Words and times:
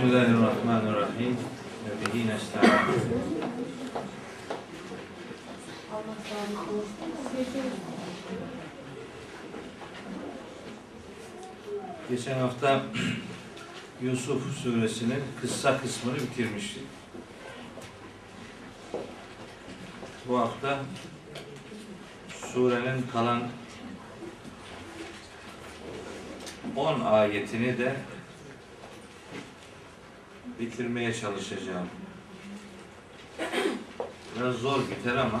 Bismillahirrahmanirrahim. 0.00 1.36
Ve 1.84 2.14
bihi 2.14 2.28
nesta'in. 2.28 2.70
Geçen 12.10 12.38
hafta 12.38 12.82
Yusuf 14.02 14.56
suresinin 14.62 15.22
kıssa 15.40 15.80
kısmını 15.80 16.16
bitirmiştik. 16.16 16.82
Bu 20.28 20.38
hafta 20.38 20.78
surenin 22.52 23.02
kalan 23.12 23.42
10 26.76 27.00
ayetini 27.00 27.78
de 27.78 27.96
bitirmeye 30.60 31.14
çalışacağım. 31.14 31.86
Biraz 34.36 34.54
zor 34.54 34.78
biter 34.80 35.16
ama 35.16 35.40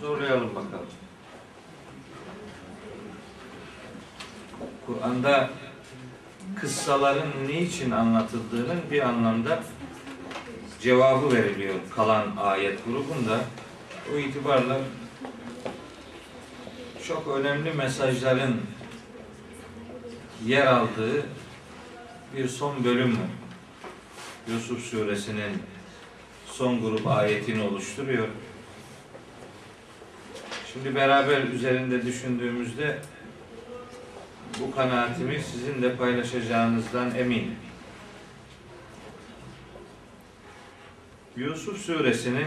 zorlayalım 0.00 0.54
bakalım. 0.54 0.86
Kur'an'da 4.86 5.50
kıssaların 6.60 7.28
niçin 7.48 7.90
anlatıldığının 7.90 8.80
bir 8.90 9.02
anlamda 9.02 9.62
cevabı 10.80 11.32
veriliyor 11.32 11.74
kalan 11.96 12.36
ayet 12.36 12.84
grubunda. 12.84 13.40
O 14.14 14.18
itibarla 14.18 14.78
çok 17.08 17.28
önemli 17.28 17.72
mesajların 17.72 18.60
yer 20.46 20.66
aldığı 20.66 21.26
bir 22.36 22.48
son 22.48 22.84
bölüm 22.84 23.12
var. 23.12 23.28
Yusuf 24.48 24.84
suresinin 24.84 25.62
son 26.46 26.80
grup 26.80 27.06
ayetini 27.06 27.62
oluşturuyor. 27.62 28.28
Şimdi 30.72 30.94
beraber 30.94 31.42
üzerinde 31.42 32.06
düşündüğümüzde 32.06 32.98
bu 34.60 34.74
kanaatimi 34.74 35.40
sizinle 35.40 35.96
paylaşacağınızdan 35.96 37.14
eminim. 37.14 37.56
Yusuf 41.36 41.78
suresini 41.78 42.46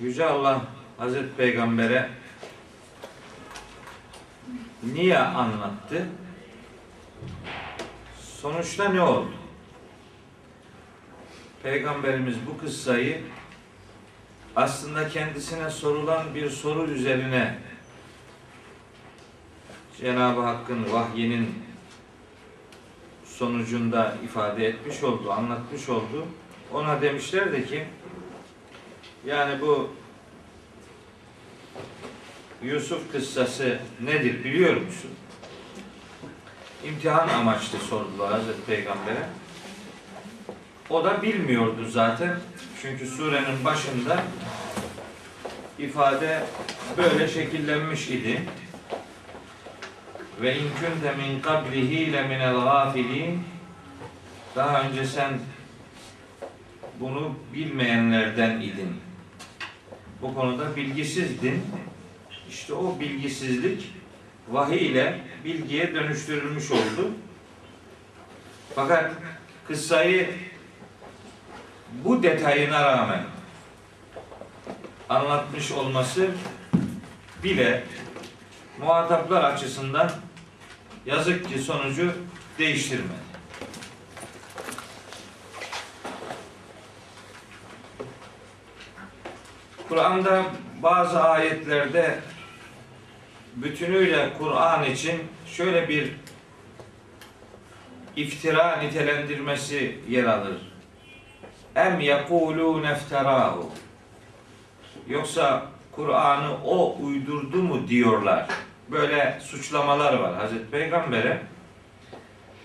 Yüce 0.00 0.24
Allah 0.24 0.62
Hazreti 0.98 1.36
Peygamber'e 1.36 2.08
niye 4.82 5.18
anlattı? 5.18 6.06
Sonuçta 8.40 8.88
ne 8.88 9.02
oldu? 9.02 9.32
Peygamberimiz 11.62 12.36
bu 12.46 12.58
kıssayı 12.58 13.20
aslında 14.56 15.08
kendisine 15.08 15.70
sorulan 15.70 16.34
bir 16.34 16.50
soru 16.50 16.90
üzerine 16.90 17.58
Cenab-ı 20.00 20.40
Hakk'ın 20.40 20.92
vahyinin 20.92 21.54
sonucunda 23.24 24.16
ifade 24.24 24.66
etmiş 24.66 25.02
oldu, 25.02 25.32
anlatmış 25.32 25.88
oldu. 25.88 26.26
Ona 26.72 27.02
demişlerdi 27.02 27.66
ki 27.66 27.86
yani 29.26 29.60
bu 29.60 29.90
Yusuf 32.62 33.12
kıssası 33.12 33.78
nedir 34.00 34.44
biliyor 34.44 34.76
musun? 34.76 35.10
İmtihan 36.84 37.28
amaçlı 37.28 37.78
sordular 37.78 38.32
Hazreti 38.32 38.62
Peygamber'e. 38.66 39.28
O 40.90 41.04
da 41.04 41.22
bilmiyordu 41.22 41.88
zaten. 41.88 42.40
Çünkü 42.82 43.06
surenin 43.06 43.64
başında 43.64 44.22
ifade 45.78 46.44
böyle 46.96 47.28
şekillenmiş 47.28 48.08
idi. 48.08 48.42
Ve 50.40 50.58
in 50.58 50.68
kunte 50.68 51.14
min 51.16 51.40
qablihi 51.40 52.12
le 52.12 52.22
minel 52.22 52.54
daha 54.56 54.82
önce 54.82 55.06
sen 55.06 55.38
bunu 57.00 57.34
bilmeyenlerden 57.54 58.60
idin. 58.60 58.96
Bu 60.22 60.34
konuda 60.34 60.76
bilgisizdin. 60.76 61.62
İşte 62.50 62.74
o 62.74 63.00
bilgisizlik 63.00 63.97
vahiy 64.50 64.86
ile 64.86 65.20
bilgiye 65.44 65.94
dönüştürülmüş 65.94 66.70
oldu. 66.70 67.10
Fakat 68.74 69.12
kıssayı 69.68 70.34
bu 72.04 72.22
detayına 72.22 72.84
rağmen 72.84 73.22
anlatmış 75.08 75.72
olması 75.72 76.28
bile 77.44 77.84
muhataplar 78.80 79.44
açısından 79.44 80.10
yazık 81.06 81.48
ki 81.48 81.58
sonucu 81.58 82.12
değiştirmedi. 82.58 83.28
Kur'an'da 89.88 90.44
bazı 90.82 91.22
ayetlerde 91.22 92.18
bütünüyle 93.56 94.32
Kur'an 94.38 94.84
için 94.84 95.20
şöyle 95.46 95.88
bir 95.88 96.12
iftira 98.16 98.76
nitelendirmesi 98.76 99.98
yer 100.08 100.24
alır. 100.24 100.56
Em 101.76 102.00
yekulu 102.00 102.82
nefterahu. 102.82 103.70
Yoksa 105.08 105.66
Kur'an'ı 105.92 106.56
o 106.64 106.96
uydurdu 107.00 107.62
mu 107.62 107.88
diyorlar. 107.88 108.46
Böyle 108.88 109.38
suçlamalar 109.42 110.14
var 110.14 110.34
Hazreti 110.34 110.70
Peygamber'e. 110.70 111.42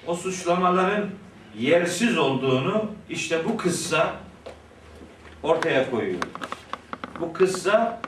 O 0.07 0.15
suçlamaların 0.15 1.09
yersiz 1.59 2.17
olduğunu 2.17 2.91
işte 3.09 3.45
bu 3.45 3.57
kıssa 3.57 4.13
ortaya 5.43 5.91
koyuyor. 5.91 6.21
Bu 7.19 7.33
kıssa 7.33 8.01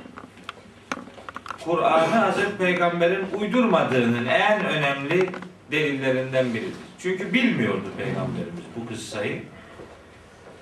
Kur'an'ı 1.66 2.16
Hazreti 2.16 2.58
Peygamber'in 2.58 3.26
uydurmadığının 3.40 4.26
en 4.26 4.66
önemli 4.66 5.30
delillerinden 5.72 6.54
biridir. 6.54 6.74
Çünkü 7.00 7.34
bilmiyordu 7.34 7.84
Peygamberimiz 7.98 8.64
bu 8.76 8.88
kıssayı. 8.88 9.44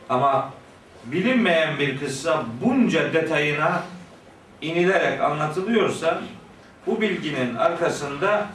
Ama 0.10 0.54
bilinmeyen 1.06 1.80
bir 1.80 2.00
kıssa 2.00 2.46
bunca 2.62 3.14
detayına 3.14 3.84
inilerek 4.62 5.22
anlatılıyorsa 5.22 6.22
bu 6.88 7.02
bilginin 7.02 7.56
arkasında 7.56 8.48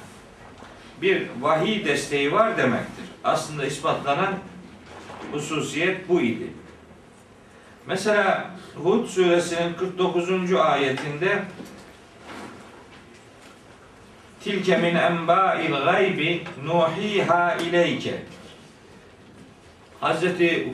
bir 1.02 1.26
vahiy 1.40 1.84
desteği 1.84 2.32
var 2.32 2.58
demektir. 2.58 3.04
Aslında 3.24 3.64
ispatlanan 3.64 4.34
hususiyet 5.32 6.08
bu 6.08 6.20
idi. 6.20 6.46
Mesela 7.86 8.50
Hud 8.74 9.06
suresinin 9.06 9.74
49. 9.74 10.52
ayetinde 10.52 11.42
Tilke 14.44 14.76
min 14.76 14.96
enba'il 14.96 15.72
gaybi 15.72 16.44
nuhiha 16.64 17.56
ileyke 17.56 18.22
Hazreti 20.00 20.72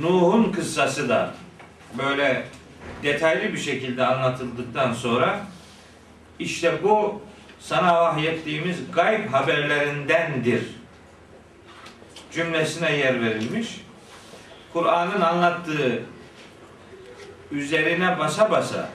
Nuh'un 0.00 0.52
kıssası 0.52 1.08
da 1.08 1.34
böyle 1.98 2.46
detaylı 3.02 3.52
bir 3.52 3.58
şekilde 3.58 4.06
anlatıldıktan 4.06 4.92
sonra 4.92 5.40
işte 6.38 6.82
bu 6.82 7.22
sana 7.60 8.00
vahyettiğimiz 8.00 8.76
gayb 8.94 9.32
haberlerindendir 9.32 10.62
cümlesine 12.32 12.96
yer 12.96 13.22
verilmiş. 13.22 13.80
Kur'an'ın 14.72 15.20
anlattığı 15.20 16.02
üzerine 17.50 18.18
basa 18.18 18.50
basa 18.50 18.88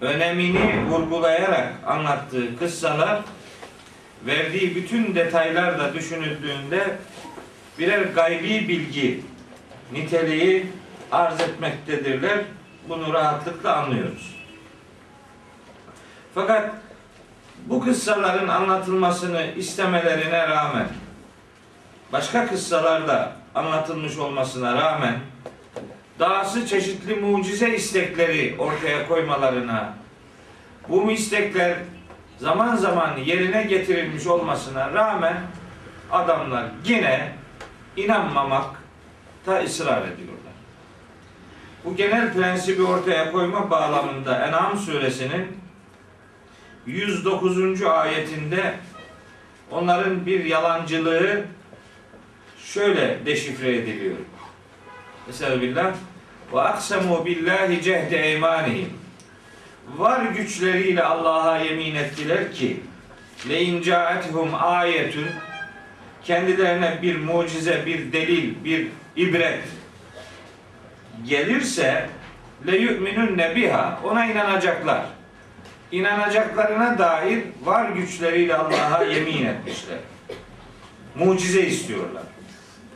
önemini 0.00 0.86
vurgulayarak 0.86 1.72
anlattığı 1.86 2.58
kıssalar 2.58 3.20
verdiği 4.26 4.74
bütün 4.74 5.14
detaylar 5.14 5.78
da 5.78 5.94
düşünüldüğünde 5.94 6.98
birer 7.78 8.02
gaybi 8.02 8.68
bilgi 8.68 9.22
niteliği 9.92 10.66
arz 11.12 11.40
etmektedirler. 11.40 12.44
Bunu 12.88 13.12
rahatlıkla 13.12 13.76
anlıyoruz. 13.76 14.34
Fakat 16.34 16.70
bu 17.66 17.84
kıssaların 17.84 18.48
anlatılmasını 18.48 19.46
istemelerine 19.56 20.48
rağmen 20.48 20.88
başka 22.12 22.46
kıssalarda 22.46 23.32
anlatılmış 23.54 24.18
olmasına 24.18 24.74
rağmen 24.74 25.18
dahası 26.18 26.66
çeşitli 26.66 27.14
mucize 27.14 27.76
istekleri 27.76 28.54
ortaya 28.58 29.08
koymalarına 29.08 29.94
bu 30.88 31.10
istekler 31.10 31.76
zaman 32.38 32.76
zaman 32.76 33.16
yerine 33.16 33.62
getirilmiş 33.62 34.26
olmasına 34.26 34.92
rağmen 34.92 35.36
adamlar 36.12 36.66
yine 36.84 37.32
inanmamakta 37.96 39.62
ısrar 39.64 40.02
ediyorlar. 40.02 40.34
Bu 41.84 41.96
genel 41.96 42.32
prensibi 42.32 42.82
ortaya 42.82 43.32
koyma 43.32 43.70
bağlamında 43.70 44.46
En'am 44.46 44.78
suresinin 44.78 45.46
109. 46.86 47.82
ayetinde 47.82 48.74
onların 49.70 50.26
bir 50.26 50.44
yalancılığı 50.44 51.44
şöyle 52.58 53.26
deşifre 53.26 53.76
ediliyor. 53.76 54.16
Billah 55.28 55.92
ve 56.52 56.60
aksemu 56.60 57.26
billahi 57.26 57.82
cehde 57.82 58.18
eymanihim 58.18 58.92
var 59.96 60.22
güçleriyle 60.26 61.02
Allah'a 61.02 61.58
yemin 61.58 61.94
ettiler 61.94 62.52
ki 62.52 62.80
le 63.48 63.62
incaethum 63.62 64.50
ayetun 64.54 65.26
kendilerine 66.24 66.98
bir 67.02 67.16
mucize, 67.16 67.86
bir 67.86 68.12
delil, 68.12 68.64
bir 68.64 68.88
ibret 69.16 69.62
gelirse 71.24 72.08
le 72.66 72.76
yu'minun 72.76 73.38
biha 73.56 74.00
ona 74.04 74.26
inanacaklar. 74.26 75.06
İnanacaklarına 75.92 76.98
dair 76.98 77.42
var 77.64 77.88
güçleriyle 77.88 78.56
Allah'a 78.56 79.04
yemin 79.04 79.46
etmişler. 79.46 79.98
Mucize 81.14 81.62
istiyorlar. 81.62 82.22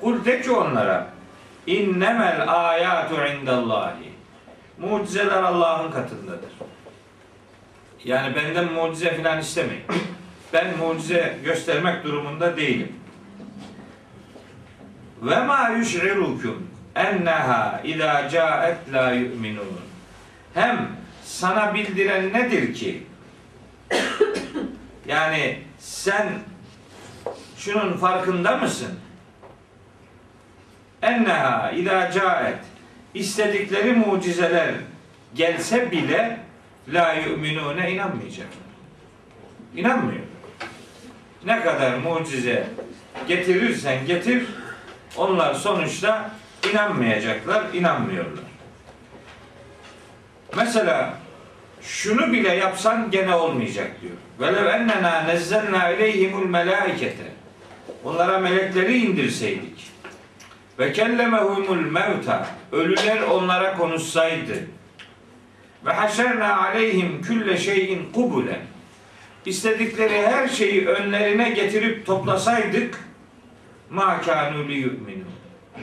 Kul 0.01 0.25
de 0.25 0.43
ki 0.43 0.51
onlara 0.51 1.18
innemel 1.69 2.45
ayatu 2.49 3.15
indallahi. 3.15 4.13
Mucizeler 4.79 5.43
Allah'ın 5.43 5.91
katındadır. 5.91 6.51
Yani 8.05 8.37
benden 8.37 8.73
mucize 8.73 9.17
filan 9.17 9.39
istemeyin. 9.41 9.85
Ben 10.53 10.77
mucize 10.79 11.39
göstermek 11.45 12.05
durumunda 12.05 12.57
değilim. 12.57 12.93
Ve 15.23 15.43
ma 15.43 15.69
yuş'irukum 15.69 16.71
enneha 16.95 17.81
idâ 17.85 18.29
câet 18.29 18.93
la 18.93 19.13
yu'minun. 19.13 19.81
Hem 20.55 20.89
sana 21.25 21.75
bildiren 21.75 22.33
nedir 22.33 22.75
ki? 22.75 23.03
yani 25.09 25.59
sen 25.79 26.29
şunun 27.57 27.93
farkında 27.93 28.57
mısın? 28.57 28.99
Enneha 31.03 31.73
idâ 31.73 32.11
câet 32.11 32.59
istedikleri 33.15 33.93
mucizeler 33.93 34.75
gelse 35.35 35.91
bile 35.91 36.39
la 36.89 37.13
yu'minune 37.13 37.93
inanmayacaklar. 37.93 38.69
İnanmıyor. 39.77 40.23
Ne 41.45 41.61
kadar 41.63 41.95
mucize 41.95 42.67
getirirsen 43.29 44.07
getir 44.07 44.43
onlar 45.17 45.55
sonuçta 45.55 46.31
inanmayacaklar, 46.71 47.75
inanmıyorlar. 47.75 48.45
Mesela 50.57 51.15
şunu 51.83 52.33
bile 52.33 52.55
yapsan 52.55 53.11
gene 53.11 53.35
olmayacak 53.35 53.91
diyor. 54.03 54.15
Velev 54.41 54.67
ennena 54.67 55.21
nezzelna 55.21 55.91
ileyhimul 55.91 56.47
melaikete. 56.47 57.29
Onlara 58.05 58.39
melekleri 58.39 58.99
indirseydik. 58.99 59.88
Ve 60.79 60.93
kellemehumul 60.93 61.91
mevta. 61.91 62.47
Ölüler 62.73 63.23
onlara 63.23 63.77
konuşsaydı. 63.77 64.55
Ve 65.87 65.93
haşerna 65.93 66.59
aleyhim 66.59 67.23
külle 67.23 67.57
şeyin 67.57 68.13
kubulen. 68.13 68.61
İstedikleri 69.47 70.27
her 70.27 70.49
şeyi 70.49 70.89
önlerine 70.89 71.51
getirip 71.51 72.07
toplasaydık 72.07 72.99
ma 73.91 74.21
kanu. 74.21 74.69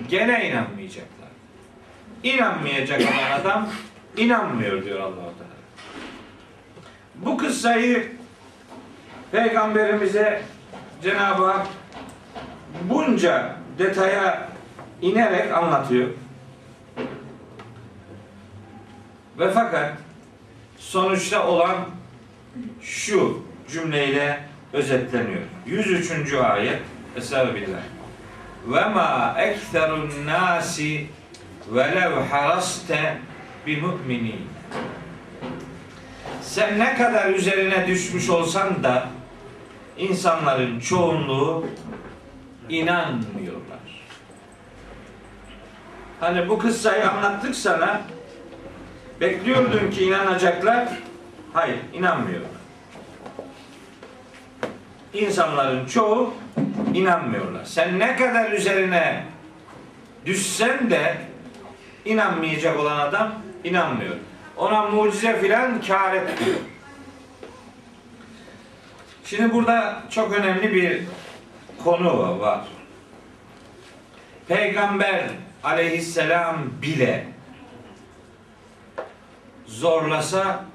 Gene 0.09 0.49
inanmayacaklar. 0.49 1.29
İnanmayacak 2.23 3.01
olan 3.01 3.41
adam 3.41 3.69
inanmıyor 4.17 4.85
diyor 4.85 4.99
Allah 4.99 5.13
Teala. 5.15 5.55
Bu 7.15 7.37
kıssayı 7.37 8.11
Peygamberimize 9.31 10.41
Cenab-ı 11.03 11.45
Hak 11.45 11.67
bunca 12.89 13.55
detaya 13.79 14.54
inerek 15.05 15.53
anlatıyor. 15.53 16.09
Ve 19.39 19.51
fakat 19.51 19.93
sonuçta 20.77 21.47
olan 21.47 21.75
şu 22.81 23.43
cümleyle 23.71 24.39
özetleniyor. 24.73 25.41
103. 25.65 26.33
ayet 26.33 26.81
Estağfirullah. 27.15 27.81
Ve 28.67 28.85
ma 28.89 29.35
ekserun 29.39 30.11
nasi 30.25 31.07
velev 31.71 32.11
haraste 32.11 33.17
bi 33.67 33.81
müminin. 33.81 34.47
Sen 36.41 36.79
ne 36.79 36.95
kadar 36.95 37.29
üzerine 37.29 37.87
düşmüş 37.87 38.29
olsan 38.29 38.83
da 38.83 39.07
insanların 39.97 40.79
çoğunluğu 40.79 41.65
inanmıyorlar. 42.69 43.74
Hani 46.25 46.49
bu 46.49 46.57
kıssayı 46.57 47.09
anlattık 47.09 47.55
sana. 47.55 48.01
Bekliyordun 49.21 49.91
ki 49.91 50.05
inanacaklar. 50.05 50.87
Hayır, 51.53 51.77
inanmıyorlar. 51.93 52.49
İnsanların 55.13 55.85
çoğu 55.85 56.33
inanmıyorlar. 56.93 57.65
Sen 57.65 57.99
ne 57.99 58.15
kadar 58.15 58.51
üzerine 58.51 59.23
düşsen 60.25 60.89
de 60.89 61.17
inanmayacak 62.05 62.79
olan 62.79 62.99
adam 62.99 63.33
inanmıyor. 63.63 64.15
Ona 64.57 64.81
mucize 64.81 65.39
filan 65.39 65.81
kar 65.81 66.13
etmiyor. 66.13 66.59
Şimdi 69.25 69.53
burada 69.53 70.03
çok 70.09 70.33
önemli 70.33 70.73
bir 70.73 71.03
konu 71.83 72.39
var. 72.39 72.61
Peygamber 74.47 75.29
aleyhisselam 75.63 76.57
bile 76.81 77.25
zorlasa 79.65 80.65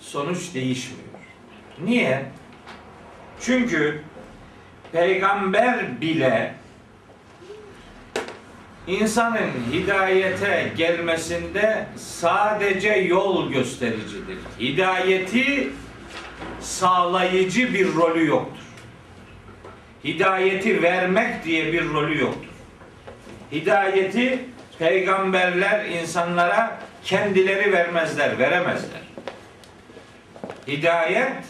sonuç 0.00 0.54
değişmiyor. 0.54 1.08
Niye? 1.84 2.24
Çünkü 3.40 4.02
peygamber 4.92 6.00
bile 6.00 6.54
insanın 8.86 9.50
hidayete 9.72 10.72
gelmesinde 10.76 11.86
sadece 11.96 12.88
yol 12.88 13.50
göstericidir. 13.50 14.38
Hidayeti 14.60 15.70
sağlayıcı 16.60 17.74
bir 17.74 17.94
rolü 17.94 18.26
yoktur. 18.26 18.58
Hidayeti 20.04 20.82
vermek 20.82 21.44
diye 21.44 21.72
bir 21.72 21.88
rolü 21.88 22.20
yoktur. 22.20 22.47
Hidayeti 23.52 24.44
peygamberler 24.78 25.84
insanlara 25.84 26.78
kendileri 27.04 27.72
vermezler, 27.72 28.38
veremezler. 28.38 29.00
Hidayet 30.66 31.44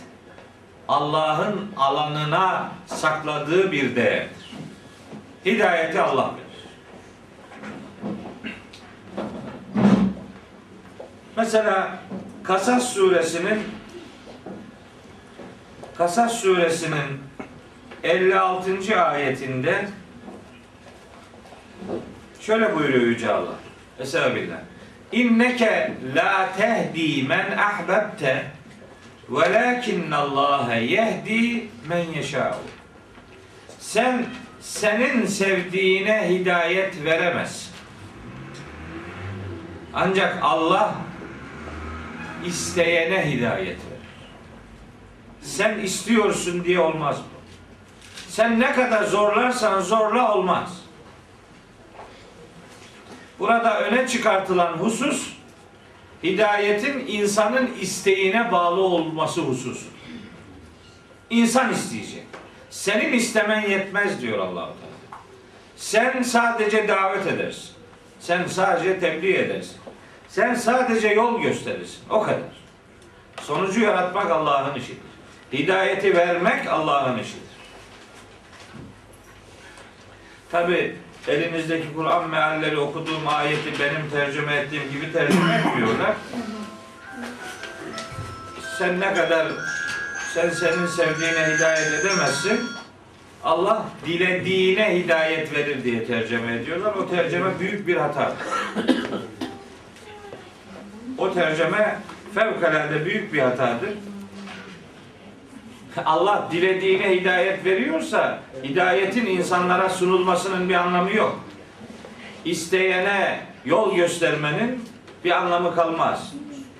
Allah'ın 0.89 1.73
alanına 1.77 2.73
sakladığı 2.87 3.73
bir 3.73 3.97
değerdir. 3.97 4.57
Hidayeti 5.45 6.01
Allah 6.01 6.31
verir. 6.35 6.49
Mesela 11.37 11.99
Kasas 12.43 12.89
suresinin 12.89 13.63
Kasas 15.99 16.33
suresinin 16.33 17.23
56. 18.03 19.03
ayetinde 19.03 19.89
şöyle 22.41 22.77
buyuruyor 22.77 23.07
Yüce 23.07 23.33
Allah. 23.33 23.55
Estağfirullah. 23.99 24.59
İnneke 25.13 25.93
la 26.15 26.49
tehdi 26.57 27.23
men 27.23 27.59
ahbebte 27.59 28.47
velakinne 29.29 30.17
Allah 30.17 30.75
yehdi 30.75 31.69
men 31.89 32.05
yeşâ'u. 32.17 32.59
Sen 33.79 34.27
senin 34.61 35.27
sevdiğine 35.27 36.29
hidayet 36.29 37.05
veremezsin. 37.05 37.73
Ancak 39.95 40.39
Allah 40.43 40.95
isteyene 42.47 43.31
hidayet 43.31 43.67
verir. 43.67 43.99
Sen 45.41 45.79
istiyorsun 45.79 46.65
diye 46.65 46.81
olmaz 46.81 47.17
bu. 47.19 47.39
Sen 48.29 48.61
ne 48.61 48.73
kadar 48.73 49.05
zorlarsan 49.05 49.81
zorla 49.81 50.35
olmaz. 50.35 50.78
Burada 53.39 53.81
öne 53.81 54.09
çıkartılan 54.09 54.73
husus 54.73 55.33
hidayetin 56.23 57.07
insanın 57.07 57.71
isteğine 57.81 58.53
bağlı 58.53 58.81
olması 58.81 59.41
hususu. 59.41 59.87
İnsan 61.31 61.73
isteyecek. 61.73 62.23
Senin 62.71 63.13
istemen 63.13 63.61
yetmez 63.61 64.23
diyor 64.23 64.39
Allahu 64.39 64.55
Teala. 64.55 65.23
Sen 65.77 66.23
sadece 66.23 66.89
davet 66.89 67.27
edersin. 67.27 67.71
Sen 68.21 68.47
sadece 68.47 69.01
tebliğ 69.01 69.37
edersin. 69.37 69.77
Sen 70.29 70.55
sadece 70.55 71.09
yol 71.09 71.41
gösterirsin. 71.41 72.01
O 72.11 72.23
kadar. 72.23 72.59
Sonucu 73.43 73.81
yaratmak 73.81 74.31
Allah'ın 74.31 74.79
işidir. 74.79 74.99
Hidayeti 75.53 76.17
vermek 76.17 76.67
Allah'ın 76.67 77.19
işidir. 77.19 77.49
Tabi 80.51 80.97
elinizdeki 81.29 81.95
Kur'an 81.95 82.31
mealleri 82.31 82.79
okuduğum 82.79 83.29
ayeti 83.29 83.73
benim 83.81 84.11
tercüme 84.11 84.57
ettiğim 84.57 84.91
gibi 84.91 85.13
tercüme 85.13 85.55
etmiyorlar. 85.55 86.15
Sen 88.79 89.01
ne 89.01 89.15
kadar 89.15 89.47
sen 90.35 90.51
senin 90.51 90.87
sevdiğine 90.87 91.57
hidayet 91.57 91.93
edemezsin. 91.95 92.61
Allah 93.45 93.85
dilediğine 94.07 94.99
hidayet 94.99 95.55
verir 95.55 95.85
diye 95.85 96.07
tercüme 96.07 96.55
ediyorlar. 96.55 96.95
O 96.95 97.11
tercüme 97.11 97.59
büyük 97.61 97.87
bir 97.87 97.97
hata. 97.97 98.33
O 101.19 101.35
tercüme 101.35 101.99
fevkalade 102.35 103.05
büyük 103.05 103.33
bir 103.33 103.39
hatadır. 103.39 103.91
Allah 106.05 106.49
dilediğine 106.53 107.21
hidayet 107.21 107.65
veriyorsa 107.65 108.39
hidayetin 108.65 109.27
insanlara 109.27 109.89
sunulmasının 109.89 110.69
bir 110.69 110.75
anlamı 110.75 111.13
yok. 111.13 111.41
İsteyene 112.45 113.41
yol 113.65 113.97
göstermenin 113.97 114.85
bir 115.25 115.31
anlamı 115.31 115.75
kalmaz. 115.75 116.33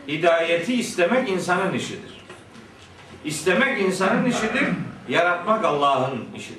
Hidayeti 0.09 0.75
istemek 0.75 1.29
insanın 1.29 1.75
işidir. 1.75 2.19
İstemek 3.25 3.81
insanın 3.81 4.25
işidir, 4.25 4.69
yaratmak 5.09 5.65
Allah'ın 5.65 6.25
işidir. 6.37 6.59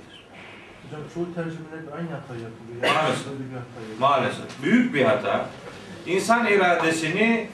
Hocam 0.85 1.01
çoğu 1.13 1.25
tercümelerde 1.35 1.93
aynı 1.97 2.09
hata 2.09 2.33
yapılıyor. 2.33 2.81
Maalesef. 2.95 3.25
Hata 3.25 3.29
yapılıyor. 3.29 3.99
Maalesef 3.99 4.63
büyük 4.63 4.93
bir 4.93 5.05
hata. 5.05 5.45
İnsan 6.05 6.47
iradesini 6.47 7.47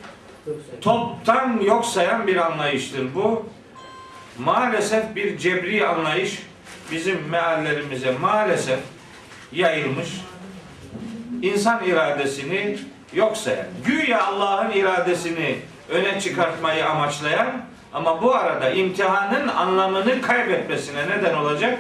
toptan 0.82 1.60
yok 1.60 1.86
sayan 1.86 2.28
bir 2.28 2.36
anlayıştır 2.36 3.16
bu. 3.16 3.46
Maalesef 4.40 5.16
bir 5.16 5.38
cebri 5.38 5.88
anlayış 5.88 6.40
bizim 6.92 7.30
meallerimize 7.30 8.12
maalesef 8.12 8.80
yayılmış. 9.52 10.10
İnsan 11.42 11.84
iradesini 11.84 12.78
yok 13.14 13.38
sayan, 13.38 13.68
güya 13.86 14.26
Allah'ın 14.26 14.72
iradesini 14.72 15.56
öne 15.90 16.22
çıkartmayı 16.22 16.90
amaçlayan 16.90 17.66
ama 17.94 18.22
bu 18.22 18.36
arada 18.36 18.70
imtihanın 18.70 19.48
anlamını 19.48 20.22
kaybetmesine 20.22 21.10
neden 21.10 21.34
olacak 21.34 21.80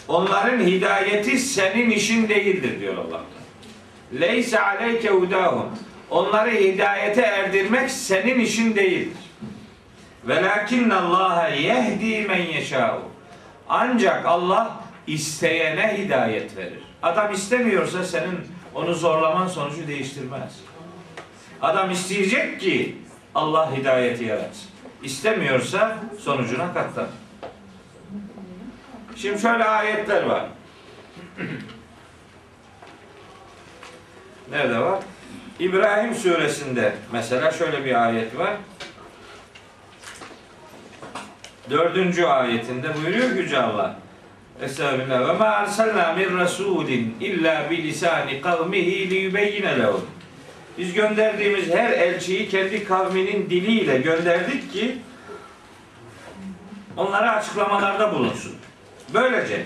Onların 0.08 0.60
hidayeti 0.60 1.40
senin 1.40 1.90
işin 1.90 2.30
değildir 2.30 2.80
diyor 2.80 2.98
Allah. 2.98 3.22
Leyse 4.20 4.62
aleyke 4.62 5.10
hudahum. 5.10 5.70
Onları 6.10 6.52
hidayete 6.52 7.22
erdirmek 7.22 7.92
senin 7.92 8.40
işin 8.40 8.76
değildir. 8.76 9.18
Velakinne 10.24 10.96
Allah 10.96 11.48
yehdi 11.48 12.28
men 12.28 12.42
yeşâhu. 12.42 13.02
Ancak 13.70 14.26
Allah 14.26 14.84
isteyene 15.08 15.98
hidayet 15.98 16.58
verir. 16.58 16.80
Adam 17.04 17.34
istemiyorsa 17.34 18.04
senin 18.04 18.40
onu 18.76 18.94
zorlaman 18.94 19.48
sonucu 19.48 19.88
değiştirmez. 19.88 20.60
Adam 21.62 21.92
isteyecek 21.92 22.60
ki 22.62 22.98
Allah 23.36 23.76
hidayeti 23.76 24.24
yaratsın. 24.24 24.70
İstemiyorsa 25.04 25.98
sonucuna 26.20 26.74
katlar. 26.74 27.06
Şimdi 29.16 29.42
şöyle 29.42 29.64
ayetler 29.64 30.24
var. 30.24 30.46
Nerede 34.52 34.80
var? 34.80 35.00
İbrahim 35.60 36.16
suresinde 36.16 36.96
mesela 37.12 37.52
şöyle 37.52 37.86
bir 37.86 38.06
ayet 38.06 38.38
var. 38.38 38.54
Dördüncü 41.70 42.24
ayetinde 42.24 42.96
buyuruyor 42.96 43.34
ki 43.34 43.38
Yüce 43.38 43.62
Allah. 43.62 43.96
Estağfirullah. 44.62 45.30
Ve 45.30 45.34
ma 45.34 45.46
arsalna 45.46 46.14
min 46.14 46.38
rasulin 46.38 47.18
illa 47.20 47.70
bi 47.70 47.84
lisani 47.84 48.42
kavmihi 48.42 49.10
li 49.10 49.16
yubeyyine 49.16 49.80
lehum. 49.80 50.06
Biz 50.78 50.94
gönderdiğimiz 50.94 51.70
her 51.70 51.90
elçiyi 51.90 52.50
kendi 52.50 52.84
kavminin 52.84 53.50
diliyle 53.50 53.98
gönderdik 53.98 54.74
ki 54.74 54.98
onlara 56.98 57.32
açıklamalarda 57.36 58.14
bulunsun. 58.14 58.56
Böylece 59.14 59.66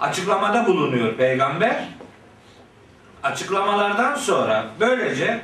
açıklamada 0.00 0.66
bulunuyor 0.66 1.14
peygamber. 1.14 1.84
Açıklamalardan 3.22 4.14
sonra 4.14 4.66
böylece 4.80 5.40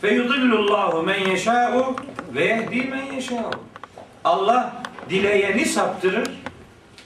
fe 0.00 0.14
yudillullahu 0.14 1.02
men 1.02 1.18
yeşâ'u 1.26 1.96
ve 2.34 2.44
yehdi 2.44 2.82
men 2.90 3.12
yeşâ'u. 3.12 3.50
Allah 4.24 4.82
dileyeni 5.10 5.64
saptırır, 5.64 6.28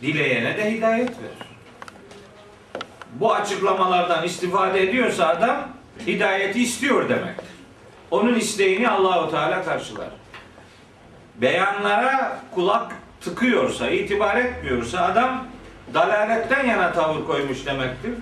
dileyene 0.03 0.57
de 0.57 0.71
hidayet 0.73 1.09
verir. 1.09 1.53
Bu 3.13 3.35
açıklamalardan 3.35 4.25
istifade 4.25 4.83
ediyorsa 4.83 5.27
adam 5.27 5.72
hidayeti 6.07 6.63
istiyor 6.63 7.09
demektir. 7.09 7.49
Onun 8.11 8.35
isteğini 8.35 8.89
Allahu 8.89 9.31
Teala 9.31 9.65
karşılar. 9.65 10.09
Beyanlara 11.37 12.41
kulak 12.55 12.93
tıkıyorsa, 13.21 13.91
itibar 13.91 14.37
etmiyorsa 14.37 15.05
adam 15.05 15.47
dalaletten 15.95 16.67
yana 16.67 16.93
tavır 16.93 17.27
koymuş 17.27 17.67
demektir. 17.67 18.13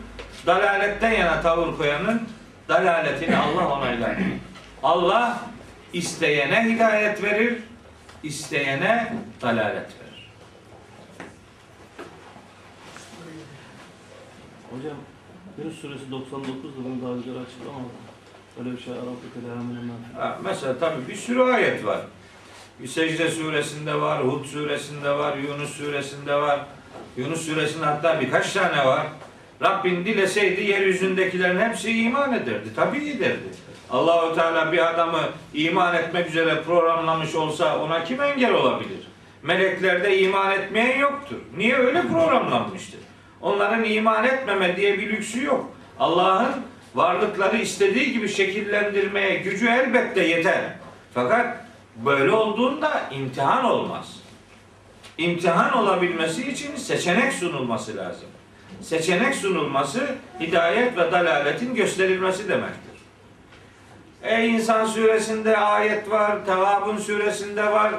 Dalaletten 0.47 1.11
yana 1.11 1.43
tavır 1.43 1.77
koyanın 1.77 2.29
dalaletini 2.69 3.37
Allah 3.37 3.69
onaylar. 3.69 4.17
Allah 4.83 5.39
isteyene 5.93 6.65
hidayet 6.65 7.23
verir, 7.23 7.63
isteyene 8.23 9.13
dalalet 9.43 9.77
verir. 9.77 10.31
Hocam 14.71 14.97
Yunus 15.59 15.81
suresi 15.81 16.11
99 16.11 16.71
da 16.77 17.07
daha 17.07 17.17
güzel 17.17 17.35
açıklamadı. 17.43 17.91
Öyle 18.59 18.77
bir 18.77 18.83
şey. 18.83 18.95
Ha, 20.17 20.39
mesela 20.45 20.79
tabii 20.79 21.09
bir 21.09 21.15
sürü 21.15 21.43
ayet 21.43 21.87
var. 21.87 22.01
Secde 22.87 23.31
suresinde 23.31 24.01
var, 24.01 24.25
Hud 24.25 24.45
suresinde 24.45 25.11
var, 25.11 25.37
Yunus 25.37 25.71
suresinde 25.71 26.35
var. 26.35 26.61
Yunus 27.17 27.47
suresinde 27.47 27.85
hatta 27.85 28.21
birkaç 28.21 28.53
tane 28.53 28.87
var. 28.87 29.07
Rabbin 29.63 30.05
dileseydi 30.05 30.63
yeryüzündekilerin 30.63 31.61
hepsi 31.61 32.03
iman 32.03 32.33
ederdi. 32.33 32.69
Tabii 32.77 33.11
ederdi. 33.11 33.49
Allahu 33.91 34.35
Teala 34.35 34.73
bir 34.73 34.91
adamı 34.95 35.21
iman 35.55 35.95
etmek 35.95 36.29
üzere 36.29 36.63
programlamış 36.63 37.35
olsa 37.35 37.79
ona 37.79 38.05
kim 38.05 38.23
engel 38.23 38.55
olabilir? 38.55 38.99
Meleklerde 39.43 40.19
iman 40.19 40.53
etmeyen 40.53 40.99
yoktur. 40.99 41.37
Niye 41.57 41.77
öyle 41.77 42.03
programlanmıştır? 42.03 43.01
Onların 43.43 43.85
iman 43.85 44.25
etmeme 44.25 44.77
diye 44.77 44.99
bir 44.99 45.09
lüksü 45.09 45.45
yok. 45.45 45.71
Allah'ın 45.99 46.51
varlıkları 46.95 47.57
istediği 47.57 48.13
gibi 48.13 48.29
şekillendirmeye 48.29 49.37
gücü 49.37 49.69
elbette 49.69 50.23
yeter. 50.23 50.61
Fakat 51.15 51.65
böyle 51.97 52.33
olduğunda 52.33 53.03
imtihan 53.11 53.65
olmaz. 53.65 54.21
İmtihan 55.19 55.73
olabilmesi 55.73 56.51
için 56.51 56.77
seçenek 56.77 57.33
sunulması 57.33 57.97
lazım. 57.97 58.29
Seçenek 58.81 59.35
sunulması 59.35 60.15
hidayet 60.41 60.97
ve 60.97 61.13
dalaletin 61.13 61.75
gösterilmesi 61.75 62.49
demektir. 62.49 62.91
E 64.23 64.47
İnsan 64.47 64.87
suresinde 64.87 65.57
ayet 65.57 66.11
var, 66.11 66.47
Tevabun 66.47 66.97
suresinde 66.97 67.73
var, 67.73 67.93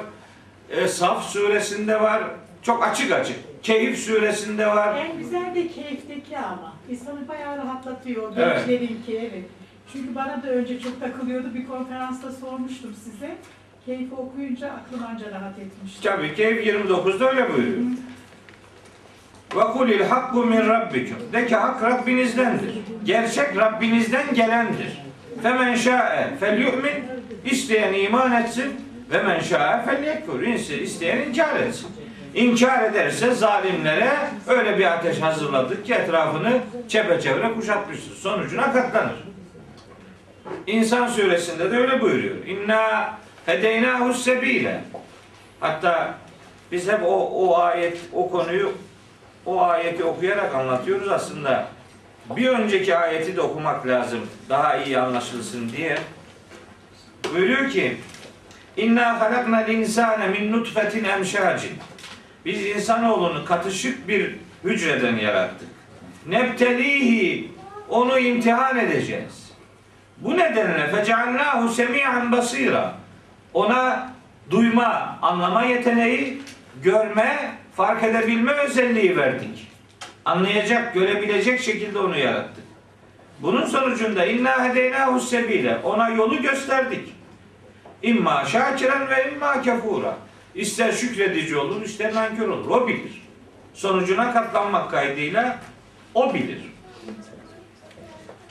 e, 0.70 0.88
Saf 0.88 1.24
suresinde 1.24 2.00
var. 2.00 2.22
Çok 2.62 2.84
açık 2.84 3.12
açık. 3.12 3.36
Keyif 3.62 3.98
suresinde 3.98 4.66
var. 4.66 4.96
En 4.96 5.18
güzel 5.18 5.54
de 5.54 5.68
keyfteki 5.68 6.38
ama. 6.38 6.72
İnsanı 6.90 7.28
bayağı 7.28 7.58
rahatlatıyor. 7.58 8.32
Evet. 8.36 8.66
Gençlerinki 8.66 9.18
evet. 9.18 9.44
Çünkü 9.92 10.14
bana 10.14 10.42
da 10.42 10.48
önce 10.48 10.80
çok 10.80 11.00
takılıyordu. 11.00 11.54
Bir 11.54 11.66
konferansta 11.66 12.32
sormuştum 12.32 12.94
size. 13.04 13.36
Keyfi 13.86 14.14
okuyunca 14.14 14.70
aklım 14.70 15.02
anca 15.10 15.30
rahat 15.30 15.58
etmişti. 15.58 16.02
Tabii 16.02 16.34
Keyif 16.34 16.66
29'da 16.66 17.30
öyle 17.30 17.48
buyuruyor. 17.54 17.78
Ve 19.56 19.60
kulil 19.60 20.02
hakku 20.02 20.44
min 20.44 20.68
rabbikum. 20.68 21.16
De 21.32 21.46
ki 21.46 21.56
hak 21.56 21.82
Rabbinizdendir. 21.82 22.74
Gerçek 23.04 23.56
Rabbinizden 23.56 24.34
gelendir. 24.34 25.02
Femen 25.42 25.74
şa'e 25.74 26.36
fel 26.40 26.58
yu'min. 26.60 27.04
İsteyen 27.44 27.92
iman 27.92 28.32
etsin 28.32 28.72
Ve 29.10 29.22
men 29.22 29.40
şâ'a 29.40 29.82
felyekfur. 29.82 30.40
İsteyen 30.82 31.28
inkar 31.28 31.56
etsin. 31.60 31.88
İnkar 32.34 32.82
ederse 32.82 33.34
zalimlere 33.34 34.10
öyle 34.46 34.78
bir 34.78 34.92
ateş 34.92 35.20
hazırladık 35.20 35.86
ki 35.86 35.94
etrafını 35.94 36.60
çepeçevre 36.88 37.52
kuşatmıştır. 37.52 38.16
Sonucuna 38.16 38.72
katlanır. 38.72 39.24
İnsan 40.66 41.06
suresinde 41.06 41.70
de 41.70 41.76
öyle 41.76 42.00
buyuruyor. 42.00 42.46
İnna 42.46 43.14
hedeynahu 43.46 44.14
sebile. 44.14 44.80
Hatta 45.60 46.14
biz 46.72 46.88
hep 46.88 47.02
o, 47.04 47.28
o 47.30 47.58
ayet, 47.58 47.98
o 48.12 48.30
konuyu 48.30 48.72
o 49.46 49.62
ayeti 49.62 50.04
okuyarak 50.04 50.54
anlatıyoruz 50.54 51.08
aslında. 51.08 51.68
Bir 52.36 52.48
önceki 52.48 52.96
ayeti 52.96 53.36
de 53.36 53.40
okumak 53.40 53.86
lazım. 53.86 54.20
Daha 54.48 54.76
iyi 54.76 54.98
anlaşılsın 54.98 55.72
diye. 55.76 55.98
Buyuruyor 57.34 57.70
ki 57.70 57.96
İnna 58.76 59.20
halaknal 59.20 59.68
insane 59.68 60.28
min 60.28 60.52
nutfetin 60.52 61.04
emşacin. 61.04 61.72
Biz 62.44 62.66
insanoğlunu 62.66 63.44
katışık 63.44 64.08
bir 64.08 64.36
hücreden 64.64 65.16
yarattık. 65.16 65.68
Nebtelihi 66.26 67.50
onu 67.88 68.18
imtihan 68.18 68.78
edeceğiz. 68.78 69.52
Bu 70.18 70.36
nedenle 70.36 70.86
fecealnahu 70.86 71.68
semi'an 71.68 72.32
basira. 72.32 72.94
Ona 73.54 74.12
duyma, 74.50 75.18
anlama 75.22 75.62
yeteneği, 75.62 76.42
görme, 76.82 77.50
fark 77.76 78.04
edebilme 78.04 78.52
özelliği 78.52 79.16
verdik. 79.16 79.68
Anlayacak, 80.24 80.94
görebilecek 80.94 81.60
şekilde 81.60 81.98
onu 81.98 82.18
yarattık. 82.18 82.64
Bunun 83.40 83.66
sonucunda 83.66 84.26
inna 84.26 84.64
hedeynahu 84.64 85.20
sebile. 85.20 85.76
Ona 85.84 86.08
yolu 86.08 86.42
gösterdik. 86.42 87.14
İmma 88.02 88.44
şakiren 88.44 89.08
ve 89.10 89.32
imma 89.32 89.62
kefura. 89.62 90.16
İster 90.54 90.92
şükredici 90.92 91.56
olur, 91.56 91.82
ister 91.82 92.14
nankör 92.14 92.48
olur. 92.48 92.70
O 92.70 92.88
bilir. 92.88 93.22
Sonucuna 93.74 94.32
katlanmak 94.32 94.90
kaydıyla 94.90 95.58
o 96.14 96.34
bilir. 96.34 96.60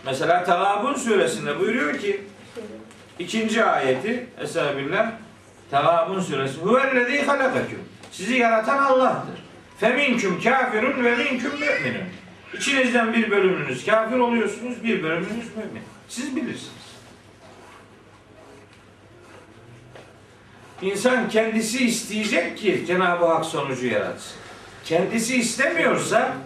Mesela 0.06 0.44
Tegabun 0.44 0.94
suresinde 0.94 1.60
buyuruyor 1.60 2.00
ki 2.00 2.22
ikinci 3.20 3.64
ayeti 3.64 4.28
Estağfirullah 4.42 5.12
Tegabun 5.72 6.20
suresi 6.20 6.62
Huvellezî 6.62 7.22
halakaküm 7.22 7.80
Sizi 8.12 8.38
yaratan 8.38 8.78
Allah'tır. 8.78 9.44
Feminküm 9.80 10.42
kafirun 10.42 11.04
ve 11.04 11.16
minküm 11.16 11.52
müminun. 11.52 12.06
İçinizden 12.54 13.14
bir 13.14 13.32
bölümünüz 13.32 13.86
kafir 13.86 14.18
oluyorsunuz, 14.18 14.84
bir 14.84 15.04
bölümünüz 15.04 15.56
mümin. 15.56 15.84
Siz 16.08 16.36
bilirsiniz. 16.36 16.81
İnsan 20.82 21.30
kendisi 21.30 21.86
isteyecek 21.86 22.58
ki 22.58 22.84
Cenab-ı 22.88 23.26
Hak 23.26 23.46
sonucu 23.46 23.88
yaratsın. 23.88 24.38
Kendisi 24.86 25.38
istemiyorsa 25.38 26.38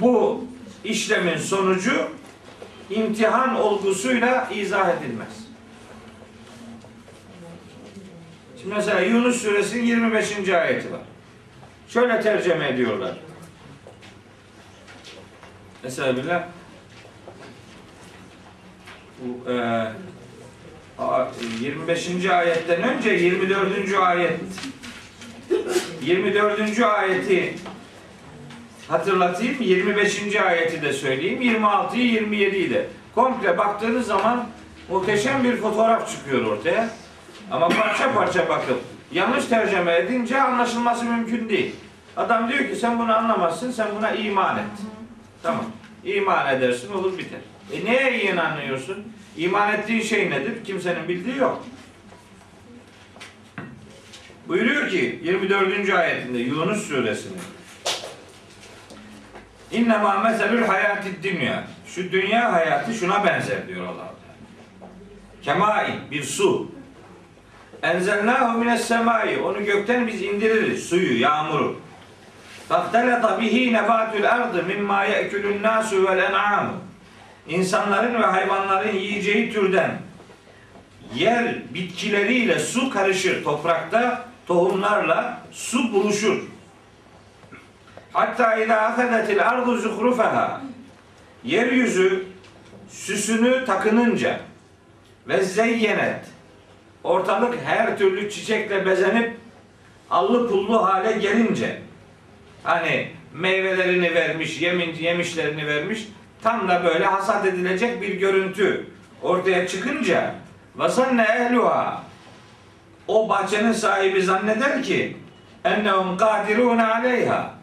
bu 0.00 0.44
işlemin 0.84 1.38
sonucu 1.38 2.10
imtihan 2.90 3.54
olgusuyla 3.60 4.50
izah 4.54 4.88
edilmez. 4.98 5.44
Şimdi 8.62 8.74
mesela 8.74 9.00
Yunus 9.00 9.42
suresinin 9.42 9.84
25. 9.84 10.48
ayeti 10.48 10.92
var. 10.92 11.00
Şöyle 11.88 12.20
tercüme 12.20 12.68
ediyorlar. 12.68 13.16
Mesela 15.82 16.48
bu, 19.20 19.50
e, 19.50 19.86
25. 21.60 22.26
ayetten 22.26 22.82
önce 22.82 23.10
24. 23.10 23.94
ayet 24.00 24.40
24. 26.02 26.80
ayeti 26.80 27.54
hatırlatayım. 28.88 29.62
25. 29.62 30.36
ayeti 30.36 30.82
de 30.82 30.92
söyleyeyim. 30.92 31.42
26'yı 31.42 32.22
27'yi 32.22 32.70
de. 32.70 32.86
Komple 33.14 33.58
baktığınız 33.58 34.06
zaman 34.06 34.46
muhteşem 34.88 35.44
bir 35.44 35.56
fotoğraf 35.56 36.10
çıkıyor 36.10 36.44
ortaya. 36.44 36.90
Ama 37.50 37.68
parça 37.68 38.14
parça 38.14 38.48
bakıp 38.48 38.80
yanlış 39.12 39.44
tercüme 39.44 39.96
edince 39.96 40.42
anlaşılması 40.42 41.04
mümkün 41.04 41.48
değil. 41.48 41.74
Adam 42.16 42.48
diyor 42.48 42.68
ki 42.68 42.76
sen 42.76 42.98
bunu 42.98 43.16
anlamazsın, 43.16 43.70
sen 43.70 43.88
buna 43.98 44.10
iman 44.10 44.58
et. 44.58 44.64
Tamam. 45.42 45.64
İman 46.04 46.54
edersin 46.56 46.92
olur 46.92 47.18
biter. 47.18 47.40
E 47.72 47.84
neye 47.84 48.22
inanıyorsun? 48.22 49.04
İman 49.36 49.72
ettiğin 49.72 50.02
şey 50.02 50.30
nedir? 50.30 50.64
Kimsenin 50.64 51.08
bildiği 51.08 51.36
yok. 51.36 51.64
Buyuruyor 54.48 54.88
ki 54.88 55.20
24. 55.22 55.90
ayetinde 55.90 56.38
Yunus 56.38 56.88
suresinin 56.88 57.40
İnnemâ 59.70 60.18
meselül 60.18 60.62
hayatid 60.62 61.24
dünya. 61.24 61.64
Şu 61.86 62.12
dünya 62.12 62.52
hayatı 62.52 62.94
şuna 62.94 63.24
benzer 63.24 63.68
diyor 63.68 63.86
Allah. 63.86 64.14
Kemai 65.42 65.92
bir 66.10 66.22
su. 66.22 66.70
Enzelnâhu 67.82 68.58
mines 68.58 68.84
semai. 68.84 69.38
Onu 69.38 69.64
gökten 69.64 70.06
biz 70.06 70.22
indiririz. 70.22 70.88
Suyu, 70.88 71.20
yağmuru. 71.20 71.80
Faktelata 72.68 73.40
bihi 73.40 73.72
nebatül 73.72 74.30
ardı 74.30 74.62
mimma 74.62 75.04
ye'kulun 75.04 75.62
nasu 75.62 76.04
vel 76.04 76.18
en'amu. 76.18 76.72
İnsanların 77.48 78.14
ve 78.14 78.26
hayvanların 78.26 78.96
yiyeceği 78.96 79.52
türden 79.52 79.98
yer 81.14 81.74
bitkileriyle 81.74 82.58
su 82.58 82.90
karışır 82.90 83.44
toprakta 83.44 84.24
tohumlarla 84.46 85.42
su 85.52 85.92
buluşur. 85.92 86.42
Hatta 88.12 88.56
ila 88.56 88.86
ahadetil 88.86 89.48
ardu 89.48 89.76
zuhrufeha 89.76 90.60
yeryüzü 91.44 92.26
süsünü 92.88 93.64
takınınca 93.64 94.40
ve 95.28 95.42
zeyyenet 95.42 96.24
ortalık 97.04 97.54
her 97.64 97.98
türlü 97.98 98.30
çiçekle 98.30 98.86
bezenip 98.86 99.36
allı 100.10 100.48
pullu 100.48 100.84
hale 100.84 101.12
gelince 101.12 101.80
hani 102.62 103.08
meyvelerini 103.34 104.14
vermiş, 104.14 104.60
yemin, 104.60 104.94
yemişlerini 104.94 105.66
vermiş 105.66 106.08
tam 106.44 106.68
da 106.68 106.84
böyle 106.84 107.06
hasat 107.06 107.46
edilecek 107.46 108.02
bir 108.02 108.14
görüntü 108.14 108.86
ortaya 109.22 109.68
çıkınca 109.68 110.34
vasanne 110.76 111.22
ehluha. 111.22 112.02
O 113.08 113.28
bahçenin 113.28 113.72
sahibi 113.72 114.22
zanneder 114.22 114.82
ki 114.82 115.16
ennehum 115.64 116.16
kadirun 116.16 116.78
aleyha. 116.78 117.54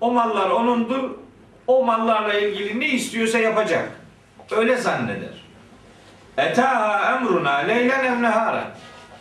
O 0.00 0.10
mallar 0.10 0.50
onundur 0.50 1.10
o 1.66 1.84
mallarla 1.84 2.34
ilgili 2.34 2.80
ne 2.80 2.88
istiyorsa 2.88 3.38
yapacak. 3.38 3.88
Öyle 4.50 4.76
zanneder. 4.76 5.44
Etaha 6.38 7.16
emruna 7.16 7.56
leylen 7.56 8.04
ev 8.04 8.22
nehara 8.22 8.64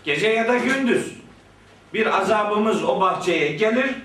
gece 0.03 0.27
ya 0.27 0.47
da 0.47 0.57
gündüz 0.57 1.13
bir 1.93 2.19
azabımız 2.19 2.83
o 2.83 3.01
bahçeye 3.01 3.51
gelir. 3.51 3.95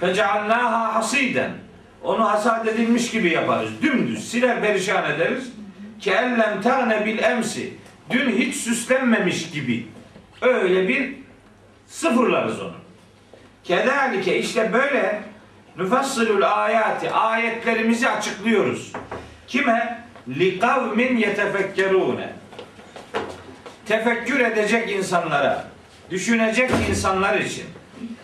Fecealnaha 0.00 0.94
hasiden 0.94 1.50
onu 2.02 2.30
hasat 2.30 2.68
edilmiş 2.68 3.10
gibi 3.10 3.30
yaparız. 3.30 3.70
Dümdüz 3.82 4.30
siler 4.30 4.60
perişan 4.60 5.10
ederiz. 5.10 5.52
Ki 6.00 6.10
ellem 6.10 6.62
tane 6.62 7.06
bil 7.06 7.18
emsi. 7.18 7.74
Dün 8.10 8.30
hiç 8.30 8.56
süslenmemiş 8.56 9.50
gibi. 9.50 9.86
Öyle 10.42 10.88
bir 10.88 11.14
sıfırlarız 11.86 12.60
onu. 12.60 12.74
Kedalike 13.64 14.38
işte 14.38 14.72
böyle 14.72 15.22
nüfassilul 15.78 16.42
ayati 16.42 17.10
ayetlerimizi 17.10 18.08
açıklıyoruz. 18.08 18.92
Kime? 19.46 20.04
Li 20.28 20.58
kavmin 20.58 21.16
yetefekkerune. 21.16 22.32
Tefekkür 23.86 24.40
edecek 24.40 24.90
insanlara, 24.90 25.64
düşünecek 26.10 26.70
insanlar 26.90 27.38
için, 27.38 27.64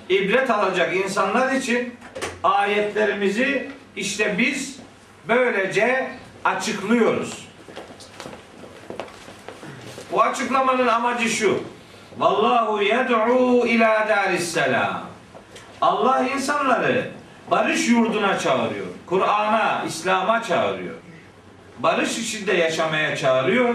ibret 0.09 0.51
alacak 0.51 0.97
insanlar 0.97 1.53
için 1.53 1.95
ayetlerimizi 2.45 3.71
işte 3.97 4.39
biz 4.39 4.79
böylece 5.29 6.11
açıklıyoruz. 6.45 7.49
Bu 10.13 10.23
açıklamanın 10.23 10.87
amacı 10.87 11.29
şu. 11.29 11.63
Vallahu 12.19 12.83
yed'u 12.83 13.67
ila 13.67 14.09
daris 14.09 14.53
selam. 14.53 15.07
Allah 15.81 16.27
insanları 16.35 17.11
barış 17.51 17.89
yurduna 17.89 18.39
çağırıyor. 18.39 18.87
Kur'an'a, 19.07 19.85
İslam'a 19.87 20.43
çağırıyor. 20.43 20.95
Barış 21.79 22.19
içinde 22.19 22.53
yaşamaya 22.53 23.17
çağırıyor 23.17 23.75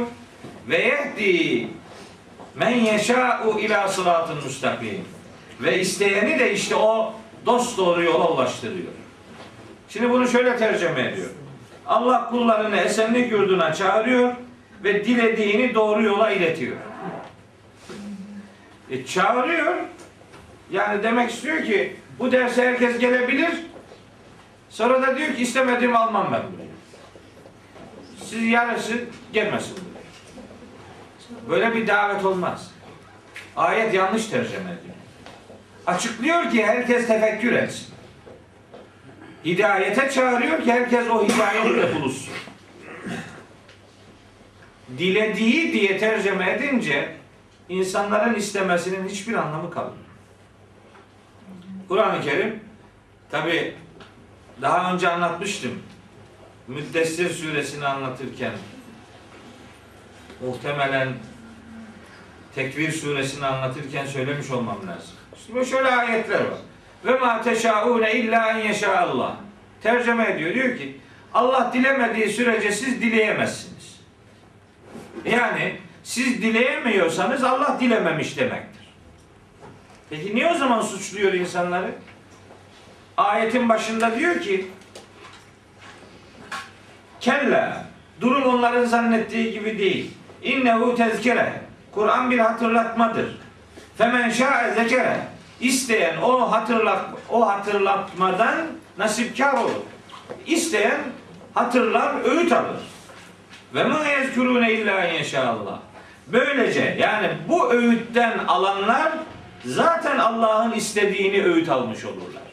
ve 0.67 0.77
yehdi 0.77 1.67
men 2.55 2.75
yeşâ'u 2.75 3.59
ila 3.59 3.87
sıratın 3.87 4.43
müstakim. 4.43 5.05
Ve 5.61 5.79
isteyeni 5.79 6.39
de 6.39 6.53
işte 6.53 6.75
o 6.75 7.13
dost 7.45 7.77
doğru 7.77 8.03
yola 8.03 8.31
ulaştırıyor. 8.31 8.91
Şimdi 9.89 10.09
bunu 10.09 10.27
şöyle 10.27 10.57
tercüme 10.57 11.01
ediyor. 11.01 11.29
Allah 11.87 12.29
kullarını 12.29 12.77
esenlik 12.77 13.31
yurduna 13.31 13.73
çağırıyor 13.73 14.33
ve 14.83 15.05
dilediğini 15.05 15.73
doğru 15.73 16.03
yola 16.03 16.31
iletiyor. 16.31 16.77
E, 18.89 19.05
çağırıyor. 19.05 19.75
Yani 20.71 21.03
demek 21.03 21.31
istiyor 21.31 21.63
ki 21.63 21.95
bu 22.19 22.31
derse 22.31 22.67
herkes 22.67 22.99
gelebilir. 22.99 23.51
Sonra 24.69 25.01
da 25.01 25.17
diyor 25.17 25.35
ki 25.35 25.41
istemediğimi 25.41 25.97
almam 25.97 26.27
ben. 26.31 26.41
Siz 28.25 28.43
yarısı 28.43 28.93
gelmesin. 29.33 29.77
Böyle 31.49 31.75
bir 31.75 31.87
davet 31.87 32.25
olmaz. 32.25 32.71
Ayet 33.55 33.93
yanlış 33.93 34.25
tercüme 34.25 34.71
ediyor. 34.71 34.95
Açıklıyor 35.89 36.51
ki 36.51 36.65
herkes 36.65 37.07
tefekkür 37.07 37.51
etsin. 37.51 37.87
Hidayete 39.45 40.11
çağırıyor 40.11 40.63
ki 40.63 40.71
herkes 40.71 41.09
o 41.09 41.27
hidayetle 41.27 41.95
buluşsun. 41.95 42.33
Dilediği 44.97 45.73
diye 45.73 45.97
tercüme 45.97 46.51
edince 46.51 47.15
insanların 47.69 48.35
istemesinin 48.35 49.09
hiçbir 49.09 49.33
anlamı 49.33 49.71
kalmıyor. 49.71 50.05
Kur'an-ı 51.87 52.21
Kerim 52.21 52.59
tabi 53.31 53.75
daha 54.61 54.93
önce 54.93 55.09
anlatmıştım. 55.09 55.81
Müddessir 56.67 57.29
suresini 57.29 57.85
anlatırken 57.85 58.53
muhtemelen 60.41 61.13
Tekvir 62.55 62.91
suresini 62.91 63.45
anlatırken 63.45 64.05
söylemiş 64.05 64.51
olmam 64.51 64.87
lazım. 64.87 65.18
Şimdi 65.49 65.65
şöyle 65.65 65.91
ayetler 65.91 66.39
var. 66.39 66.57
Ve 67.05 67.19
ma 67.19 67.41
teşaune 67.41 68.13
illa 68.13 68.51
en 68.51 68.67
yeşa 68.67 68.97
Allah. 68.97 69.35
Tercüme 69.83 70.31
ediyor. 70.31 70.53
Diyor 70.53 70.77
ki 70.77 70.99
Allah 71.33 71.71
dilemediği 71.73 72.29
sürece 72.29 72.71
siz 72.71 73.01
dileyemezsiniz. 73.01 73.99
Yani 75.25 75.75
siz 76.03 76.41
dileyemiyorsanız 76.41 77.43
Allah 77.43 77.77
dilememiş 77.79 78.37
demektir. 78.37 78.87
Peki 80.09 80.35
niye 80.35 80.47
o 80.47 80.53
zaman 80.53 80.81
suçluyor 80.81 81.33
insanları? 81.33 81.91
Ayetin 83.17 83.69
başında 83.69 84.19
diyor 84.19 84.41
ki 84.41 84.67
Kella 87.19 87.85
durum 88.21 88.43
onların 88.43 88.85
zannettiği 88.85 89.51
gibi 89.51 89.79
değil. 89.79 90.11
İnnehu 90.43 90.95
tezkire 90.95 91.61
Kur'an 91.91 92.31
bir 92.31 92.39
hatırlatmadır. 92.39 93.37
Femen 93.97 94.29
şa'e 94.29 94.73
zekere 94.73 95.28
İsteyen 95.61 96.17
o 96.17 96.51
hatırlat 96.51 97.05
o 97.29 97.47
hatırlatmadan 97.47 98.55
nasipkar 98.97 99.53
olur. 99.53 99.71
İsteyen 100.47 100.99
hatırlar, 101.53 102.13
öğüt 102.23 102.51
alır. 102.51 102.79
Ve 103.73 103.83
ma 103.83 104.05
yezkurune 104.05 104.73
illa 104.73 105.07
inşallah. 105.07 105.79
Böylece 106.27 106.97
yani 106.99 107.29
bu 107.47 107.71
öğütten 107.73 108.37
alanlar 108.47 109.11
zaten 109.65 110.17
Allah'ın 110.17 110.71
istediğini 110.71 111.43
öğüt 111.43 111.69
almış 111.69 112.05
olurlar. 112.05 112.43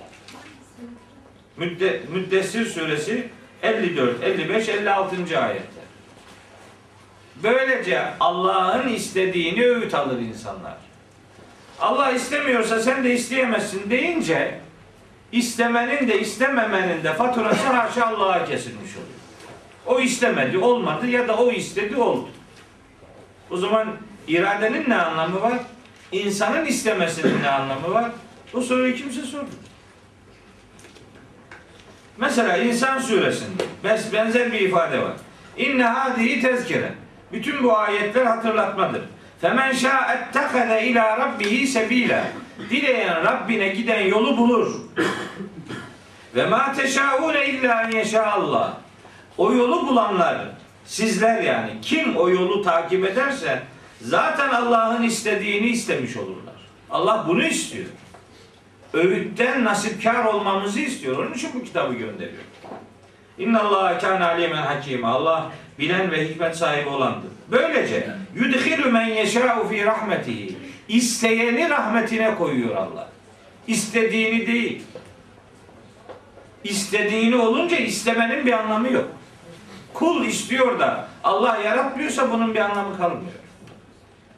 Müdde, 1.57 2.03
Müddessir 2.13 2.67
suresi 2.67 3.29
54, 3.63 4.23
55, 4.23 4.69
56. 4.69 5.17
ayetler. 5.17 5.85
Böylece 7.43 8.05
Allah'ın 8.21 8.89
istediğini 8.89 9.65
öğüt 9.65 9.95
alır 9.95 10.19
insanlar. 10.19 10.86
Allah 11.81 12.11
istemiyorsa 12.11 12.81
sen 12.81 13.05
de 13.05 13.15
isteyemezsin 13.15 13.91
deyince 13.91 14.61
istemenin 15.33 16.09
de 16.09 16.21
istememenin 16.21 17.05
de 17.05 17.15
faturası 17.15 17.67
haşa 17.67 18.07
Allah'a 18.07 18.45
kesilmiş 18.45 18.91
oluyor. 18.97 19.17
O 19.87 20.01
istemedi, 20.01 20.59
olmadı 20.59 21.07
ya 21.07 21.29
da 21.29 21.37
o 21.37 21.51
istedi, 21.51 21.97
oldu. 21.97 22.29
O 23.51 23.57
zaman 23.57 23.89
iradenin 24.29 24.91
ne 24.91 24.97
anlamı 24.97 25.43
var? 25.43 25.59
İnsanın 26.13 26.67
istemesinin 26.67 27.43
ne 27.43 27.51
anlamı 27.51 27.95
var? 27.95 28.11
Bu 28.53 28.63
soruyu 28.63 28.95
kimse 28.95 29.23
sordu. 29.23 29.51
Mesela 32.19 32.57
İnsan 32.57 32.99
suresinde 32.99 33.63
benzer 34.13 34.53
bir 34.53 34.61
ifade 34.61 35.03
var. 35.03 35.13
İnne 35.57 35.85
hadihi 35.85 36.41
tezkire. 36.41 36.93
Bütün 37.33 37.65
bu 37.65 37.77
ayetler 37.77 38.27
hatırlatmadır. 38.27 39.03
Femen 39.41 39.73
şa'ettekade 39.73 40.87
ila 40.87 41.19
rabbihi 41.19 41.67
sebila. 41.67 42.25
Dileyen 42.71 43.25
Rabbine 43.25 43.69
giden 43.69 44.01
yolu 44.01 44.37
bulur. 44.37 44.75
Ve 46.35 46.47
ma 46.47 46.73
teşaune 46.73 47.47
illa 47.47 47.83
en 47.83 47.91
yeşaallah. 47.91 48.75
O 49.39 49.53
yolu 49.53 49.89
bulanlar 49.89 50.39
sizler 50.85 51.43
yani 51.43 51.71
kim 51.83 52.17
o 52.17 52.31
yolu 52.31 52.63
takip 52.63 53.05
ederse 53.05 53.63
zaten 54.01 54.49
Allah'ın 54.49 55.03
istediğini 55.03 55.67
istemiş 55.67 56.17
olurlar. 56.17 56.55
Allah 56.91 57.25
bunu 57.29 57.45
istiyor. 57.45 57.87
Öğütten 58.93 59.65
nasipkar 59.65 60.25
olmamızı 60.25 60.81
istiyor. 60.81 61.19
Onun 61.19 61.33
için 61.33 61.51
bu 61.55 61.65
kitabı 61.65 61.95
gönderiyor. 61.95 62.43
İnna 63.39 63.63
Allah 63.63 63.99
kâne 63.99 64.25
alimen 64.25 64.63
hakîme. 64.63 65.07
Allah 65.07 65.51
bilen 65.79 66.11
ve 66.11 66.29
hikmet 66.29 66.57
sahibi 66.57 66.89
olandır. 66.89 67.31
Böylece 67.51 68.09
yudhilu 68.35 68.93
men 68.93 69.07
yeşâ'u 69.07 69.69
fî 69.69 69.85
rahmetihi. 69.85 70.57
İsteyeni 70.89 71.71
rahmetine 71.71 72.35
koyuyor 72.35 72.77
Allah. 72.77 73.09
İstediğini 73.67 74.47
değil. 74.47 74.83
İstediğini 76.65 77.37
olunca 77.37 77.77
istemenin 77.77 78.47
bir 78.47 78.53
anlamı 78.53 78.93
yok. 78.93 79.09
Kul 79.95 80.25
istiyor 80.25 80.79
da 80.79 81.09
Allah 81.25 81.57
yaratmıyorsa 81.57 82.31
bunun 82.33 82.55
bir 82.55 82.61
anlamı 82.61 82.97
kalmıyor. 82.97 83.33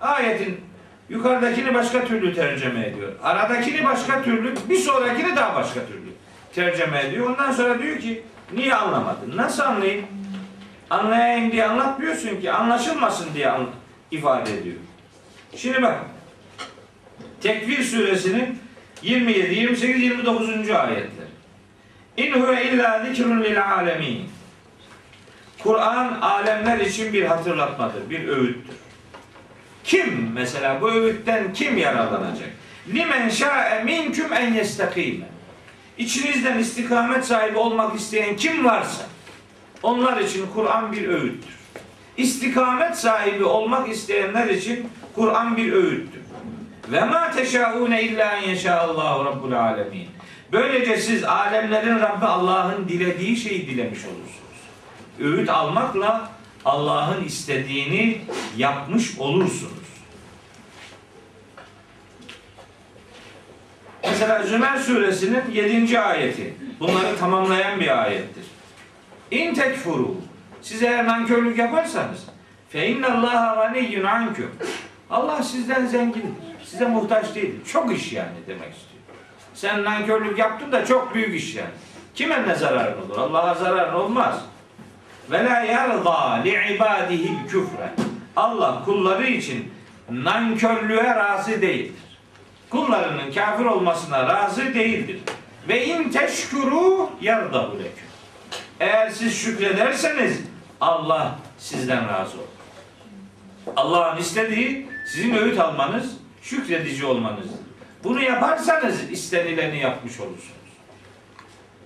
Ayetin 0.00 0.60
yukarıdakini 1.08 1.74
başka 1.74 2.04
türlü 2.04 2.34
tercüme 2.34 2.86
ediyor. 2.86 3.12
Aradakini 3.22 3.84
başka 3.84 4.22
türlü, 4.22 4.54
bir 4.68 4.78
sonrakini 4.78 5.36
daha 5.36 5.54
başka 5.54 5.80
türlü 5.86 6.12
tercüme 6.54 7.00
ediyor. 7.00 7.26
Ondan 7.30 7.52
sonra 7.52 7.78
diyor 7.82 7.98
ki 7.98 8.22
niye 8.54 8.74
anlamadın? 8.74 9.36
Nasıl 9.36 9.62
anlayayım? 9.62 10.06
Anlayayım 10.90 11.52
diye 11.52 11.64
anlatmıyorsun 11.64 12.40
ki 12.40 12.52
anlaşılmasın 12.52 13.34
diye 13.34 13.52
ifade 14.10 14.58
ediyor. 14.58 14.76
Şimdi 15.56 15.82
bak 15.82 15.98
Tekvir 17.40 17.82
suresinin 17.82 18.58
27, 19.02 19.54
28, 19.54 20.02
29. 20.02 20.70
ayetler. 20.70 21.28
İn 22.16 22.32
huve 22.32 22.64
illa 22.64 23.04
zikrun 23.04 23.44
lil 23.44 23.64
alemin. 23.64 24.30
Kur'an 25.62 26.20
alemler 26.20 26.78
için 26.78 27.12
bir 27.12 27.24
hatırlatmadır, 27.24 28.10
bir 28.10 28.28
öğüttür. 28.28 28.76
Kim 29.84 30.32
mesela 30.34 30.80
bu 30.80 30.90
öğütten 30.90 31.52
kim 31.52 31.78
yararlanacak? 31.78 32.48
Limen 32.94 33.28
şa'e 33.28 33.84
minküm 33.84 34.32
en 34.32 34.54
yestakime. 34.54 35.26
İçinizden 35.98 36.58
istikamet 36.58 37.24
sahibi 37.24 37.58
olmak 37.58 37.96
isteyen 37.96 38.36
kim 38.36 38.64
varsa 38.64 39.06
onlar 39.82 40.20
için 40.20 40.46
Kur'an 40.54 40.92
bir 40.92 41.08
öğüttür. 41.08 41.58
İstikamet 42.16 42.98
sahibi 42.98 43.44
olmak 43.44 43.88
isteyenler 43.88 44.46
için 44.46 44.88
Kur'an 45.14 45.56
bir 45.56 45.72
öğüttür. 45.72 46.20
Ve 46.88 47.04
ma 47.04 47.30
teşaune 47.30 48.02
illa 48.02 48.32
en 48.32 48.48
yeşâallahu 48.48 49.24
rabbul 49.24 49.52
alemin. 49.52 50.08
Böylece 50.52 50.96
siz 50.96 51.24
alemlerin 51.24 51.98
Rabbi 51.98 52.26
Allah'ın 52.26 52.88
dilediği 52.88 53.36
şeyi 53.36 53.66
dilemiş 53.66 54.00
olursunuz. 54.04 54.38
Öğüt 55.20 55.48
almakla 55.48 56.30
Allah'ın 56.64 57.24
istediğini 57.24 58.20
yapmış 58.56 59.18
olursunuz. 59.18 59.77
Mesela 64.04 64.42
Zümer 64.42 64.76
suresinin 64.76 65.42
7. 65.52 66.00
ayeti. 66.00 66.54
Bunları 66.80 67.18
tamamlayan 67.18 67.80
bir 67.80 68.02
ayettir. 68.02 68.44
İn 69.30 69.54
tekfuru. 69.54 70.14
Siz 70.62 70.82
eğer 70.82 71.06
nankörlük 71.06 71.58
yaparsanız 71.58 72.26
fe 72.68 72.86
innallaha 72.86 73.54
ganiyyun 73.54 74.04
anküm. 74.04 74.50
Allah 75.10 75.42
sizden 75.42 75.86
zengindir. 75.86 76.48
Size 76.64 76.86
muhtaç 76.86 77.34
değildir. 77.34 77.66
Çok 77.72 77.96
iş 77.96 78.12
yani 78.12 78.32
demek 78.46 78.72
istiyor. 78.74 79.02
Sen 79.54 79.84
nankörlük 79.84 80.38
yaptın 80.38 80.72
da 80.72 80.86
çok 80.86 81.14
büyük 81.14 81.34
iş 81.34 81.54
yani. 81.54 81.70
Kime 82.14 82.48
ne 82.48 82.54
zararın 82.54 83.02
olur? 83.02 83.18
Allah'a 83.18 83.54
zararın 83.54 83.94
olmaz. 83.94 84.44
Ve 85.30 85.44
la 85.44 85.60
yarda 85.60 86.34
li 86.44 86.74
ibadihi 86.74 87.46
küfre. 87.48 87.92
Allah 88.36 88.82
kulları 88.84 89.26
için 89.26 89.72
nankörlüğe 90.10 91.14
razı 91.14 91.62
değildir. 91.62 92.07
Kullarının 92.70 93.32
kafir 93.32 93.64
olmasına 93.64 94.26
razı 94.26 94.74
değildir. 94.74 95.20
Ve 95.68 95.86
in 95.86 96.10
teşkuru 96.10 97.10
yardahu 97.20 97.78
leküm. 97.78 98.08
Eğer 98.80 99.10
siz 99.10 99.38
şükrederseniz 99.38 100.40
Allah 100.80 101.38
sizden 101.58 102.08
razı 102.08 102.38
olur. 102.38 102.48
Allah'ın 103.76 104.16
istediği 104.16 104.88
sizin 105.12 105.34
öğüt 105.34 105.60
almanız, 105.60 106.16
şükredici 106.42 107.06
olmanızdır. 107.06 107.58
Bunu 108.04 108.22
yaparsanız 108.22 109.10
istenileni 109.10 109.78
yapmış 109.78 110.20
olursunuz. 110.20 110.58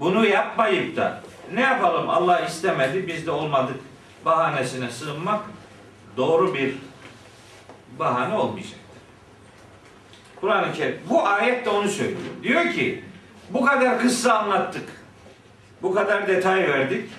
Bunu 0.00 0.26
yapmayıp 0.26 0.96
da 0.96 1.22
ne 1.54 1.60
yapalım 1.60 2.10
Allah 2.10 2.40
istemedi 2.40 3.08
biz 3.08 3.26
de 3.26 3.30
olmadık 3.30 3.80
bahanesine 4.24 4.90
sığınmak 4.90 5.40
doğru 6.16 6.54
bir 6.54 6.74
bahane 7.98 8.34
olmayacaktır. 8.34 8.81
Kur'an-ı 10.42 10.72
Kerim. 10.72 11.00
Bu 11.10 11.26
ayet 11.26 11.66
de 11.66 11.70
onu 11.70 11.88
söylüyor. 11.88 12.20
Diyor 12.42 12.72
ki 12.72 13.04
bu 13.50 13.64
kadar 13.64 14.00
kıssa 14.00 14.38
anlattık. 14.38 14.88
Bu 15.82 15.94
kadar 15.94 16.26
detay 16.26 16.68
verdik. 16.68 17.10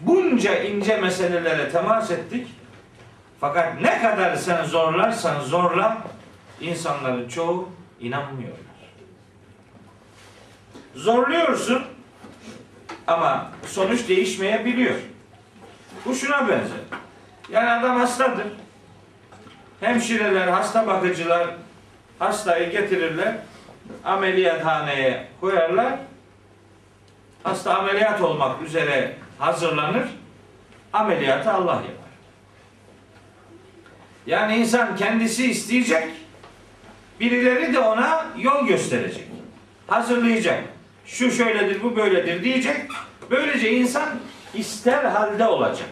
Bunca 0.00 0.62
ince 0.62 0.96
meselelere 0.96 1.70
temas 1.70 2.10
ettik. 2.10 2.46
Fakat 3.40 3.80
ne 3.80 4.02
kadar 4.02 4.36
sen 4.36 4.64
zorlarsan 4.64 5.40
zorla 5.40 5.98
insanların 6.60 7.28
çoğu 7.28 7.68
inanmıyorlar. 8.00 8.58
Zorluyorsun 10.94 11.82
ama 13.06 13.50
sonuç 13.66 14.08
değişmeyebiliyor. 14.08 14.94
Bu 16.04 16.14
şuna 16.14 16.48
benzer. 16.48 16.78
Yani 17.52 17.70
adam 17.70 17.96
hastadır. 17.96 18.46
Hemşireler, 19.80 20.48
hasta 20.48 20.86
bakıcılar 20.86 21.48
hastayı 22.18 22.70
getirirler. 22.70 23.34
Ameliyathaneye 24.04 25.26
koyarlar. 25.40 25.92
Hasta 27.42 27.78
ameliyat 27.78 28.20
olmak 28.20 28.62
üzere 28.62 29.14
hazırlanır. 29.38 30.08
Ameliyatı 30.92 31.52
Allah 31.52 31.74
yapar. 31.74 32.08
Yani 34.26 34.56
insan 34.56 34.96
kendisi 34.96 35.50
isteyecek. 35.50 36.08
Birileri 37.20 37.72
de 37.72 37.78
ona 37.78 38.26
yol 38.36 38.66
gösterecek. 38.66 39.28
Hazırlayacak. 39.86 40.64
Şu 41.06 41.30
şöyledir, 41.30 41.82
bu 41.82 41.96
böyledir 41.96 42.44
diyecek. 42.44 42.76
Böylece 43.30 43.72
insan 43.72 44.08
ister 44.54 45.04
halde 45.04 45.46
olacak. 45.46 45.88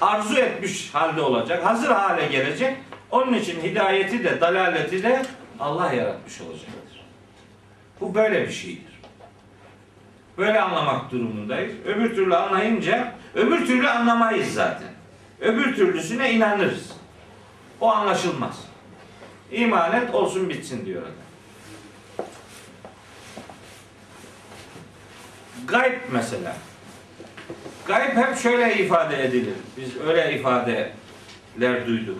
Arzu 0.00 0.36
etmiş 0.36 0.94
halde 0.94 1.20
olacak. 1.20 1.66
Hazır 1.66 1.88
hale 1.88 2.26
gelecek. 2.26 2.76
Onun 3.10 3.32
için 3.32 3.62
hidayeti 3.62 4.24
de, 4.24 4.40
dalaleti 4.40 5.02
de 5.02 5.22
Allah 5.60 5.92
yaratmış 5.92 6.40
olacaktır. 6.40 7.04
Bu 8.00 8.14
böyle 8.14 8.42
bir 8.46 8.52
şeydir. 8.52 9.00
Böyle 10.38 10.60
anlamak 10.60 11.10
durumundayız. 11.10 11.72
Öbür 11.86 12.14
türlü 12.14 12.36
anlayınca, 12.36 13.12
öbür 13.34 13.66
türlü 13.66 13.88
anlamayız 13.88 14.54
zaten. 14.54 14.88
Öbür 15.40 15.76
türlüsüne 15.76 16.32
inanırız. 16.32 16.92
O 17.80 17.90
anlaşılmaz. 17.90 18.64
İman 19.52 19.96
et 19.96 20.14
olsun 20.14 20.48
bitsin 20.48 20.86
diyor 20.86 21.02
adam. 21.02 21.12
Gayb 25.66 26.00
mesela. 26.12 26.56
Gayb 27.86 28.16
hep 28.16 28.38
şöyle 28.38 28.84
ifade 28.84 29.24
edilir. 29.24 29.54
Biz 29.76 29.96
öyle 29.96 30.38
ifadeler 30.38 31.86
duyduk. 31.86 32.18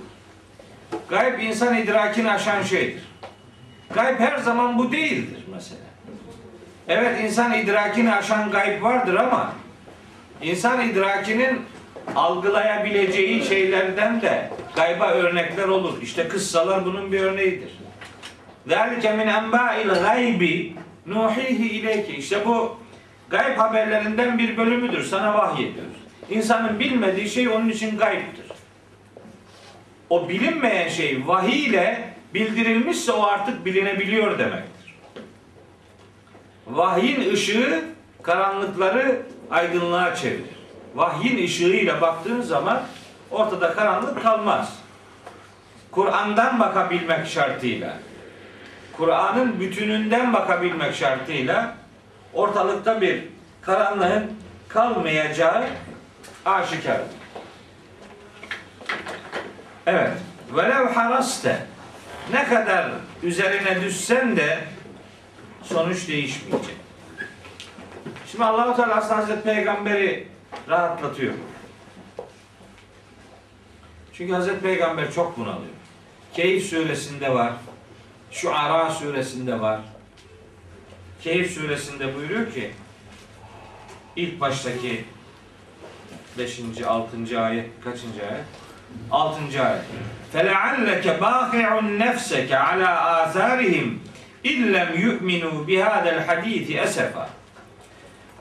Gayb 1.08 1.38
insan 1.40 1.76
idrakini 1.76 2.30
aşan 2.30 2.62
şeydir. 2.62 3.02
Gayb 3.94 4.20
her 4.20 4.38
zaman 4.38 4.78
bu 4.78 4.92
değildir 4.92 5.44
mesela. 5.54 5.80
Evet 6.88 7.20
insan 7.24 7.54
idrakini 7.54 8.12
aşan 8.12 8.50
gayb 8.50 8.82
vardır 8.82 9.14
ama 9.14 9.52
insan 10.42 10.88
idrakinin 10.88 11.60
algılayabileceği 12.16 13.44
şeylerden 13.44 14.22
de 14.22 14.50
gayba 14.76 15.10
örnekler 15.10 15.68
olur. 15.68 16.02
İşte 16.02 16.28
kıssalar 16.28 16.84
bunun 16.84 17.12
bir 17.12 17.20
örneğidir. 17.20 17.70
Zalike 18.66 19.12
min 19.12 19.26
enba'il 19.26 19.88
gaybi 19.88 20.76
nuhihi 21.06 21.68
ileyke. 21.70 22.14
İşte 22.16 22.46
bu 22.46 22.76
gayb 23.30 23.58
haberlerinden 23.58 24.38
bir 24.38 24.56
bölümüdür. 24.56 25.04
Sana 25.04 25.34
vahyediyoruz. 25.34 25.98
İnsanın 26.30 26.78
bilmediği 26.78 27.30
şey 27.30 27.48
onun 27.48 27.68
için 27.68 27.98
gayiptir. 27.98 28.47
O 30.10 30.28
bilinmeyen 30.28 30.88
şey 30.88 31.26
vahiy 31.26 31.66
ile 31.66 32.14
bildirilmişse 32.34 33.12
o 33.12 33.22
artık 33.22 33.64
bilinebiliyor 33.64 34.38
demektir. 34.38 34.94
Vahyin 36.66 37.32
ışığı 37.32 37.84
karanlıkları 38.22 39.22
aydınlığa 39.50 40.14
çevirir. 40.14 40.58
Vahyin 40.94 41.44
ışığıyla 41.44 42.00
baktığın 42.00 42.40
zaman 42.40 42.82
ortada 43.30 43.74
karanlık 43.74 44.22
kalmaz. 44.22 44.78
Kur'an'dan 45.90 46.60
bakabilmek 46.60 47.26
şartıyla, 47.26 47.98
Kur'an'ın 48.96 49.60
bütününden 49.60 50.32
bakabilmek 50.32 50.94
şartıyla 50.94 51.76
ortalıkta 52.34 53.00
bir 53.00 53.24
karanlığın 53.62 54.32
kalmayacağı 54.68 55.64
aşikardır. 56.44 57.06
Evet. 59.88 60.12
Velev 60.52 60.86
haraste 60.86 61.66
ne 62.32 62.44
kadar 62.44 62.90
üzerine 63.22 63.82
düşsen 63.82 64.36
de 64.36 64.58
sonuç 65.62 66.08
değişmeyecek. 66.08 66.76
Şimdi 68.30 68.44
Allahu 68.44 68.76
Teala 68.76 68.94
aslında 68.94 69.16
Hazreti 69.16 69.42
Peygamber'i 69.42 70.28
rahatlatıyor. 70.68 71.34
Çünkü 74.12 74.32
Hazreti 74.32 74.60
Peygamber 74.60 75.12
çok 75.12 75.38
bunalıyor. 75.38 75.72
Keyif 76.34 76.66
suresinde 76.66 77.34
var. 77.34 77.52
Şuara 78.30 78.90
suresinde 78.90 79.60
var. 79.60 79.80
Keyif 81.22 81.50
suresinde 81.50 82.14
buyuruyor 82.14 82.52
ki 82.52 82.70
ilk 84.16 84.40
baştaki 84.40 85.04
5. 86.38 86.60
6. 86.86 87.40
ayet 87.40 87.70
kaçıncı 87.84 88.26
ayet? 88.26 88.67
6. 89.11 89.61
ayet. 89.65 89.81
فَلَعَلَّكَ 90.33 91.05
بَاخِعٌ 91.19 91.69
نَفْسَكَ 92.05 92.51
عَلَى 92.51 92.89
آثَارِهِمْ 93.23 93.87
اِلَّمْ 94.45 94.89
يُؤْمِنُوا 95.05 95.57
بِهَذَا 95.67 96.09
الْحَد۪يثِ 96.17 96.67
اَسَفًا 96.85 97.25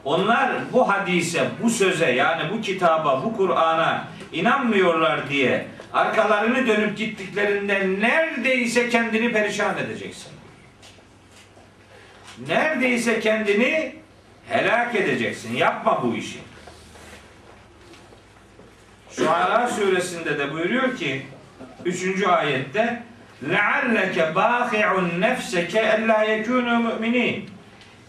Onlar 0.04 0.50
bu 0.72 0.88
hadise, 0.88 1.44
bu 1.62 1.70
söze 1.70 2.10
yani 2.10 2.50
bu 2.52 2.60
kitaba, 2.60 3.24
bu 3.24 3.36
Kur'an'a 3.36 4.08
inanmıyorlar 4.32 5.28
diye 5.28 5.66
arkalarını 5.92 6.66
dönüp 6.66 6.98
gittiklerinde 6.98 8.00
neredeyse 8.00 8.88
kendini 8.88 9.32
perişan 9.32 9.78
edeceksin. 9.78 10.32
Neredeyse 12.48 13.20
kendini 13.20 13.94
helak 14.48 14.94
edeceksin. 14.94 15.56
Yapma 15.56 16.02
bu 16.02 16.16
işi. 16.16 16.38
Şuara 19.16 19.68
suresinde 19.68 20.38
de 20.38 20.52
buyuruyor 20.52 20.96
ki 20.96 21.26
3. 21.84 22.22
ayette 22.26 23.02
لَعَلَّكَ 23.48 24.34
بَاخِعُ 24.34 24.86
نَفْسَكَ 25.20 25.72
اَلَّا 25.72 26.18
يَكُونُوا 26.24 26.78
مُؤْمِنِينَ 26.88 27.40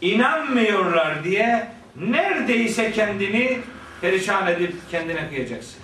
İnanmıyorlar 0.01 1.23
diye 1.23 1.67
neredeyse 1.95 2.91
kendini 2.91 3.59
perişan 4.01 4.47
edip 4.47 4.75
kendine 4.91 5.29
kıyacaksın. 5.29 5.75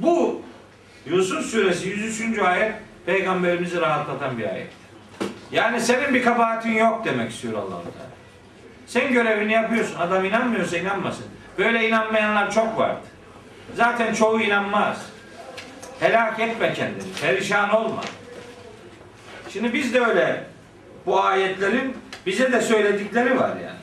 Bu 0.00 0.42
Yusuf 1.06 1.46
suresi 1.46 1.88
103. 1.88 2.38
ayet 2.38 2.72
peygamberimizi 3.06 3.80
rahatlatan 3.80 4.38
bir 4.38 4.48
ayet. 4.48 4.68
Yani 5.52 5.80
senin 5.80 6.14
bir 6.14 6.22
kabahatin 6.22 6.72
yok 6.72 7.04
demek 7.04 7.30
istiyor 7.30 7.54
allah 7.54 7.82
Teala. 7.82 8.10
Sen 8.86 9.12
görevini 9.12 9.52
yapıyorsun. 9.52 9.98
Adam 9.98 10.24
inanmıyorsa 10.24 10.76
inanmasın. 10.76 11.26
Böyle 11.58 11.88
inanmayanlar 11.88 12.50
çok 12.50 12.78
vardı. 12.78 13.00
Zaten 13.75 14.13
çoğu 14.13 14.41
inanmaz. 14.41 14.97
Helak 15.99 16.39
etme 16.39 16.73
kendini. 16.73 17.13
Perişan 17.21 17.69
olma. 17.69 18.01
Şimdi 19.53 19.73
biz 19.73 19.93
de 19.93 20.05
öyle 20.05 20.43
bu 21.05 21.23
ayetlerin 21.23 21.97
bize 22.25 22.51
de 22.51 22.61
söyledikleri 22.61 23.39
var 23.39 23.49
yani. 23.49 23.79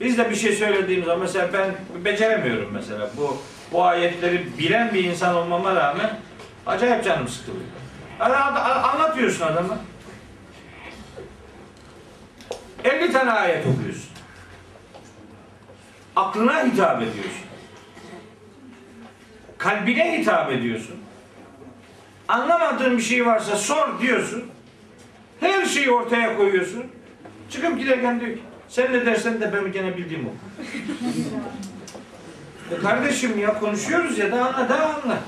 Biz 0.00 0.18
de 0.18 0.30
bir 0.30 0.36
şey 0.36 0.52
söylediğimiz 0.52 1.06
zaman 1.06 1.20
mesela 1.20 1.48
ben 1.52 1.74
beceremiyorum 2.04 2.70
mesela 2.72 3.10
bu 3.16 3.38
bu 3.72 3.84
ayetleri 3.84 4.58
bilen 4.58 4.94
bir 4.94 5.04
insan 5.04 5.34
olmama 5.34 5.76
rağmen 5.76 6.10
acayip 6.66 7.04
canım 7.04 7.28
sıkılıyor. 7.28 7.64
Anlatıyorsun 8.82 9.46
adama. 9.46 9.78
50 12.84 13.12
tane 13.12 13.30
ayet 13.30 13.66
okuyorsun. 13.66 14.08
Aklına 16.16 16.64
hitap 16.64 17.02
ediyorsun. 17.02 17.47
Kalbine 19.58 20.18
hitap 20.18 20.52
ediyorsun. 20.52 20.96
Anlamadığın 22.28 22.98
bir 22.98 23.02
şey 23.02 23.26
varsa 23.26 23.56
sor 23.56 24.00
diyorsun. 24.00 24.44
Her 25.40 25.64
şeyi 25.64 25.90
ortaya 25.90 26.36
koyuyorsun. 26.36 26.84
Çıkıp 27.50 27.78
giderken 27.78 28.20
diyor 28.20 28.32
ki 28.32 28.42
sen 28.68 28.92
ne 28.92 29.06
dersen 29.06 29.40
de 29.40 29.52
ben 29.52 29.72
gene 29.72 29.96
bildiğim 29.96 30.28
o. 30.28 30.32
E 32.74 32.78
kardeşim 32.78 33.38
ya 33.38 33.58
konuşuyoruz 33.58 34.18
ya 34.18 34.32
da 34.32 34.44
anla 34.46 34.68
da 34.68 34.86
anla. 34.86 35.18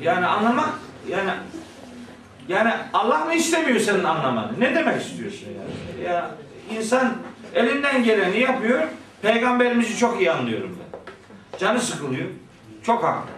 Yani 0.00 0.26
anlamak 0.26 0.68
yani 1.08 1.30
yani 2.48 2.72
Allah 2.92 3.24
mı 3.24 3.34
istemiyor 3.34 3.80
senin 3.80 4.04
anlamanı? 4.04 4.60
Ne 4.60 4.74
demek 4.74 5.02
istiyorsun 5.02 5.46
yani? 5.46 6.04
Ya 6.08 6.30
insan 6.78 7.14
elinden 7.54 8.04
geleni 8.04 8.40
yapıyor. 8.40 8.82
Peygamberimizi 9.22 9.96
çok 9.96 10.20
iyi 10.20 10.32
anlıyorum 10.32 10.78
ben. 10.80 10.98
Canı 11.58 11.80
sıkılıyor. 11.80 12.28
Çok 12.82 13.04
haklı. 13.04 13.37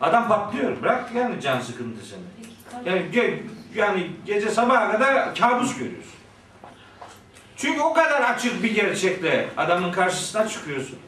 Adam 0.00 0.28
patlıyor. 0.28 0.82
Bırak 0.82 1.10
yani 1.14 1.40
can 1.40 1.60
sıkıntısını. 1.60 2.18
Yani, 2.84 3.02
ge- 3.12 3.38
yani 3.74 4.10
gece 4.26 4.50
sabaha 4.50 4.92
kadar 4.92 5.34
kabus 5.34 5.78
görüyorsun. 5.78 6.12
Çünkü 7.56 7.80
o 7.80 7.92
kadar 7.94 8.22
açık 8.22 8.62
bir 8.62 8.74
gerçekle 8.74 9.48
adamın 9.56 9.92
karşısına 9.92 10.48
çıkıyorsun. 10.48 10.98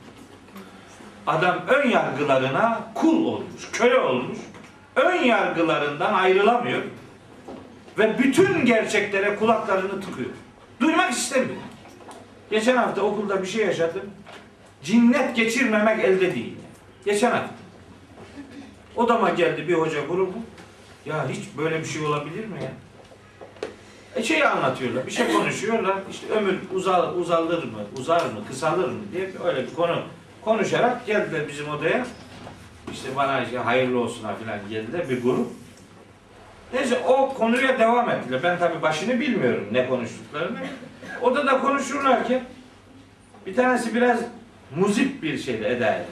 Adam 1.27 1.59
ön 1.69 1.89
yargılarına 1.91 2.81
kul 2.95 3.27
olmuş, 3.27 3.71
köle 3.73 3.99
olmuş. 3.99 4.39
Ön 4.97 5.15
yargılarından 5.25 6.15
ayrılamıyor. 6.15 6.83
Ve 7.99 8.19
bütün 8.19 8.65
gerçeklere 8.65 9.37
kulaklarını 9.37 10.01
tıkıyor. 10.01 10.31
Duymak 10.81 11.11
istemiyor. 11.11 11.61
Geçen 12.51 12.77
hafta 12.77 13.03
okulda 13.03 13.43
bir 13.43 13.47
şey 13.47 13.67
yaşadım. 13.67 14.03
Cinnet 14.83 15.37
geçirmemek 15.37 16.05
elde 16.05 16.35
değil. 16.35 16.57
Geçen 17.05 17.31
hafta. 17.31 17.55
Odama 18.97 19.31
geldi 19.31 19.69
bir 19.69 19.75
hoca 19.75 20.01
grubu. 20.01 20.39
Ya 21.07 21.29
hiç 21.29 21.45
böyle 21.59 21.81
bir 21.81 21.85
şey 21.85 22.07
olabilir 22.07 22.47
mi 22.47 22.63
ya? 22.63 22.73
E 24.17 24.23
şeyi 24.23 24.47
anlatıyorlar, 24.47 25.07
bir 25.07 25.11
şey 25.13 25.33
konuşuyorlar. 25.33 25.97
İşte 26.11 26.27
ömür 26.29 26.59
uzal, 26.75 27.17
uzalır 27.17 27.65
mı, 27.65 27.79
uzar 27.99 28.21
mı, 28.21 28.47
kısalır 28.49 28.89
mı 28.89 28.99
diye 29.13 29.31
öyle 29.45 29.67
bir 29.67 29.75
konu 29.75 30.03
konuşarak 30.45 31.07
geldiler 31.07 31.49
bizim 31.49 31.69
odaya. 31.69 32.07
İşte 32.93 33.09
bana 33.17 33.45
işte 33.45 33.59
hayırlı 33.59 34.01
olsun 34.01 34.23
falan 34.23 34.59
geldiler 34.71 35.09
bir 35.11 35.23
grup. 35.23 35.47
Neyse 36.73 36.99
o 37.09 37.35
konuya 37.35 37.79
devam 37.79 38.11
ettiler. 38.11 38.41
Ben 38.43 38.59
tabii 38.59 38.83
başını 38.83 39.21
bilmiyorum 39.21 39.65
ne 39.73 39.89
konuştuklarını. 39.89 40.59
Odada 41.23 41.61
konuşurlarken 41.61 42.43
bir 43.47 43.57
tanesi 43.57 43.95
biraz 43.95 44.21
muzip 44.77 45.23
bir 45.23 45.39
şeyle 45.39 45.69
edayla. 45.69 46.05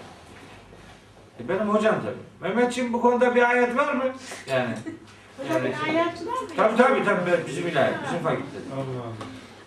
E 1.40 1.48
benim 1.48 1.68
hocam 1.68 1.94
tabii. 1.94 2.33
Mehmetciğim 2.44 2.92
bu 2.92 3.00
konuda 3.00 3.34
bir 3.34 3.50
ayet 3.50 3.76
var 3.76 3.94
mı? 3.94 4.04
Yani. 4.46 4.74
Hocam 5.38 5.64
Yani- 5.64 5.74
bir 5.92 5.98
ayetçiler 5.98 6.32
mi? 6.32 6.48
Tabii 6.56 6.76
tabii 6.76 7.04
tabii 7.04 7.30
ben- 7.32 7.46
bizim 7.46 7.68
ilahiyat, 7.68 7.94
bizim 8.06 8.18
fakülte. 8.22 8.58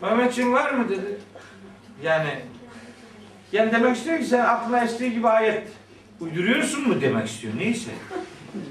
Mehmetciğim 0.02 0.54
var 0.54 0.72
mı 0.72 0.90
dedi. 0.90 1.18
Yani 2.04 2.30
yani 3.52 3.72
demek 3.72 3.96
istiyor 3.98 4.20
ki 4.20 4.26
sen 4.26 4.40
aklına 4.46 4.84
estiği 4.84 5.14
gibi 5.14 5.28
ayet 5.28 5.68
uyduruyorsun 6.20 6.88
mu 6.90 7.02
demek 7.02 7.28
istiyor. 7.28 7.54
Neyse. 7.58 7.92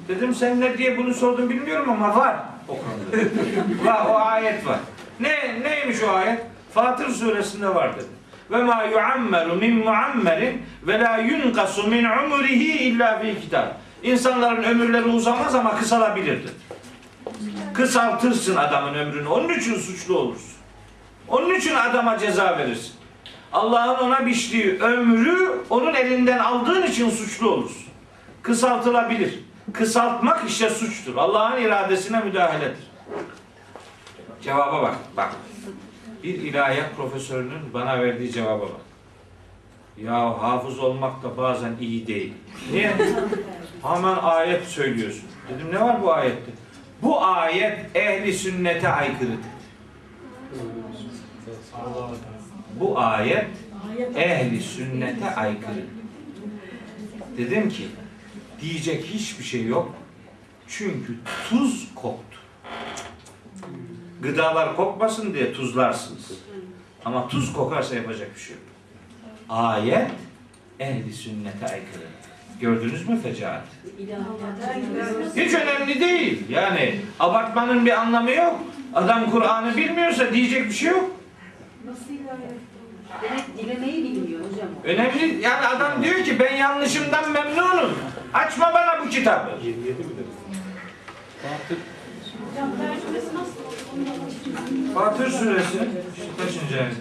Dedim 0.08 0.34
sen 0.34 0.60
ne 0.60 0.78
diye 0.78 0.98
bunu 0.98 1.14
sordun 1.14 1.50
bilmiyorum 1.50 1.90
ama 1.90 2.16
var 2.16 2.36
o 2.68 2.72
konuda. 2.78 3.26
var, 3.90 4.06
o 4.10 4.14
ayet 4.16 4.66
var. 4.66 4.78
Ne 5.20 5.60
neymiş 5.62 6.02
o 6.02 6.10
ayet? 6.10 6.40
Fatır 6.74 7.08
suresinde 7.08 7.74
var 7.74 7.96
dedi. 7.96 8.06
Ve 8.50 8.62
ma 8.62 8.84
yuammeru 8.84 9.54
min 9.54 9.74
muammerin 9.76 10.62
ve 10.82 11.00
la 11.00 11.16
yunqasu 11.16 11.86
min 11.88 12.04
umrihi 12.04 12.78
illa 12.78 13.18
fi 13.18 13.40
kitab. 13.40 13.66
İnsanların 14.02 14.62
ömürleri 14.62 15.04
uzamaz 15.04 15.54
ama 15.54 15.76
kısalabilir 15.76 16.42
dedi. 16.42 16.52
Kısaltırsın 17.74 18.56
adamın 18.56 18.94
ömrünü. 18.94 19.28
Onun 19.28 19.48
için 19.48 19.74
suçlu 19.74 20.18
olursun. 20.18 20.56
Onun 21.28 21.54
için 21.54 21.74
adama 21.74 22.18
ceza 22.18 22.58
verirsin. 22.58 22.92
Allah'ın 23.52 24.06
ona 24.06 24.26
biçtiği 24.26 24.78
ömrü 24.80 25.60
onun 25.70 25.94
elinden 25.94 26.38
aldığın 26.38 26.82
için 26.82 27.10
suçlu 27.10 27.50
olursun. 27.50 27.86
Kısaltılabilir. 28.42 29.40
Kısaltmak 29.72 30.48
işte 30.48 30.70
suçtur. 30.70 31.16
Allah'ın 31.16 31.62
iradesine 31.62 32.20
müdahaledir. 32.20 32.86
Cevaba 34.42 34.82
bak. 34.82 34.96
Bak. 35.16 35.32
Bir 36.22 36.34
ilahiyat 36.34 36.96
profesörünün 36.96 37.74
bana 37.74 38.02
verdiği 38.02 38.32
cevaba 38.32 38.62
bak. 38.62 38.85
Ya 40.02 40.42
hafız 40.42 40.78
olmak 40.78 41.22
da 41.22 41.36
bazen 41.36 41.72
iyi 41.80 42.06
değil. 42.06 42.32
Niye? 42.72 42.96
Hemen 43.82 44.16
ayet 44.16 44.64
söylüyorsun. 44.64 45.24
Dedim 45.48 45.66
ne 45.72 45.80
var 45.80 46.02
bu 46.02 46.12
ayette? 46.12 46.50
Bu 47.02 47.24
ayet 47.24 47.96
ehli 47.96 48.32
sünnete 48.32 48.88
aykırıdır. 48.88 49.38
Bu 52.80 52.98
ayet 52.98 53.46
ehli 54.14 54.60
sünnete 54.60 55.34
aykırı. 55.34 55.84
Dedim 57.38 57.68
ki 57.68 57.88
diyecek 58.60 59.04
hiçbir 59.04 59.44
şey 59.44 59.66
yok. 59.66 59.94
Çünkü 60.68 61.16
tuz 61.48 61.88
koktu. 61.94 62.38
Gıdalar 64.22 64.76
kokmasın 64.76 65.34
diye 65.34 65.52
tuzlarsınız. 65.52 66.32
Ama 67.04 67.28
tuz 67.28 67.52
kokarsa 67.52 67.94
yapacak 67.94 68.34
bir 68.34 68.40
şey 68.40 68.56
yok. 68.56 68.64
Ayet 69.48 70.10
ehli 70.80 71.12
sünnete 71.12 71.66
aykırı. 71.66 72.06
Gördünüz 72.60 73.08
mü 73.08 73.20
fecaat? 73.22 73.62
Hiç 75.36 75.54
önemli 75.54 76.00
değil. 76.00 76.42
Yani 76.50 77.00
abartmanın 77.20 77.86
bir 77.86 78.00
anlamı 78.00 78.30
yok. 78.30 78.60
Adam 78.94 79.30
Kur'an'ı 79.30 79.76
bilmiyorsa 79.76 80.32
diyecek 80.32 80.64
bir 80.66 80.72
şey 80.72 80.90
yok. 80.90 81.10
Nasıl? 81.86 82.00
Demek 83.22 83.58
dilemeyi 83.58 84.04
bilmiyor 84.04 84.40
hocam. 84.40 84.68
Önemli 84.84 85.42
yani 85.42 85.66
adam 85.66 86.04
diyor 86.04 86.24
ki 86.24 86.38
ben 86.38 86.56
yanlışımdan 86.56 87.32
memnunum. 87.32 87.98
Açma 88.34 88.74
bana 88.74 89.04
bu 89.06 89.10
kitabı. 89.10 89.50
Hocam 92.50 92.70
tercümesi 92.78 93.26
nasıl? 93.34 93.56
Fatır 94.94 95.30
suresi 95.30 95.78
kaçıncı 96.38 96.80
ayet? 96.80 96.94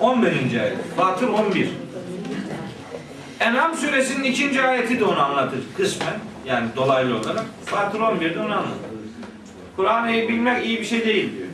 On 0.00 0.22
birinci 0.22 0.60
ayet. 0.60 0.76
Fatır 0.96 1.28
11. 1.28 1.68
En'am 3.40 3.74
suresinin 3.74 4.24
ikinci 4.24 4.62
ayeti 4.62 5.00
de 5.00 5.04
onu 5.04 5.22
anlatır 5.22 5.58
kısmen. 5.76 6.14
Yani 6.46 6.66
dolaylı 6.76 7.18
olarak. 7.18 7.44
Fatır 7.64 8.00
11'de 8.00 8.40
onu 8.40 8.52
anlatır. 8.52 8.90
Kur'an'ı 9.76 10.12
bilmek 10.12 10.66
iyi 10.66 10.80
bir 10.80 10.84
şey 10.84 11.04
değil 11.04 11.32
diyor. 11.36 11.48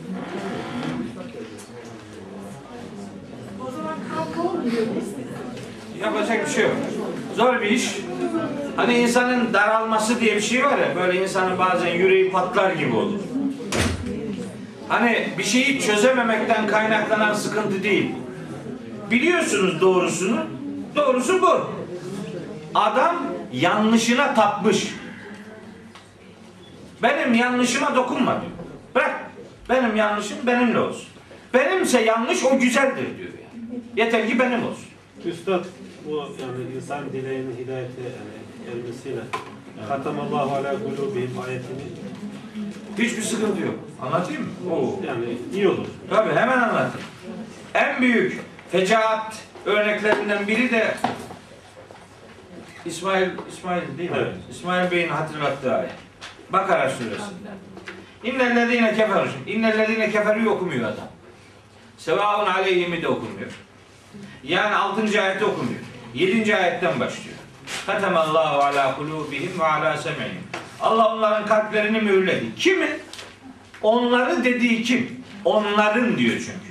Yapacak 6.01 6.45
bir 6.45 6.51
şey 6.51 6.63
yok. 6.63 6.75
Zor 7.35 7.61
bir 7.61 7.69
iş. 7.69 7.95
Hani 8.75 8.97
insanın 8.97 9.53
daralması 9.53 10.19
diye 10.19 10.35
bir 10.35 10.41
şey 10.41 10.63
var 10.63 10.77
ya, 10.77 10.95
böyle 10.95 11.23
insanın 11.23 11.59
bazen 11.59 11.93
yüreği 11.93 12.31
patlar 12.31 12.71
gibi 12.71 12.95
olur. 12.95 13.19
Hani 14.89 15.27
bir 15.37 15.43
şeyi 15.43 15.81
çözememekten 15.81 16.67
kaynaklanan 16.67 17.33
sıkıntı 17.33 17.83
değil. 17.83 18.11
Biliyorsunuz 19.11 19.81
doğrusunu. 19.81 20.45
Doğrusu 20.95 21.41
bu. 21.41 21.71
Adam 22.75 23.15
yanlışına 23.53 24.33
tapmış. 24.33 24.93
Benim 27.03 27.33
yanlışıma 27.33 27.95
dokunma 27.95 28.41
diyor. 28.41 28.51
Bırak. 28.95 29.31
Benim 29.69 29.95
yanlışım 29.95 30.37
benimle 30.47 30.79
olsun. 30.79 31.07
Benimse 31.53 32.01
yanlış 32.01 32.43
o 32.43 32.59
güzeldir 32.59 33.17
diyor 33.17 33.29
yani. 33.29 33.81
Yeter 33.95 34.27
ki 34.29 34.39
benim 34.39 34.63
olsun. 34.63 34.85
Üstad 35.25 35.65
bu 36.05 36.15
yani 36.17 36.75
insan 36.75 37.13
dileğinin 37.13 37.55
hidayete 37.57 38.01
yani 38.01 38.77
ermesiyle 38.77 39.21
Katamallahu 39.87 40.55
ala 40.55 40.73
kulubihim 40.73 41.39
ayetini 41.47 41.81
Hiçbir 42.97 43.21
sıkıntı 43.21 43.61
yok. 43.61 43.75
Anlatayım 44.01 44.41
mı? 44.41 44.49
Oo. 44.71 44.99
yani 45.07 45.37
iyi 45.53 45.67
olur. 45.67 45.85
Tabii 46.09 46.33
hemen 46.33 46.57
anlatayım. 46.57 47.07
En 47.73 48.01
büyük 48.01 48.41
fecaat 48.71 49.35
örneklerinden 49.65 50.47
biri 50.47 50.71
de 50.71 50.95
İsmail 52.85 53.29
İsmail 53.49 53.97
değil 53.97 54.11
mi? 54.11 54.17
Evet. 54.19 54.33
İsmail 54.51 54.91
Bey'in 54.91 55.09
hatırlattığı 55.09 55.75
ayet. 55.75 55.91
Bakara 56.49 56.89
suresinde. 56.89 57.49
İnnellezine 58.23 58.95
keferu. 58.95 59.27
İnnellezine 59.47 60.11
keferu 60.11 60.49
okumuyor 60.49 60.83
adam. 60.83 61.07
Sevaun 61.97 62.47
aleyhimi 62.47 63.01
de 63.01 63.07
okumuyor. 63.07 63.51
Yani 64.43 64.75
6. 64.75 65.21
ayeti 65.21 65.45
okumuyor. 65.45 65.79
7. 66.13 66.55
ayetten 66.55 66.99
başlıyor. 66.99 67.37
Katemallahu 67.85 68.63
ala 68.63 68.95
kulubihim 68.95 69.59
ve 69.59 69.65
ala 69.65 69.97
sem'ihim. 69.97 70.43
Allah 70.81 71.15
onların 71.15 71.45
kalplerini 71.45 72.01
mühürledi. 72.01 72.55
Kimin? 72.55 72.89
Onları 73.81 74.43
dediği 74.43 74.83
kim? 74.83 75.23
Onların 75.45 76.17
diyor 76.17 76.35
çünkü. 76.35 76.66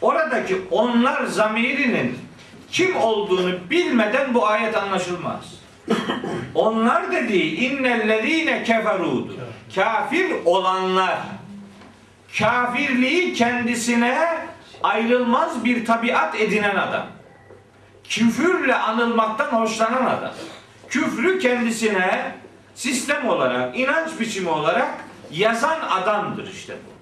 Oradaki 0.00 0.56
onlar 0.70 1.24
zamirinin 1.24 2.18
kim 2.70 2.96
olduğunu 2.96 3.70
bilmeden 3.70 4.34
bu 4.34 4.46
ayet 4.46 4.76
anlaşılmaz. 4.76 5.56
Onlar 6.54 7.12
dediği 7.12 7.56
innellezine 7.56 8.64
keferudu. 8.64 9.36
Kafir 9.74 10.32
olanlar. 10.44 11.18
Kafirliği 12.38 13.34
kendisine 13.34 14.38
ayrılmaz 14.82 15.64
bir 15.64 15.84
tabiat 15.84 16.40
edinen 16.40 16.76
adam. 16.76 17.06
Küfürle 18.08 18.74
anılmaktan 18.74 19.52
hoşlanan 19.52 20.06
adam. 20.06 20.32
Küfrü 20.88 21.38
kendisine 21.38 22.32
sistem 22.74 23.28
olarak, 23.28 23.78
inanç 23.78 24.20
biçimi 24.20 24.48
olarak 24.48 24.88
yazan 25.30 25.80
adamdır 25.80 26.52
işte 26.52 26.76
bu. 26.86 26.95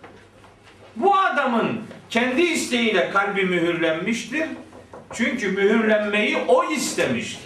Bu 0.97 1.15
adamın 1.17 1.81
kendi 2.11 2.43
isteğiyle 2.43 3.11
kalbi 3.11 3.45
mühürlenmiştir. 3.45 4.49
Çünkü 5.13 5.51
mühürlenmeyi 5.51 6.37
o 6.49 6.65
istemiştir. 6.65 7.45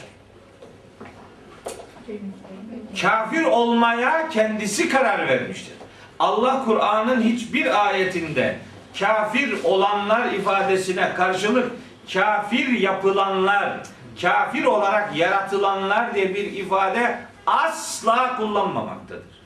Kafir 3.01 3.45
olmaya 3.45 4.29
kendisi 4.29 4.89
karar 4.89 5.29
vermiştir. 5.29 5.75
Allah 6.19 6.65
Kur'an'ın 6.65 7.23
hiçbir 7.23 7.87
ayetinde 7.87 8.59
kafir 8.99 9.65
olanlar 9.65 10.33
ifadesine 10.33 11.15
karşılık 11.15 11.73
kafir 12.13 12.69
yapılanlar, 12.69 13.79
kafir 14.23 14.65
olarak 14.65 15.17
yaratılanlar 15.17 16.15
diye 16.15 16.35
bir 16.35 16.53
ifade 16.53 17.19
asla 17.47 18.37
kullanmamaktadır. 18.37 19.38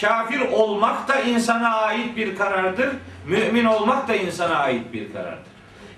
Kafir 0.00 0.40
olmak 0.40 1.08
da 1.08 1.20
insana 1.20 1.76
ait 1.76 2.16
bir 2.16 2.36
karardır. 2.36 2.90
Mümin 3.26 3.64
olmak 3.64 4.08
da 4.08 4.14
insana 4.16 4.56
ait 4.56 4.92
bir 4.92 5.12
karardır. 5.12 5.48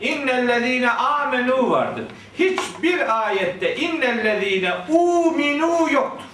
İnnellezine 0.01 0.91
amenu 0.91 1.71
vardır. 1.71 2.05
Hiçbir 2.39 3.27
ayette 3.27 3.77
innellezine 3.77 4.73
uminu 4.89 5.93
yoktur. 5.93 6.25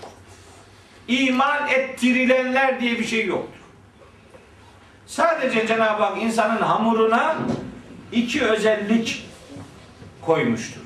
İman 1.08 1.68
ettirilenler 1.68 2.80
diye 2.80 2.98
bir 2.98 3.04
şey 3.04 3.26
yoktur. 3.26 3.60
Sadece 5.06 5.66
Cenab-ı 5.66 6.02
Hak 6.02 6.22
insanın 6.22 6.62
hamuruna 6.62 7.36
iki 8.12 8.44
özellik 8.44 9.26
koymuştur. 10.22 10.80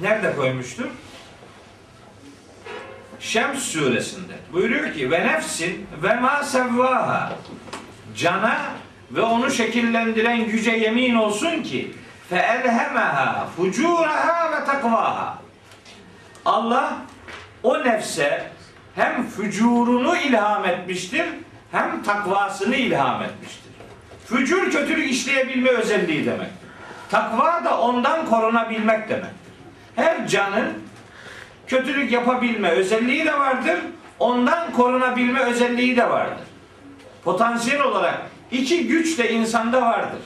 Nerede 0.00 0.36
koymuştur? 0.36 0.86
Şems 3.20 3.62
suresinde 3.62 4.32
buyuruyor 4.52 4.94
ki 4.94 5.10
ve 5.10 5.26
nefsin 5.26 5.86
ve 6.02 6.14
ma 6.14 6.42
sevvaha 6.42 7.32
cana 8.16 8.58
ve 9.10 9.20
onu 9.20 9.50
şekillendiren 9.50 10.44
güce 10.46 10.70
yemin 10.70 11.14
olsun 11.14 11.62
ki 11.62 11.94
fe 12.30 12.36
elhemeha 12.36 13.46
fucuraha 13.56 14.52
ve 14.52 14.64
takvaha 14.64 15.38
Allah 16.44 16.96
o 17.62 17.84
nefse 17.84 18.50
hem 18.94 19.26
fücurunu 19.26 20.16
ilham 20.16 20.64
etmiştir 20.64 21.26
hem 21.72 22.02
takvasını 22.02 22.76
ilham 22.76 23.22
etmiştir. 23.22 23.70
Fücur 24.26 24.70
kötülük 24.70 25.10
işleyebilme 25.10 25.70
özelliği 25.70 26.26
demektir. 26.26 26.68
Takva 27.10 27.64
da 27.64 27.80
ondan 27.80 28.26
korunabilmek 28.26 29.08
demektir. 29.08 29.52
Her 29.96 30.28
canın 30.28 30.89
kötülük 31.70 32.12
yapabilme 32.12 32.70
özelliği 32.70 33.24
de 33.26 33.38
vardır. 33.38 33.78
Ondan 34.18 34.72
korunabilme 34.72 35.40
özelliği 35.40 35.96
de 35.96 36.10
vardır. 36.10 36.46
Potansiyel 37.24 37.82
olarak 37.82 38.18
iki 38.50 38.86
güç 38.86 39.18
de 39.18 39.32
insanda 39.32 39.82
vardır. 39.82 40.20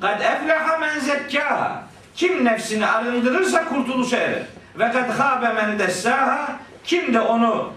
Kad 0.00 0.20
efleha 0.20 0.78
men 0.78 0.98
zekkaha. 0.98 1.82
Kim 2.14 2.44
nefsini 2.44 2.86
arındırırsa 2.86 3.64
kurtuluşa 3.64 4.16
erer. 4.16 4.42
Ve 4.78 4.92
kad 4.92 5.18
habe 5.18 5.52
men 5.52 5.78
dessaha. 5.78 6.56
Kim 6.84 7.14
de 7.14 7.20
onu 7.20 7.72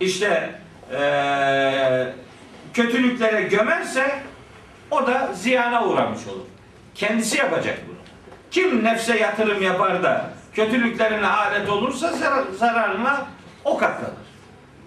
işte 0.00 0.54
eee, 0.92 2.12
kötülüklere 2.74 3.42
gömerse 3.42 4.18
o 4.90 5.06
da 5.06 5.30
ziyana 5.34 5.86
uğramış 5.86 6.26
olur. 6.26 6.44
Kendisi 6.94 7.38
yapacak 7.38 7.78
bunu. 7.88 7.96
Kim 8.50 8.84
nefse 8.84 9.18
yatırım 9.18 9.62
yapar 9.62 10.02
da 10.02 10.30
kötülüklerine 10.54 11.26
alet 11.26 11.68
olursa 11.68 12.12
zarar- 12.12 12.52
zararına 12.58 13.26
o 13.64 13.78
katlanır. 13.78 14.12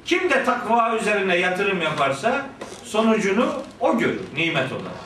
Kim 0.06 0.30
de 0.30 0.44
takva 0.44 0.96
üzerine 0.96 1.36
yatırım 1.38 1.82
yaparsa 1.82 2.46
sonucunu 2.84 3.54
o 3.80 3.98
görür 3.98 4.22
nimet 4.36 4.72
olarak. 4.72 5.06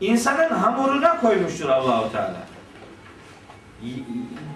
İnsanın 0.00 0.50
hamuruna 0.50 1.20
koymuştur 1.20 1.68
Allahu 1.68 2.12
Teala. 2.12 2.36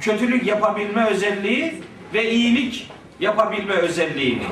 Kötülük 0.00 0.46
yapabilme 0.46 1.06
özelliği 1.06 1.82
ve 2.14 2.30
iyilik 2.30 2.90
yapabilme 3.20 3.74
özelliğini. 3.74 4.42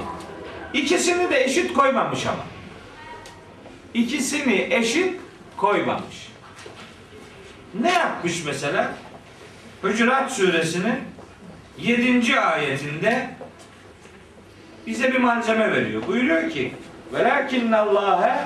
İkisini 0.73 1.31
de 1.31 1.45
eşit 1.45 1.73
koymamış 1.73 2.27
ama. 2.27 2.45
İkisini 3.95 4.69
eşit 4.71 5.21
koymamış. 5.57 6.29
Ne 7.81 7.93
yapmış 7.93 8.45
mesela? 8.45 8.93
Hucurat 9.83 10.33
suresinin 10.33 10.99
7. 11.79 12.41
ayetinde 12.41 13.31
bize 14.87 15.13
bir 15.13 15.19
malzeme 15.19 15.73
veriyor. 15.73 16.07
Buyuruyor 16.07 16.51
ki 16.51 16.75
Velakinnallâhe 17.13 18.45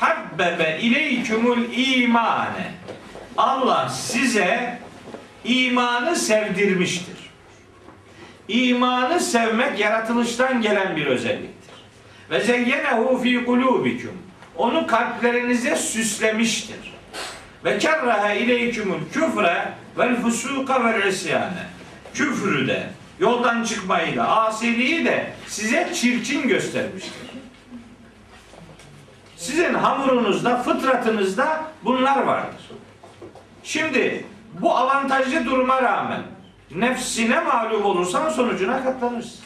habbebe 0.00 0.78
ileykümül 0.82 1.68
imane 1.72 2.72
Allah 3.36 3.88
size 3.88 4.78
imanı 5.44 6.16
sevdirmiştir. 6.16 7.16
İmanı 8.48 9.20
sevmek 9.20 9.80
yaratılıştan 9.80 10.62
gelen 10.62 10.96
bir 10.96 11.06
özelliktir. 11.06 11.74
Ve 12.30 12.40
zeyyenehu 12.40 13.18
fi 13.22 13.44
kulubikum. 13.44 14.18
Onu 14.56 14.86
kalplerinize 14.86 15.76
süslemiştir. 15.76 16.99
Ve 17.64 17.78
kerraha 17.78 18.32
ileykümül 18.32 19.10
küfre 19.12 19.72
vel 19.98 20.22
fusuka 20.22 20.84
vel 20.84 21.06
isyane. 21.06 21.66
Küfrü 22.14 22.68
de, 22.68 22.90
yoldan 23.18 23.64
çıkmayı 23.64 24.16
da, 24.16 24.28
asiliği 24.28 25.04
de 25.04 25.32
size 25.46 25.90
çirkin 25.94 26.48
göstermiştir. 26.48 27.30
Sizin 29.36 29.74
hamurunuzda, 29.74 30.62
fıtratınızda 30.62 31.64
bunlar 31.84 32.22
vardır. 32.22 32.70
Şimdi 33.62 34.24
bu 34.60 34.76
avantajlı 34.76 35.44
duruma 35.44 35.82
rağmen 35.82 36.22
nefsine 36.74 37.40
mağlup 37.40 37.86
olursan 37.86 38.30
sonucuna 38.30 38.84
katlanırsın. 38.84 39.40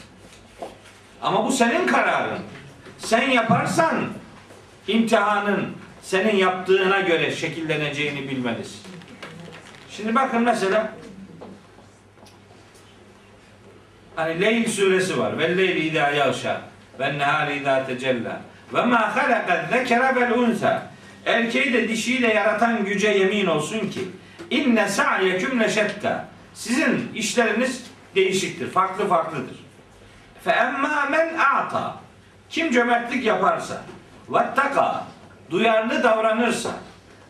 Ama 1.21 1.45
bu 1.45 1.51
senin 1.51 1.87
kararın. 1.87 2.39
Sen 2.97 3.29
yaparsan 3.29 3.95
imtihanın 4.87 5.75
senin 6.05 6.35
yaptığına 6.35 6.99
göre 6.99 7.31
şekilleneceğini 7.31 8.29
bilmelisin. 8.29 8.81
Şimdi 9.89 10.15
bakın 10.15 10.41
mesela 10.41 10.93
hani 14.15 14.41
Leyl 14.41 14.67
suresi 14.67 15.19
var. 15.19 15.37
Ve 15.37 15.57
leyli 15.57 15.79
idâ 15.79 16.11
yağşa 16.11 16.61
ve 16.99 17.17
nehâri 17.17 17.55
idâ 17.55 17.85
tecella 17.85 18.41
ve 18.73 18.81
mâ 18.81 19.15
halakad 19.15 19.69
zekere 19.69 20.15
vel 20.15 20.31
unsa 20.31 20.87
erkeği 21.25 21.73
de 21.73 21.89
dişiyi 21.89 22.21
de 22.21 22.27
yaratan 22.27 22.85
güce 22.85 23.09
yemin 23.09 23.45
olsun 23.45 23.89
ki 23.89 24.01
inne 24.49 24.89
sa'yeküm 24.89 25.59
leşetta 25.59 26.25
sizin 26.53 27.11
işleriniz 27.15 27.83
değişiktir, 28.15 28.71
farklı 28.71 29.07
farklıdır. 29.07 29.65
Fe 30.43 30.51
emmâ 30.51 31.05
men 31.11 31.37
a'ta 31.37 31.95
kim 32.49 32.71
cömertlik 32.71 33.25
yaparsa 33.25 33.81
vettaka 34.29 35.14
duyarlı 35.51 36.03
davranırsa 36.03 36.69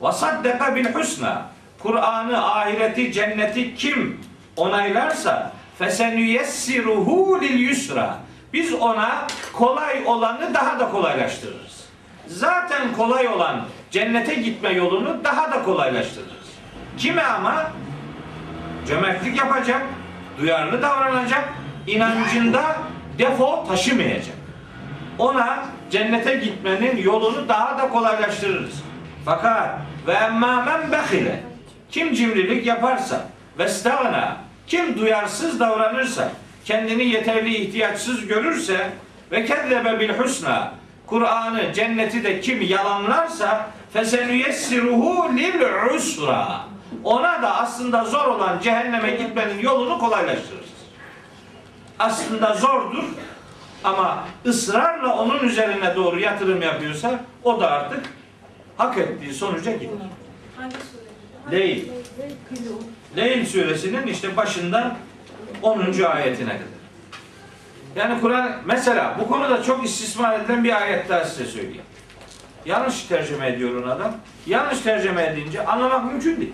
ve 0.02 0.12
saddeka 0.12 0.76
bil 0.76 0.86
husna 0.94 1.46
Kur'an'ı, 1.80 2.46
ahireti, 2.46 3.12
cenneti 3.12 3.76
kim 3.76 4.22
onaylarsa 4.58 5.52
fesenüyessiruhu 5.80 7.42
lil 7.42 7.60
yusra 7.60 8.18
biz 8.54 8.74
ona 8.74 9.28
kolay 9.54 10.04
olanı 10.06 10.54
daha 10.54 10.80
da 10.80 10.92
kolaylaştırırız. 10.92 11.86
Zaten 12.28 12.94
kolay 12.98 13.28
olan 13.28 13.62
cennete 13.92 14.36
gitme 14.36 14.70
yolunu 14.70 15.24
daha 15.24 15.52
da 15.52 15.64
kolaylaştırırız. 15.64 16.46
Kime 16.98 17.24
ama? 17.24 17.72
Cömertlik 18.88 19.38
yapacak, 19.38 19.82
duyarlı 20.40 20.82
davranacak, 20.82 21.50
inancında 21.88 22.76
defo 23.18 23.68
taşımayacak. 23.68 24.36
Ona 25.18 25.66
cennete 25.92 26.36
gitmenin 26.36 26.98
yolunu 26.98 27.50
daha 27.50 27.78
da 27.78 27.90
kolaylaştırırız. 27.90 28.84
Fakat 29.26 29.70
ve 30.08 30.14
emmâmen 30.14 30.92
behile 30.92 31.44
kim 31.92 32.14
cimrilik 32.14 32.66
yaparsa 32.66 33.22
ve 33.60 33.68
stagna 33.68 34.38
kim 34.68 34.98
duyarsız 34.98 35.60
davranırsa 35.60 36.32
kendini 36.66 37.06
yeterli 37.06 37.56
ihtiyaçsız 37.56 38.28
görürse 38.28 38.90
ve 39.32 39.46
kezzebe 39.46 40.00
bil 40.00 40.10
husna 40.10 40.72
Kur'an'ı 41.08 41.74
cenneti 41.74 42.24
de 42.24 42.42
kim 42.42 42.62
yalanlarsa 42.62 43.68
fesenüyessiruhu 43.94 45.36
lil 45.38 45.62
usra 45.96 46.62
ona 47.04 47.42
da 47.42 47.56
aslında 47.56 48.06
zor 48.06 48.26
olan 48.26 48.60
cehenneme 48.60 49.12
gitmenin 49.12 49.60
yolunu 49.60 50.00
kolaylaştırırız. 50.00 50.66
Aslında 52.00 52.54
zordur 52.54 53.04
ama 53.86 54.28
ısrarla 54.46 55.16
onun 55.18 55.40
üzerine 55.40 55.96
doğru 55.96 56.20
yatırım 56.20 56.62
yapıyorsa 56.62 57.20
o 57.44 57.60
da 57.60 57.72
artık 57.72 58.04
hak 58.78 58.98
ettiği 58.98 59.34
sonuca 59.34 59.72
gider. 59.72 59.90
Leyl. 61.52 61.86
Leyl 63.18 63.46
suresinin 63.46 64.08
işte 64.08 64.38
başından 64.38 64.98
10. 65.62 65.80
ayetine 66.04 66.50
kadar. 66.50 66.76
Yani 67.96 68.22
Kur'an 68.22 68.52
mesela 68.66 69.18
bu 69.20 69.28
konuda 69.28 69.64
çok 69.64 69.86
istismar 69.86 70.40
edilen 70.40 70.64
bir 70.64 70.82
ayet 70.82 71.10
daha 71.10 71.26
size 71.26 71.46
söyleyeyim. 71.46 71.82
Yanlış 72.66 73.04
tercüme 73.04 73.48
ediyor 73.48 73.84
onu 73.84 73.92
adam. 73.92 74.12
Yanlış 74.48 74.80
tercüme 74.80 75.24
edince 75.24 75.66
anlamak 75.66 76.06
mümkün 76.06 76.38
değil. 76.38 76.54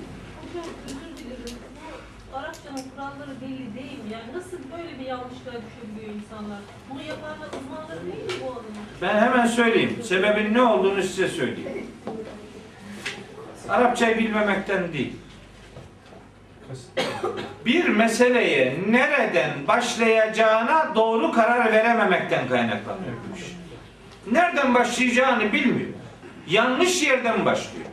İşleme 2.71 2.89
kuralları 2.95 3.41
belli 3.41 3.75
değil 3.75 3.99
mi? 4.03 4.09
Yani 4.11 4.37
nasıl 4.37 4.57
böyle 4.77 4.99
bir 4.99 5.05
yanlışlığa 5.05 5.53
düşebiliyor 5.53 6.15
insanlar? 6.15 6.59
Bunu 6.89 7.01
yapanlar 7.01 7.47
uzmanları 7.47 8.05
değil 8.05 8.25
mi 8.25 8.45
bu 8.45 8.51
adamın? 8.51 8.65
Ben 9.01 9.19
hemen 9.21 9.47
söyleyeyim. 9.47 9.99
Sebebin 10.03 10.53
ne 10.53 10.61
olduğunu 10.61 11.03
size 11.03 11.27
söyleyeyim. 11.27 11.87
Arapçayı 13.69 14.17
bilmemekten 14.17 14.93
değil. 14.93 15.13
Bir 17.65 17.87
meseleye 17.87 18.79
nereden 18.89 19.67
başlayacağına 19.67 20.95
doğru 20.95 21.31
karar 21.31 21.71
verememekten 21.71 22.47
kaynaklanıyor 22.47 23.13
bu 23.31 23.37
iş. 23.37 23.43
Nereden 24.31 24.75
başlayacağını 24.75 25.53
bilmiyor. 25.53 25.89
Yanlış 26.47 27.03
yerden 27.03 27.45
başlıyor. 27.45 27.85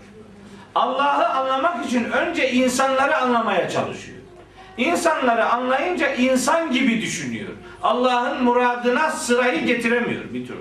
Allah'ı 0.74 1.28
anlamak 1.28 1.86
için 1.86 2.04
önce 2.04 2.52
insanları 2.52 3.16
anlamaya 3.16 3.70
çalışıyor. 3.70 4.17
İnsanları 4.78 5.46
anlayınca 5.46 6.14
insan 6.14 6.72
gibi 6.72 7.00
düşünüyor. 7.02 7.48
Allah'ın 7.82 8.42
muradına 8.44 9.10
sırayı 9.10 9.66
getiremiyor 9.66 10.22
bir 10.32 10.46
türlü. 10.46 10.58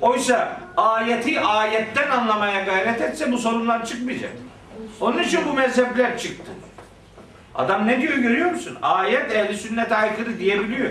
Oysa 0.00 0.60
ayeti 0.76 1.40
ayetten 1.40 2.10
anlamaya 2.10 2.64
gayret 2.64 3.00
etse 3.00 3.32
bu 3.32 3.38
sorunlar 3.38 3.86
çıkmayacak. 3.86 4.32
Onun 5.00 5.22
için 5.22 5.40
bu 5.48 5.52
mezhepler 5.52 6.18
çıktı. 6.18 6.52
Adam 7.54 7.86
ne 7.86 8.00
diyor 8.00 8.14
görüyor 8.14 8.50
musun? 8.50 8.78
Ayet 8.82 9.32
ehli 9.32 9.56
sünnete 9.56 9.96
aykırı 9.96 10.38
diyebiliyor. 10.38 10.90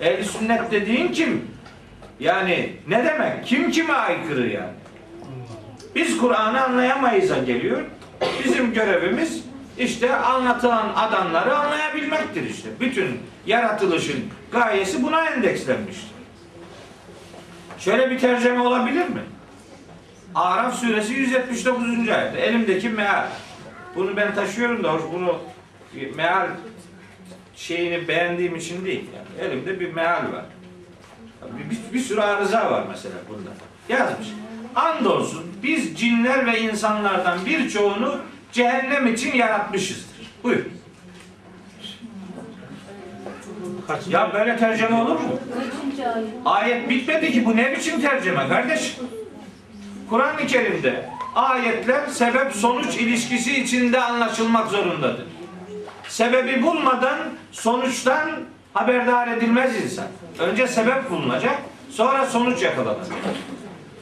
Ehli 0.00 0.24
sünnet 0.24 0.70
dediğin 0.70 1.08
kim? 1.08 1.48
Yani 2.20 2.72
ne 2.88 3.04
demek? 3.04 3.46
Kim 3.46 3.70
kime 3.70 3.92
aykırı 3.92 4.48
yani? 4.48 4.72
Biz 5.94 6.18
Kur'an'ı 6.18 6.64
anlayamayız'a 6.64 7.38
geliyor. 7.38 7.82
Bizim 8.44 8.72
görevimiz 8.74 9.44
işte 9.78 10.16
anlatılan 10.16 10.92
adamları 10.96 11.56
anlayabilmektir 11.56 12.50
işte. 12.50 12.68
Bütün 12.80 13.20
yaratılışın 13.46 14.24
gayesi 14.52 15.02
buna 15.02 15.26
endekslenmiştir. 15.26 16.14
Şöyle 17.78 18.10
bir 18.10 18.18
tercüme 18.18 18.60
olabilir 18.60 19.08
mi? 19.08 19.22
Araf 20.34 20.74
suresi 20.74 21.12
179. 21.12 22.08
ayet. 22.08 22.36
Elimdeki 22.36 22.88
meal. 22.88 23.26
Bunu 23.96 24.16
ben 24.16 24.34
taşıyorum 24.34 24.84
da 24.84 24.98
bunu 25.12 25.38
meal 26.14 26.46
şeyini 27.56 28.08
beğendiğim 28.08 28.56
için 28.56 28.84
değil. 28.84 29.04
Yani 29.16 29.50
elimde 29.50 29.80
bir 29.80 29.92
meal 29.92 30.22
var. 30.32 30.44
Bir, 31.42 31.70
bir, 31.70 31.94
bir 31.94 32.00
sürü 32.00 32.20
arıza 32.20 32.70
var 32.70 32.84
mesela 32.88 33.14
bunda. 33.28 33.50
Yazmış. 33.88 34.28
Andolsun 34.74 35.44
biz 35.62 36.00
cinler 36.00 36.46
ve 36.46 36.60
insanlardan 36.60 37.46
birçoğunu 37.46 38.20
cehennem 38.54 39.06
için 39.06 39.34
yaratmışızdır. 39.34 40.30
Buyur. 40.44 40.64
Ya 44.08 44.30
böyle 44.34 44.56
tercüme 44.56 45.02
olur 45.02 45.20
mu? 45.20 45.38
Ayet 46.44 46.88
bitmedi 46.88 47.32
ki 47.32 47.44
bu 47.44 47.56
ne 47.56 47.76
biçim 47.76 48.00
tercüme 48.00 48.48
kardeş? 48.48 48.96
Kur'an-ı 50.10 50.46
Kerim'de 50.46 51.08
ayetler 51.34 52.06
sebep 52.06 52.52
sonuç 52.52 52.96
ilişkisi 52.96 53.62
içinde 53.62 54.00
anlaşılmak 54.00 54.68
zorundadır. 54.68 55.26
Sebebi 56.08 56.62
bulmadan 56.62 57.18
sonuçtan 57.52 58.30
haberdar 58.74 59.28
edilmez 59.28 59.84
insan. 59.84 60.06
Önce 60.38 60.66
sebep 60.66 61.10
bulunacak, 61.10 61.58
sonra 61.90 62.26
sonuç 62.26 62.62
yakalanacak. 62.62 63.12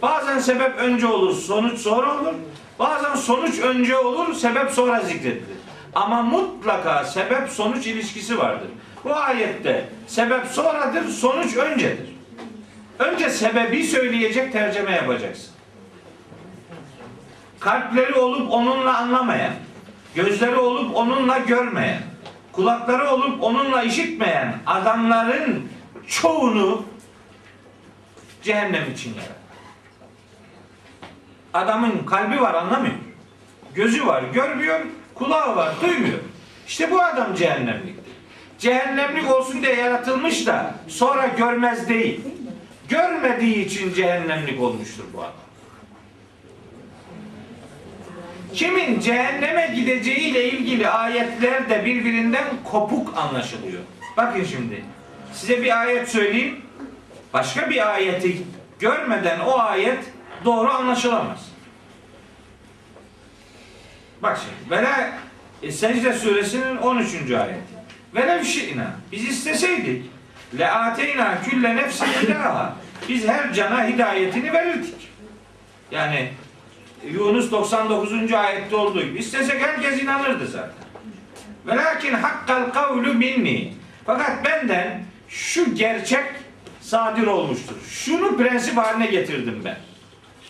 Bazen 0.03 0.38
sebep 0.38 0.78
önce 0.78 1.07
olur, 1.07 1.34
sonuç 1.34 1.78
sonra 1.78 2.20
olur. 2.20 2.34
Bazen 2.78 3.14
sonuç 3.14 3.59
önce 3.59 3.98
olur, 3.98 4.34
sebep 4.34 4.70
sonra 4.70 5.00
zikredilir. 5.00 5.59
Ama 5.94 6.22
mutlaka 6.22 7.05
sebep 7.05 7.48
sonuç 7.48 7.86
ilişkisi 7.86 8.38
vardır. 8.38 8.68
Bu 9.05 9.14
ayette 9.14 9.88
sebep 10.07 10.46
sonradır, 10.46 11.09
sonuç 11.09 11.57
öncedir. 11.57 12.12
Önce 12.98 13.30
sebebi 13.30 13.84
söyleyecek 13.84 14.53
tercüme 14.53 14.92
yapacaksın. 14.92 15.50
Kalpleri 17.61 18.14
olup 18.14 18.53
onunla 18.53 18.98
anlamayan, 18.98 19.53
gözleri 20.14 20.57
olup 20.57 20.96
onunla 20.96 21.38
görmeyen, 21.38 22.03
kulakları 22.53 23.11
olup 23.11 23.42
onunla 23.42 23.82
işitmeyen 23.82 24.59
adamların 24.66 25.68
çoğunu 26.09 26.84
cehennem 28.42 28.92
için 28.92 29.14
yarattı. 29.14 29.41
Adamın 31.55 32.07
kalbi 32.07 32.40
var 32.40 32.55
anlamıyor. 32.55 32.94
Gözü 33.74 34.07
var 34.07 34.22
görmüyor, 34.34 34.80
kulağı 35.14 35.57
var 35.57 35.74
duymuyor. 35.82 36.18
İşte 36.66 36.90
bu 36.90 37.03
adam 37.03 37.34
cehennemliktir. 37.34 38.12
Cehennemlik 38.59 39.30
olsun 39.30 39.62
diye 39.62 39.74
yaratılmış 39.74 40.46
da 40.46 40.74
sonra 40.88 41.26
görmez 41.26 41.88
değil. 41.88 42.20
Görmediği 42.88 43.66
için 43.66 43.94
cehennemlik 43.94 44.61
olmuştur 44.61 45.05
bu 45.14 45.20
adam. 45.20 45.32
Kimin 48.55 49.00
cehenneme 49.00 49.72
gideceğiyle 49.76 50.50
ilgili 50.50 50.88
ayetler 50.88 51.70
de 51.70 51.84
birbirinden 51.84 52.44
kopuk 52.64 53.16
anlaşılıyor. 53.16 53.80
Bakın 54.16 54.44
şimdi 54.44 54.84
size 55.32 55.62
bir 55.62 55.80
ayet 55.80 56.09
söyleyeyim. 56.09 56.61
Başka 57.32 57.70
bir 57.70 57.92
ayeti 57.94 58.42
görmeden 58.78 59.40
o 59.40 59.59
ayet 59.59 59.98
doğru 60.45 60.70
anlaşılamaz. 60.70 61.49
Bak 64.22 64.38
şimdi. 64.38 64.70
Vela 64.70 65.12
e, 65.62 65.72
Secde 65.72 66.12
suresinin 66.12 66.76
13. 66.76 67.14
ayeti. 67.14 67.61
Velev 68.14 68.45
şi'na. 68.45 68.90
Biz 69.12 69.28
isteseydik 69.28 70.05
le 70.59 70.70
ateyna 70.70 71.43
külle 71.43 71.76
nefsin 71.76 72.07
hidaha. 72.07 72.76
Biz 73.09 73.28
her 73.28 73.53
cana 73.53 73.86
hidayetini 73.86 74.53
verirdik. 74.53 74.95
Yani 75.90 76.30
Yunus 77.12 77.51
99. 77.51 78.32
ayette 78.32 78.76
olduğu 78.76 79.03
gibi 79.03 79.18
istesek 79.18 79.62
herkes 79.62 80.03
inanırdı 80.03 80.47
zaten. 80.47 80.84
Velakin 81.66 82.14
hakkal 82.14 82.70
kavlu 82.70 83.14
minni. 83.14 83.74
Fakat 84.07 84.45
benden 84.45 85.03
şu 85.28 85.74
gerçek 85.74 86.24
sadir 86.80 87.26
olmuştur. 87.26 87.74
Şunu 87.90 88.36
prensip 88.36 88.76
haline 88.76 89.07
getirdim 89.07 89.62
ben. 89.64 89.76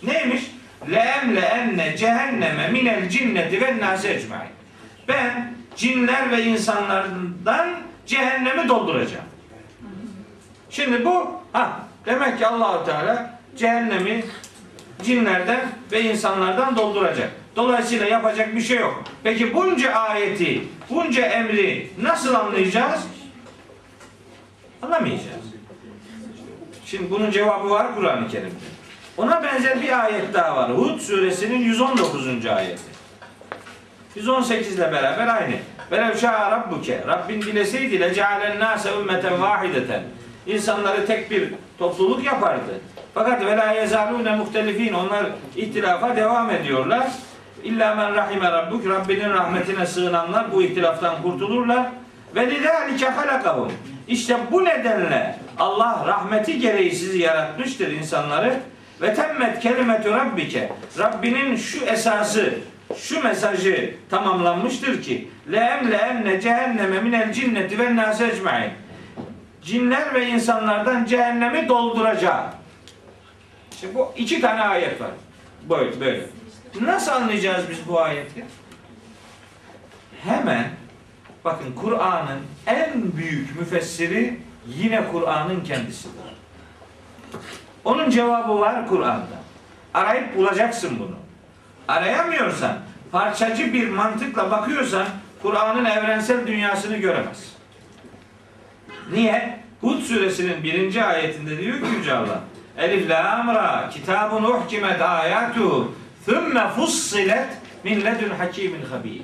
Neymiş? 0.02 0.42
Leemle 0.90 1.40
enne 1.40 1.96
cehenneme 1.96 2.68
minel 2.68 3.08
cinneti 3.08 3.60
ve 3.60 3.80
nasi 3.80 4.08
ecmain. 4.08 4.50
Ben 5.08 5.54
cinler 5.76 6.30
ve 6.30 6.44
insanlardan 6.44 7.68
cehennemi 8.06 8.68
dolduracağım. 8.68 9.24
Şimdi 10.70 11.04
bu 11.04 11.40
ha 11.52 11.80
demek 12.06 12.38
ki 12.38 12.46
Allahu 12.46 12.86
Teala 12.86 13.38
cehennemi 13.56 14.24
cinlerden 15.02 15.68
ve 15.92 16.02
insanlardan 16.02 16.76
dolduracak. 16.76 17.30
Dolayısıyla 17.56 18.06
yapacak 18.06 18.56
bir 18.56 18.60
şey 18.60 18.78
yok. 18.78 19.04
Peki 19.22 19.54
bunca 19.54 19.92
ayeti, 19.92 20.64
bunca 20.90 21.26
emri 21.26 21.90
nasıl 22.02 22.34
anlayacağız? 22.34 23.00
Anlamayacağız. 24.82 25.44
Şimdi 26.86 27.10
bunun 27.10 27.30
cevabı 27.30 27.70
var 27.70 27.94
Kur'an-ı 27.94 28.28
Kerim'de. 28.28 28.71
Ona 29.16 29.42
benzer 29.42 29.82
bir 29.82 30.04
ayet 30.04 30.34
daha 30.34 30.56
var. 30.56 30.70
Hud 30.70 31.00
suresinin 31.00 31.58
119. 31.58 32.46
ayeti. 32.46 32.82
118 34.14 34.74
ile 34.74 34.92
beraber 34.92 35.26
aynı. 35.26 35.54
Velev 35.90 36.16
şa'a 36.16 36.50
rabbuke. 36.50 37.04
Rabbin 37.06 37.42
dileseydi 37.42 38.00
le 38.00 38.14
cealen 38.14 38.60
nase 38.60 38.88
ümmeten 39.00 39.42
vahideten. 39.42 40.02
İnsanları 40.46 41.06
tek 41.06 41.30
bir 41.30 41.54
topluluk 41.78 42.24
yapardı. 42.24 42.80
Fakat 43.14 43.46
ve 43.46 43.56
la 43.56 43.72
yezalune. 43.72 44.40
Onlar 44.96 45.26
ihtilafa 45.56 46.16
devam 46.16 46.50
ediyorlar. 46.50 47.06
İlla 47.64 47.94
men 47.94 48.14
rahime 48.14 48.52
rabbuk. 48.52 48.86
Rabbinin 48.86 49.30
rahmetine 49.30 49.86
sığınanlar 49.86 50.52
bu 50.52 50.62
ihtilaftan 50.62 51.22
kurtulurlar. 51.22 51.86
Ve 52.34 52.50
lidâlike 52.50 53.08
halakahum. 53.08 53.72
İşte 54.08 54.36
bu 54.50 54.64
nedenle 54.64 55.38
Allah 55.58 56.04
rahmeti 56.06 56.58
gereği 56.58 56.90
sizi 56.90 57.18
yaratmıştır 57.18 57.92
insanları. 57.92 58.60
Ve 59.02 59.14
temmet 59.14 59.60
kelimetü 59.60 60.10
rabbike. 60.10 60.72
Rabbinin 60.98 61.56
şu 61.56 61.84
esası, 61.84 62.54
şu 62.96 63.22
mesajı 63.22 63.94
tamamlanmıştır 64.10 65.02
ki 65.02 65.28
le 65.52 65.56
emle 65.56 65.96
enne 65.96 66.40
cehenneme 66.40 67.00
minel 67.00 67.32
cinneti 67.32 67.78
ve 67.78 67.96
nâse 67.96 68.28
ecmain. 68.28 68.70
Cinler 69.62 70.14
ve 70.14 70.26
insanlardan 70.26 71.04
cehennemi 71.04 71.68
dolduracak. 71.68 72.54
İşte 73.72 73.94
bu 73.94 74.12
iki 74.16 74.40
tane 74.40 74.62
ayet 74.62 75.00
var. 75.00 75.10
Böyle, 75.70 76.00
böyle. 76.00 76.26
Nasıl 76.80 77.12
anlayacağız 77.12 77.64
biz 77.70 77.88
bu 77.88 78.00
ayeti? 78.00 78.44
Hemen 80.24 80.64
bakın 81.44 81.72
Kur'an'ın 81.72 82.40
en 82.66 83.16
büyük 83.16 83.60
müfessiri 83.60 84.40
yine 84.66 85.08
Kur'an'ın 85.12 85.64
kendisidir. 85.64 86.22
Onun 87.84 88.10
cevabı 88.10 88.60
var 88.60 88.88
Kur'an'da. 88.88 89.42
Arayıp 89.94 90.36
bulacaksın 90.36 90.98
bunu. 90.98 91.16
Arayamıyorsan, 91.88 92.76
parçacı 93.12 93.72
bir 93.72 93.88
mantıkla 93.88 94.50
bakıyorsan 94.50 95.06
Kur'an'ın 95.42 95.84
evrensel 95.84 96.46
dünyasını 96.46 96.96
göremez. 96.96 97.52
Niye? 99.12 99.62
Hud 99.80 100.02
suresinin 100.02 100.62
birinci 100.62 101.04
ayetinde 101.04 101.58
diyor 101.58 101.78
ki 101.78 101.86
Yüce 101.98 102.14
Allah. 102.14 102.40
Elif 102.78 103.10
lam 103.10 103.48
ra 103.48 103.90
kitabun 103.92 104.44
uhkimet 104.44 105.02
ayatu 105.02 105.92
thumma 106.26 106.68
fussilet 106.68 107.48
min 107.84 108.00
ledun 108.00 108.30
hakimin 108.38 108.84
habir. 108.84 109.22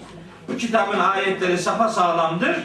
Bu 0.48 0.56
kitabın 0.56 0.98
ayetleri 0.98 1.58
safa 1.58 1.88
sağlamdır 1.88 2.56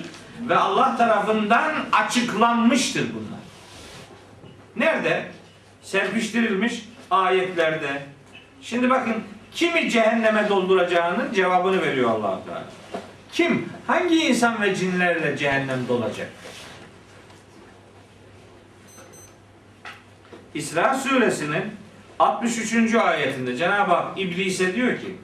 ve 0.49 0.57
Allah 0.57 0.97
tarafından 0.97 1.71
açıklanmıştır 1.91 3.05
bunlar. 3.13 3.39
Nerede? 4.75 5.25
Serpiştirilmiş 5.83 6.85
ayetlerde. 7.11 8.01
Şimdi 8.61 8.89
bakın 8.89 9.15
kimi 9.51 9.89
cehenneme 9.89 10.49
dolduracağının 10.49 11.33
cevabını 11.33 11.81
veriyor 11.81 12.09
allah 12.09 12.45
Teala. 12.45 12.63
Kim? 13.31 13.69
Hangi 13.87 14.15
insan 14.15 14.61
ve 14.61 14.75
cinlerle 14.75 15.37
cehennem 15.37 15.87
dolacak? 15.87 16.29
İsra 20.53 20.93
suresinin 20.93 21.63
63. 22.19 22.95
ayetinde 22.95 23.57
Cenab-ı 23.57 23.93
Hak 23.93 24.19
İblis'e 24.19 24.75
diyor 24.75 24.99
ki 24.99 25.15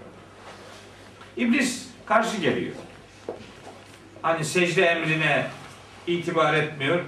İblis 1.37 1.87
karşı 2.05 2.37
geliyor. 2.37 2.75
Hani 4.21 4.45
secde 4.45 4.85
emrine 4.85 5.47
itibar 6.07 6.53
etmiyor. 6.53 6.99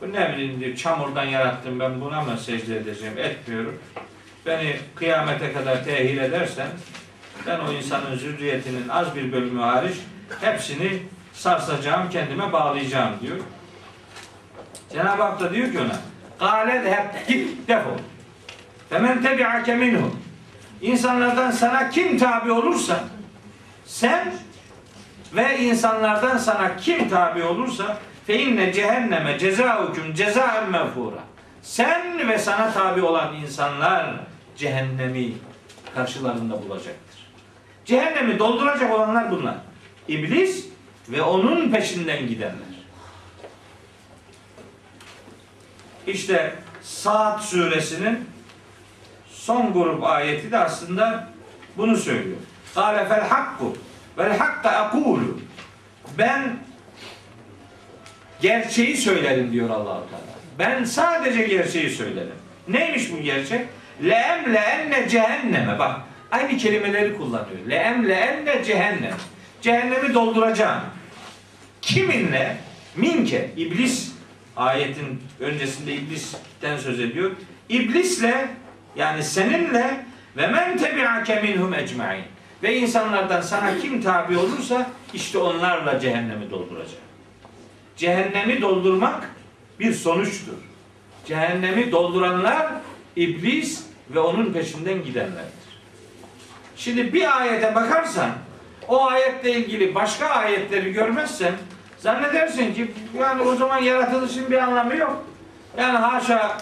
Bu 0.00 0.12
ne 0.12 0.32
bileyim 0.32 0.60
diyor, 0.60 0.76
çamurdan 0.76 1.24
yarattım 1.24 1.80
ben 1.80 2.00
buna 2.00 2.22
mı 2.22 2.38
secde 2.38 2.76
edeceğim? 2.76 3.18
Etmiyorum. 3.18 3.78
Beni 4.46 4.76
kıyamete 4.94 5.52
kadar 5.52 5.84
tehir 5.84 6.20
edersen 6.20 6.68
ben 7.46 7.58
o 7.58 7.72
insanın 7.72 8.16
zürriyetinin 8.16 8.88
az 8.88 9.16
bir 9.16 9.32
bölümü 9.32 9.60
hariç 9.60 9.96
hepsini 10.40 11.02
sarsacağım, 11.32 12.10
kendime 12.10 12.52
bağlayacağım 12.52 13.20
diyor. 13.20 13.36
Cenab-ı 14.92 15.22
Hak 15.22 15.40
da 15.40 15.54
diyor 15.54 15.72
ki 15.72 15.78
ona 15.80 15.96
Kale 16.38 16.92
hep 16.92 17.28
git 17.28 17.68
defol. 17.68 17.98
Femen 18.90 19.22
tebi'ake 19.22 19.74
minhum. 19.74 20.20
İnsanlardan 20.82 21.50
sana 21.50 21.90
kim 21.90 22.18
tabi 22.18 22.52
olursa 22.52 23.04
sen 23.86 24.34
ve 25.36 25.58
insanlardan 25.58 26.38
sana 26.38 26.76
kim 26.76 27.08
tabi 27.08 27.42
olursa 27.44 27.98
fe 28.28 28.38
inne 28.38 28.72
cehenneme 28.72 29.38
cezaukum 29.38 30.14
cezaen 30.14 30.70
mevfura. 30.70 31.24
Sen 31.62 32.28
ve 32.28 32.38
sana 32.38 32.72
tabi 32.72 33.02
olan 33.02 33.34
insanlar 33.34 34.14
cehennemi 34.56 35.32
karşılarında 35.94 36.62
bulacaktır. 36.62 37.30
Cehennemi 37.84 38.38
dolduracak 38.38 38.92
olanlar 38.94 39.30
bunlar. 39.30 39.54
İblis 40.08 40.66
ve 41.08 41.22
onun 41.22 41.70
peşinden 41.70 42.28
gidenler. 42.28 42.78
İşte 46.06 46.54
Saat 46.82 47.44
suresinin 47.44 48.28
son 49.30 49.72
grup 49.72 50.04
ayeti 50.04 50.50
de 50.50 50.58
aslında 50.58 51.28
bunu 51.76 51.96
söylüyor. 51.96 52.38
Kâle 52.74 53.08
fel 53.08 53.28
hakku 53.28 53.76
vel 54.18 54.38
hakka 54.38 54.88
ekulu. 54.88 55.38
Ben 56.18 56.67
gerçeği 58.40 58.96
söylerim 58.96 59.52
diyor 59.52 59.70
allah 59.70 59.84
Teala. 60.10 60.38
Ben 60.58 60.84
sadece 60.84 61.42
gerçeği 61.42 61.90
söylerim. 61.90 62.34
Neymiş 62.68 63.12
bu 63.12 63.22
gerçek? 63.22 63.66
Leem 64.04 64.54
leenne 64.54 65.08
cehenneme. 65.08 65.78
Bak 65.78 66.00
aynı 66.30 66.56
kelimeleri 66.56 67.16
kullanıyor. 67.16 67.58
Leem 67.70 68.08
leenne 68.08 68.64
cehennem. 68.64 69.16
Cehennemi 69.62 70.14
dolduracağım. 70.14 70.80
Kiminle? 71.82 72.56
Minke. 72.96 73.50
İblis 73.56 74.12
ayetin 74.56 75.22
öncesinde 75.40 75.94
iblisten 75.94 76.76
söz 76.76 77.00
ediyor. 77.00 77.30
İblisle 77.68 78.48
yani 78.96 79.22
seninle 79.22 80.04
ve 80.36 80.46
men 80.46 80.78
tebi'ake 80.78 81.40
minhum 81.42 81.74
ecmaîn. 81.74 82.24
Ve 82.62 82.76
insanlardan 82.76 83.40
sana 83.40 83.78
kim 83.78 84.02
tabi 84.02 84.38
olursa 84.38 84.90
işte 85.14 85.38
onlarla 85.38 86.00
cehennemi 86.00 86.50
dolduracak. 86.50 87.07
Cehennemi 87.98 88.62
doldurmak 88.62 89.30
bir 89.80 89.92
sonuçtur. 89.92 90.54
Cehennemi 91.26 91.92
dolduranlar 91.92 92.66
iblis 93.16 93.84
ve 94.10 94.20
onun 94.20 94.52
peşinden 94.52 95.04
gidenlerdir. 95.04 95.68
Şimdi 96.76 97.12
bir 97.12 97.40
ayete 97.40 97.74
bakarsan 97.74 98.30
o 98.88 99.06
ayetle 99.06 99.52
ilgili 99.52 99.94
başka 99.94 100.26
ayetleri 100.26 100.92
görmezsen 100.92 101.52
zannedersin 101.98 102.74
ki 102.74 102.94
yani 103.18 103.42
o 103.42 103.54
zaman 103.54 103.78
yaratılışın 103.78 104.50
bir 104.50 104.58
anlamı 104.58 104.96
yok. 104.96 105.24
Yani 105.78 105.98
haşa 105.98 106.58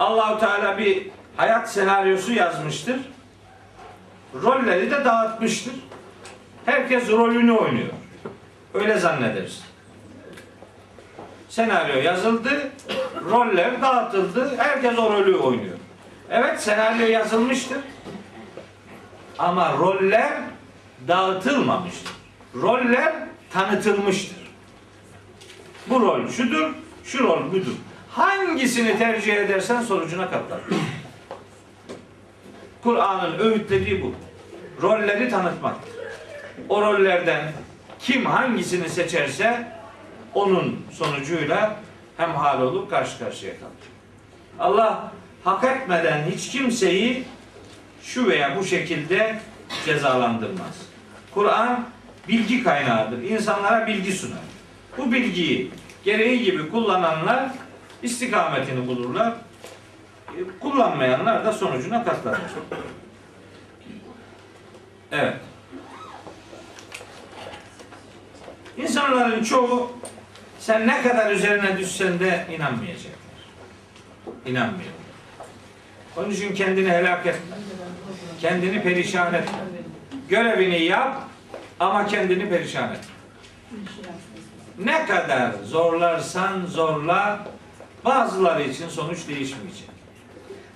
Allahu 0.00 0.40
Teala 0.40 0.78
bir 0.78 1.06
hayat 1.36 1.72
senaryosu 1.72 2.32
yazmıştır. 2.32 3.00
Rolleri 4.42 4.90
de 4.90 5.04
dağıtmıştır. 5.04 5.74
Herkes 6.66 7.10
rolünü 7.10 7.52
oynuyor. 7.52 7.92
Öyle 8.74 8.98
zannedersin. 8.98 9.69
Senaryo 11.50 12.02
yazıldı, 12.02 12.70
roller 13.30 13.82
dağıtıldı, 13.82 14.56
herkes 14.56 14.98
o 14.98 15.12
rolü 15.12 15.36
oynuyor. 15.36 15.76
Evet 16.30 16.60
senaryo 16.60 17.06
yazılmıştır. 17.06 17.78
Ama 19.38 19.72
roller 19.72 20.32
dağıtılmamıştır. 21.08 22.12
Roller 22.54 23.14
tanıtılmıştır. 23.52 24.38
Bu 25.86 26.00
rol 26.00 26.28
şudur, 26.28 26.70
şu 27.04 27.24
rol 27.24 27.52
budur. 27.52 27.74
Hangisini 28.10 28.98
tercih 28.98 29.34
edersen 29.34 29.82
sonucuna 29.82 30.30
katlar. 30.30 30.60
Kur'an'ın 32.82 33.38
öğütlediği 33.38 34.02
bu. 34.02 34.14
Rolleri 34.82 35.28
tanıtmaktır. 35.28 35.92
O 36.68 36.82
rollerden 36.82 37.52
kim 37.98 38.26
hangisini 38.26 38.88
seçerse 38.88 39.79
onun 40.34 40.86
sonucuyla 40.92 41.76
hemhal 42.16 42.62
olup 42.62 42.90
karşı 42.90 43.18
karşıya 43.18 43.52
kalır. 43.60 43.72
Allah 44.58 45.12
hak 45.44 45.64
etmeden 45.64 46.24
hiç 46.30 46.50
kimseyi 46.50 47.24
şu 48.02 48.26
veya 48.26 48.56
bu 48.56 48.64
şekilde 48.64 49.40
cezalandırmaz. 49.84 50.86
Kur'an 51.34 51.86
bilgi 52.28 52.62
kaynağıdır. 52.62 53.22
İnsanlara 53.22 53.86
bilgi 53.86 54.12
sunar. 54.12 54.38
Bu 54.98 55.12
bilgiyi 55.12 55.70
gereği 56.04 56.44
gibi 56.44 56.70
kullananlar 56.70 57.50
istikametini 58.02 58.86
bulurlar. 58.86 59.34
Kullanmayanlar 60.60 61.44
da 61.44 61.52
sonucuna 61.52 62.04
katlanır. 62.04 62.40
Evet. 65.12 65.36
İnsanların 68.76 69.44
çoğu 69.44 69.92
sen 70.60 70.86
ne 70.86 71.02
kadar 71.02 71.30
üzerine 71.30 71.78
düşsen 71.78 72.20
de 72.20 72.46
inanmayacaklar. 72.56 73.10
İnanmıyor. 74.46 74.90
Onun 76.16 76.30
için 76.30 76.54
kendini 76.54 76.90
helak 76.90 77.26
etme. 77.26 77.56
Kendini 78.40 78.82
perişan 78.82 79.34
etme. 79.34 79.58
Görevini 80.28 80.82
yap 80.82 81.22
ama 81.80 82.06
kendini 82.06 82.48
perişan 82.48 82.92
etme. 82.92 83.04
Ne 84.84 85.06
kadar 85.06 85.52
zorlarsan 85.64 86.66
zorla 86.66 87.46
bazıları 88.04 88.62
için 88.62 88.88
sonuç 88.88 89.28
değişmeyecek. 89.28 89.90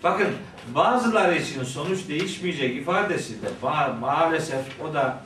Bakın 0.03 0.29
bazıları 0.75 1.37
için 1.37 1.65
sonuç 1.65 2.09
değişmeyecek 2.09 2.77
ifadesi 2.77 3.43
de 3.43 3.47
ma- 3.63 3.99
maalesef 3.99 4.61
o 4.91 4.95
da 4.95 5.17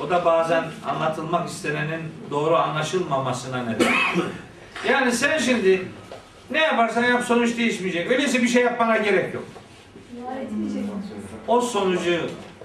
o 0.00 0.10
da 0.10 0.24
bazen 0.24 0.64
anlatılmak 0.88 1.48
istenenin 1.48 2.02
doğru 2.30 2.56
anlaşılmamasına 2.56 3.62
neden. 3.62 3.92
Yani 4.88 5.12
sen 5.12 5.38
şimdi 5.38 5.82
ne 6.50 6.58
yaparsan 6.58 7.04
yap 7.04 7.24
sonuç 7.24 7.58
değişmeyecek. 7.58 8.10
Öyleyse 8.10 8.42
bir 8.42 8.48
şey 8.48 8.62
yapmana 8.62 8.96
gerek 8.96 9.34
yok. 9.34 9.44
O 11.48 11.60
sonucu 11.60 12.20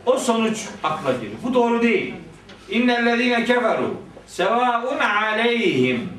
o 0.05 0.17
sonuç 0.17 0.67
akla 0.83 1.11
gelir. 1.11 1.33
Bu 1.43 1.53
doğru 1.53 1.81
değil. 1.81 2.13
İnnellezine 2.69 3.45
keferu 3.45 3.95
sevaun 4.27 4.99
aleyhim 4.99 6.09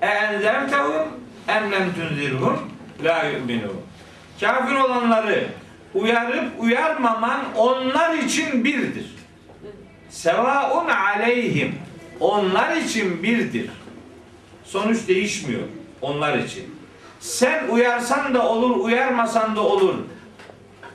enzertehum 0.00 1.08
em 1.48 1.70
tunzirhum 1.94 2.58
la 3.04 3.24
yu'minun. 3.24 3.80
Kafir 4.40 4.74
olanları 4.74 5.46
uyarıp 5.94 6.44
uyarmaman 6.58 7.40
onlar 7.56 8.14
için 8.14 8.64
birdir. 8.64 9.13
Sevaun 10.14 10.88
aleyhim. 10.88 11.74
Onlar 12.20 12.76
için 12.76 13.22
birdir. 13.22 13.70
Sonuç 14.64 15.08
değişmiyor 15.08 15.62
onlar 16.02 16.38
için. 16.38 16.74
Sen 17.20 17.68
uyarsan 17.68 18.34
da 18.34 18.48
olur, 18.48 18.76
uyarmasan 18.76 19.56
da 19.56 19.60
olur 19.60 19.94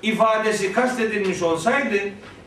ifadesi 0.01 0.73
kastedilmiş 0.73 1.41
olsaydı 1.41 1.99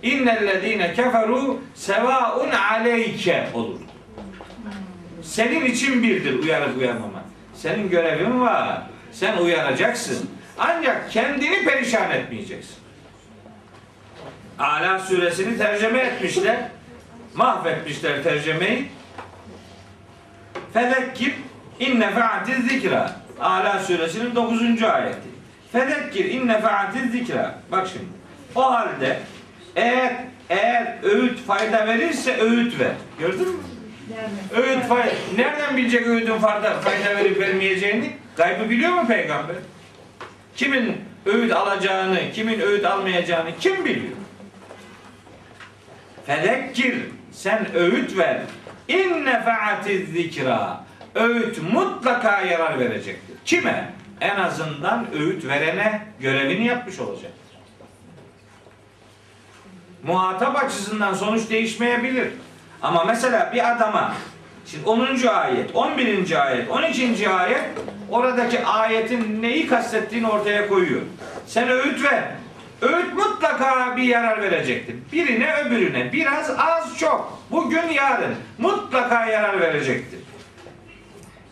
İnnellezîne 0.03 0.95
keferu 0.95 1.61
sevaun 1.75 2.51
aleyke 2.51 3.49
olur. 3.55 3.79
Senin 5.23 5.65
için 5.65 6.03
birdir 6.03 6.39
uyarıp 6.39 6.79
uyarmaman. 6.79 7.23
Senin 7.55 7.91
görevin 7.91 8.41
var. 8.41 8.83
Sen 9.13 9.37
uyaracaksın. 9.37 10.31
Ancak 10.59 11.11
kendini 11.11 11.65
perişan 11.65 12.11
etmeyeceksin. 12.11 12.82
Ala 14.63 14.99
suresini 14.99 15.59
tercüme 15.59 15.99
etmişler. 15.99 16.57
Mahvetmişler 17.35 18.23
tercümeyi. 18.23 18.89
Fezekkir 20.73 21.35
in 21.81 22.01
nefa'atiz 22.01 22.69
zikra. 22.69 23.17
Ala 23.41 23.79
suresinin 23.79 24.35
9. 24.35 24.83
ayeti. 24.83 25.29
Fezekkir 25.73 26.25
in 26.25 26.49
nefa'atiz 26.49 27.13
zikra. 27.13 27.59
Bak 27.73 27.89
şimdi. 27.93 28.05
O 28.55 28.73
halde 28.73 29.19
eğer 29.77 30.13
eğer 30.51 30.97
öğüt 31.03 31.47
fayda 31.47 31.87
verirse 31.87 32.41
öğüt 32.41 32.81
ver. 32.81 32.93
Gördün 33.19 33.49
mü? 33.49 33.63
Yani. 34.15 34.65
Öğüt 34.65 34.85
fayda. 34.85 35.13
Nereden 35.37 35.77
bilecek 35.77 36.07
öğüdün 36.07 36.39
fayda, 36.39 36.81
fayda 36.81 37.17
verip 37.17 37.41
vermeyeceğini? 37.41 38.13
Kaybı 38.37 38.71
biliyor 38.71 38.93
mu 38.93 39.07
peygamber? 39.07 39.57
Kimin 40.57 40.97
öğüt 41.27 41.53
alacağını, 41.53 42.21
kimin 42.35 42.61
öğüt 42.61 42.85
almayacağını 42.85 43.51
kim 43.61 43.85
biliyor? 43.85 44.22
Fezekkir 46.27 46.95
sen 47.33 47.75
öğüt 47.75 48.19
ver. 48.19 48.41
İn 48.89 49.25
nefaatiz 49.25 50.09
zikra. 50.09 50.85
Öğüt 51.15 51.63
mutlaka 51.73 52.41
yarar 52.41 52.79
verecektir. 52.79 53.37
Kime? 53.45 53.93
En 54.21 54.37
azından 54.37 55.07
öğüt 55.15 55.47
verene 55.47 56.01
görevini 56.21 56.67
yapmış 56.67 56.99
olacaktır. 57.01 57.33
Muhatap 60.03 60.65
açısından 60.65 61.15
sonuç 61.15 61.51
değişmeyebilir. 61.51 62.29
Ama 62.83 63.05
mesela 63.05 63.51
bir 63.55 63.73
adama 63.73 64.15
Şimdi 64.67 64.89
10. 64.89 65.27
ayet, 65.27 65.77
11. 65.77 66.47
ayet, 66.47 66.71
12. 66.71 67.29
ayet 67.31 67.65
oradaki 68.11 68.65
ayetin 68.65 69.43
neyi 69.43 69.67
kastettiğini 69.67 70.29
ortaya 70.29 70.69
koyuyor. 70.69 71.03
Sen 71.47 71.69
öğüt 71.69 72.05
ver. 72.05 72.25
Öğüt 72.83 73.15
mutlaka 73.15 73.97
bir 73.97 74.03
yarar 74.03 74.43
verecektir. 74.43 74.97
Birine 75.13 75.55
öbürüne 75.55 76.13
biraz 76.13 76.51
az 76.51 76.99
çok. 76.99 77.43
Bugün 77.51 77.89
yarın 77.89 78.35
mutlaka 78.59 79.27
yarar 79.27 79.61
verecektir. 79.61 80.21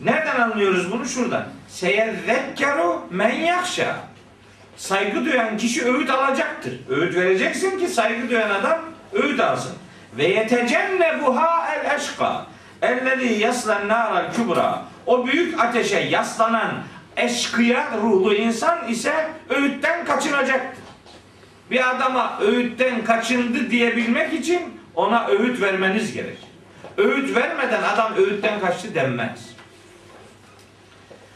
Nereden 0.00 0.40
anlıyoruz 0.40 0.92
bunu? 0.92 1.06
Şuradan. 1.06 1.44
Seyezzekkeru 1.68 3.02
men 3.10 3.34
yakşa. 3.34 3.96
Saygı 4.76 5.24
duyan 5.24 5.56
kişi 5.56 5.84
öğüt 5.84 6.10
alacaktır. 6.10 6.72
Öğüt 6.88 7.14
vereceksin 7.14 7.78
ki 7.78 7.88
saygı 7.88 8.30
duyan 8.30 8.50
adam 8.50 8.78
öğüt 9.12 9.40
alsın. 9.40 9.72
Ve 10.18 10.24
yetecennebuha 10.24 11.74
el 11.74 11.96
eşka. 11.96 12.46
Ellezî 12.82 13.32
yaslen 13.32 13.88
nâral 13.88 14.32
kübra. 14.32 14.82
O 15.06 15.26
büyük 15.26 15.60
ateşe 15.60 15.98
yaslanan 15.98 16.70
eşkıya 17.16 17.86
ruhlu 18.02 18.34
insan 18.34 18.88
ise 18.88 19.28
öğütten 19.48 20.04
kaçınacaktır. 20.04 20.79
Bir 21.70 21.90
adama 21.90 22.38
öğütten 22.40 23.04
kaçındı 23.04 23.70
diyebilmek 23.70 24.32
için 24.32 24.80
ona 24.94 25.26
öğüt 25.26 25.60
vermeniz 25.60 26.12
gerekir. 26.12 26.48
Öğüt 26.96 27.36
vermeden 27.36 27.82
adam 27.82 28.14
öğütten 28.16 28.60
kaçtı 28.60 28.94
denmez. 28.94 29.50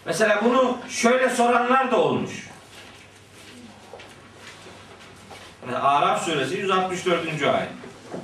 Mesela 0.06 0.40
bunu 0.44 0.78
şöyle 0.88 1.30
soranlar 1.30 1.90
da 1.90 2.00
olmuş. 2.00 2.48
Araf 5.72 6.24
suresi 6.24 6.56
164. 6.56 7.42
ayet. 7.42 7.68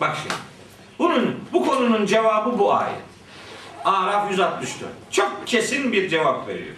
Bak 0.00 0.16
şimdi. 0.22 0.34
Bunun 0.98 1.44
bu 1.52 1.66
konunun 1.66 2.06
cevabı 2.06 2.58
bu 2.58 2.74
ayet. 2.74 3.00
Araf 3.84 4.30
164. 4.30 4.90
Çok 5.10 5.46
kesin 5.46 5.92
bir 5.92 6.08
cevap 6.08 6.48
veriyor. 6.48 6.76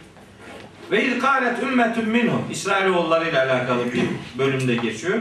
Ve 0.93 1.05
izkalet 1.05 1.63
ümmetun 1.63 2.09
minhum 2.09 2.45
İsrailoğulları 2.51 3.29
ile 3.29 3.41
alakalı 3.41 3.93
bir 3.93 4.05
bölümde 4.39 4.77
geçiyor. 4.77 5.19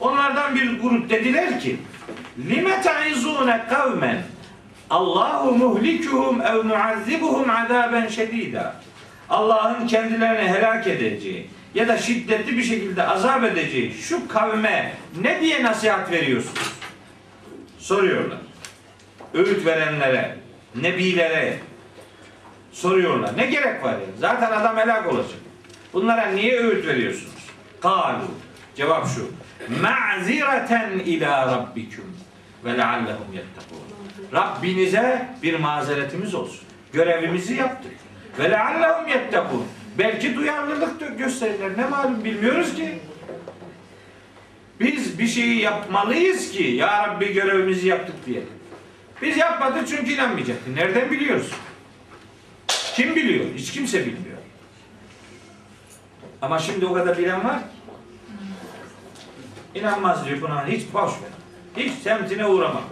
Onlardan 0.00 0.54
bir 0.54 0.80
grup 0.80 1.10
dediler 1.10 1.60
ki 1.60 1.76
lime 2.48 2.82
ta'izune 2.82 3.64
kavmen 3.68 4.22
Allahu 4.90 5.52
muhlikuhum 5.52 6.40
ev 6.40 6.64
muazzibuhum 6.64 7.50
azaben 7.50 8.08
şedida. 8.08 8.74
Allah'ın 9.30 9.86
kendilerini 9.86 10.48
helak 10.48 10.86
edeceği 10.86 11.50
ya 11.74 11.88
da 11.88 11.98
şiddetli 11.98 12.56
bir 12.56 12.62
şekilde 12.62 13.06
azap 13.06 13.44
edeceği 13.44 13.92
şu 13.92 14.28
kavme 14.28 14.92
ne 15.20 15.40
diye 15.40 15.62
nasihat 15.62 16.10
veriyorsunuz? 16.10 16.72
Soruyorlar. 17.78 18.38
Öğüt 19.34 19.66
verenlere, 19.66 20.36
nebilere 20.74 21.58
soruyorlar. 22.72 23.36
Ne 23.36 23.46
gerek 23.46 23.84
var 23.84 23.92
yani? 23.92 24.04
Zaten 24.18 24.50
adam 24.52 24.76
helak 24.76 25.12
olacak. 25.12 25.38
Bunlara 25.92 26.26
niye 26.26 26.60
öğüt 26.60 26.86
veriyorsunuz? 26.86 27.32
Kalu. 27.80 28.24
Cevap 28.74 29.08
şu. 29.08 29.30
Ma'zireten 29.82 30.90
ila 30.90 31.46
rabbikum 31.46 32.04
ve 32.64 32.78
leallehum 32.78 33.32
yettekûn. 33.32 33.78
Rabbinize 34.32 35.28
bir 35.42 35.58
mazeretimiz 35.58 36.34
olsun. 36.34 36.60
Görevimizi 36.92 37.54
yaptık. 37.54 37.92
Ve 38.38 38.50
leallehum 38.50 39.08
yettekûn. 39.08 39.64
Belki 39.98 40.36
duyarlılık 40.36 41.18
gösterirler. 41.18 41.70
Ne 41.76 41.86
malum 41.86 42.24
bilmiyoruz 42.24 42.74
ki. 42.74 42.98
Biz 44.80 45.18
bir 45.18 45.26
şeyi 45.26 45.60
yapmalıyız 45.60 46.50
ki 46.50 46.62
ya 46.62 47.08
Rabbi 47.08 47.32
görevimizi 47.32 47.88
yaptık 47.88 48.14
diye. 48.26 48.42
Biz 49.22 49.36
yapmadık 49.36 49.88
çünkü 49.88 50.12
inanmayacaktı. 50.12 50.76
Nereden 50.76 51.10
biliyoruz? 51.10 51.50
Kim 52.94 53.16
biliyor? 53.16 53.44
Hiç 53.56 53.72
kimse 53.72 54.00
bilmiyor. 54.00 54.38
Ama 56.42 56.58
şimdi 56.58 56.86
o 56.86 56.92
kadar 56.92 57.18
bilen 57.18 57.44
var 57.44 57.58
ki. 57.58 57.64
İnanmaz 59.74 60.26
diyor 60.26 60.40
buna. 60.40 60.66
Hiç 60.66 60.82
boş 60.94 61.10
ver. 61.10 61.30
Hiç 61.76 61.92
semtine 61.92 62.46
uğramadılar. 62.46 62.82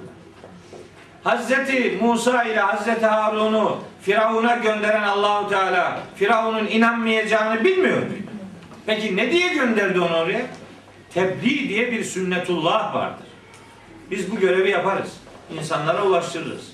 Hazreti 1.25 1.99
Musa 2.03 2.45
ile 2.45 2.61
Hazreti 2.61 3.07
Harun'u 3.07 3.79
Firavun'a 4.03 4.57
gönderen 4.57 5.03
Allahu 5.03 5.49
Teala 5.49 6.01
Firavun'un 6.17 6.67
inanmayacağını 6.67 7.65
bilmiyor 7.65 7.99
muydu? 7.99 8.13
Peki 8.87 9.17
ne 9.17 9.33
diye 9.33 9.49
gönderdi 9.49 10.01
onu 10.01 10.17
oraya? 10.17 10.47
Tebliğ 11.15 11.69
diye 11.69 11.93
bir 11.93 12.05
sünnetullah 12.05 12.95
vardır. 12.95 13.27
Biz 14.11 14.31
bu 14.31 14.41
görevi 14.41 14.71
yaparız. 14.71 15.13
İnsanlara 15.59 16.05
ulaştırırız. 16.05 16.73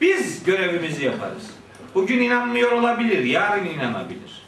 Biz 0.00 0.44
görevimizi 0.44 1.04
yaparız. 1.04 1.50
Bugün 1.94 2.20
inanmıyor 2.20 2.72
olabilir, 2.72 3.24
yarın 3.24 3.64
inanabilir. 3.66 4.42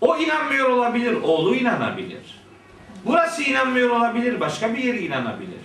O 0.00 0.16
inanmıyor 0.16 0.68
olabilir, 0.68 1.16
oğlu 1.22 1.54
inanabilir. 1.54 2.40
Burası 3.04 3.42
inanmıyor 3.42 3.90
olabilir, 3.90 4.40
başka 4.40 4.74
bir 4.74 4.78
yeri 4.84 5.06
inanabilir. 5.06 5.60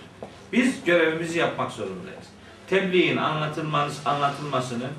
Biz 0.52 0.84
görevimizi 0.84 1.38
yapmak 1.38 1.72
zorundayız. 1.72 2.26
Tebliğin 2.70 3.16
anlatılması, 3.16 4.10
anlatılmasının, 4.10 4.90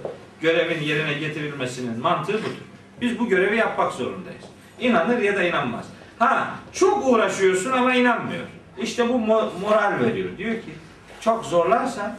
görevin 0.42 0.82
yerine 0.82 1.14
getirilmesinin 1.14 2.00
mantığı 2.00 2.34
budur. 2.34 2.64
Biz 3.02 3.20
bu 3.20 3.30
görevi 3.30 3.56
yapmak 3.58 3.94
zorundayız. 3.94 4.46
İnanır 4.80 5.22
ya 5.22 5.36
da 5.36 5.44
inanmaz. 5.44 5.86
Ha, 6.20 6.50
çok 6.74 7.08
uğraşıyorsun 7.08 7.72
ama 7.72 7.96
inanmıyor. 7.96 8.44
İşte 8.82 9.10
bu 9.10 9.14
mo- 9.14 9.50
moral 9.62 10.00
veriyor. 10.00 10.30
Diyor 10.38 10.54
ki, 10.54 10.74
çok 11.22 11.46
zorlarsan 11.46 12.18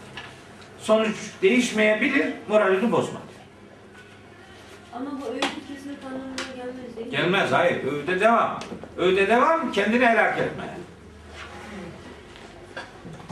sonuç 0.80 1.16
değişmeyebilir, 1.42 2.26
moralini 2.48 2.92
bozma. 2.92 3.20
Ama 4.98 5.10
bu 5.20 5.26
öğütü 5.32 5.48
kesmek 5.68 5.96
anlamına 6.06 6.56
gelmez 6.56 6.96
değil 6.96 7.06
mi? 7.06 7.10
Gelmez, 7.10 7.52
hayır. 7.52 7.84
Öğüde 7.84 8.20
devam. 8.20 8.58
Öğüde 8.96 9.28
devam, 9.28 9.72
kendini 9.72 10.06
helak 10.06 10.38
etme. 10.38 10.64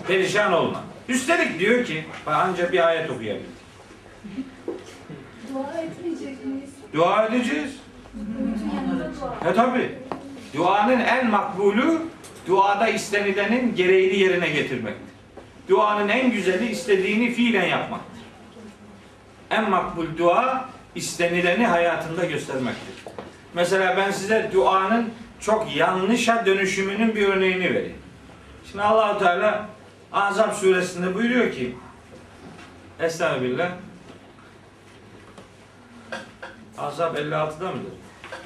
Perişan 0.08 0.52
olma. 0.52 0.84
Üstelik 1.08 1.58
diyor 1.58 1.84
ki, 1.84 2.04
bak 2.26 2.34
anca 2.34 2.72
bir 2.72 2.86
ayet 2.88 3.10
okuyabilir. 3.10 3.46
Dua 5.54 5.80
etmeyecek 5.80 6.46
miyiz? 6.46 6.70
Dua 6.92 7.26
edeceğiz. 7.26 7.76
Bütün 8.14 8.76
yanında 8.76 9.10
dua. 9.20 9.50
E 9.50 9.54
tabi. 9.54 9.94
Duanın 10.54 11.00
en 11.00 11.30
makbulü 11.30 11.98
duada 12.46 12.88
istenilenin 12.88 13.74
gereğini 13.74 14.18
yerine 14.18 14.48
getirmektir. 14.48 15.06
Duanın 15.68 16.08
en 16.08 16.30
güzeli 16.30 16.66
istediğini 16.66 17.32
fiilen 17.32 17.66
yapmaktır. 17.66 18.20
En 19.50 19.70
makbul 19.70 20.06
dua 20.18 20.68
istenileni 20.96 21.66
hayatında 21.66 22.24
göstermektir. 22.24 22.94
Mesela 23.54 23.96
ben 23.96 24.10
size 24.10 24.50
duanın 24.54 25.10
çok 25.40 25.76
yanlışa 25.76 26.46
dönüşümünün 26.46 27.14
bir 27.14 27.28
örneğini 27.28 27.74
vereyim. 27.74 27.98
Şimdi 28.70 28.82
Allahu 28.82 29.18
Teala 29.18 29.68
Azap 30.12 30.54
suresinde 30.54 31.14
buyuruyor 31.14 31.52
ki 31.52 31.76
Estağfirullah 33.00 33.70
Azap 36.78 37.18
56'da 37.18 37.70
mıdır? 37.70 37.92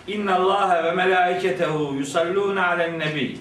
İnna 0.06 0.34
Allah 0.36 0.84
ve 0.84 0.92
melaiketehu 0.92 1.94
yusalluna 1.94 2.66
alen 2.66 2.98
nebi. 2.98 3.38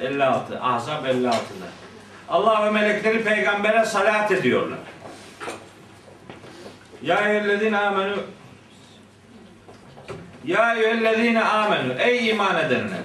56. 0.00 0.60
Ahzab 0.60 1.04
56'da. 1.04 1.66
Allah 2.28 2.66
ve 2.66 2.70
melekleri 2.70 3.24
peygambere 3.24 3.84
salat 3.84 4.32
ediyorlar. 4.32 4.78
Ya 7.02 7.28
eyyühellezine 7.28 7.78
amenu 7.78 8.16
Ya 10.44 10.74
eyyühellezine 10.74 11.44
amenu 11.44 11.92
Ey 11.98 12.28
iman 12.28 12.66
edenler 12.66 13.00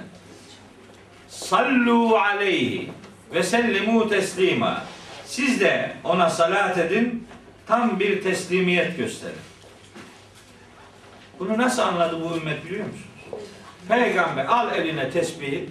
Sallu 1.28 2.16
aleyhi 2.16 2.90
ve 3.34 3.42
sellimu 3.42 4.08
teslima 4.08 4.84
Siz 5.26 5.60
de 5.60 5.92
ona 6.04 6.30
salat 6.30 6.78
edin 6.78 7.28
tam 7.66 8.00
bir 8.00 8.22
teslimiyet 8.22 8.96
gösterin. 8.96 9.36
Bunu 11.38 11.58
nasıl 11.58 11.82
anladı 11.82 12.24
bu 12.24 12.36
ümmet 12.36 12.64
biliyor 12.64 12.86
musunuz? 12.86 13.06
Peygamber 13.88 14.44
al 14.44 14.78
eline 14.78 15.10
tesbihi 15.10 15.68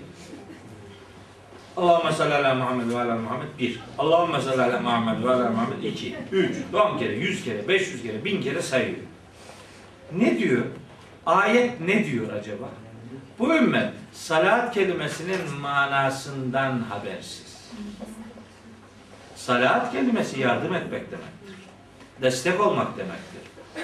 Allahümme 1.78 2.11
salli 2.11 2.34
ala 2.34 2.55
Muhammed 2.55 2.89
ve 2.89 3.01
ala 3.01 3.15
Muhammed 3.15 3.47
bir. 3.59 3.80
Allahümme 3.97 4.41
salli 4.41 4.61
ala 4.61 4.80
Muhammed 4.80 5.24
ve 5.24 5.30
ala 5.30 5.49
Muhammed 5.49 5.84
iki. 5.84 6.15
Üç. 6.32 6.55
On 6.74 6.97
kere, 6.97 7.13
yüz 7.13 7.43
kere, 7.43 7.67
beş 7.67 7.93
yüz 7.93 8.03
kere, 8.03 8.26
bin 8.26 8.41
kere 8.41 8.61
sayıyor. 8.61 8.97
Ne 10.17 10.39
diyor? 10.39 10.65
Ayet 11.26 11.82
ne 11.82 12.05
diyor 12.05 12.34
acaba? 12.34 12.69
Bu 13.39 13.55
ümmet 13.55 13.93
salat 14.13 14.74
kelimesinin 14.74 15.51
manasından 15.61 16.80
habersiz. 16.89 17.72
Salat 19.36 19.91
kelimesi 19.91 20.39
yardım 20.39 20.74
etmek 20.74 21.11
demektir. 21.11 21.55
Destek 22.22 22.61
olmak 22.61 22.97
demektir. 22.97 23.41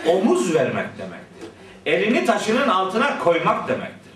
Omuz 0.07 0.55
vermek 0.55 0.97
demektir. 0.97 1.49
Elini 1.85 2.25
taşının 2.25 2.67
altına 2.67 3.19
koymak 3.19 3.67
demektir. 3.67 4.13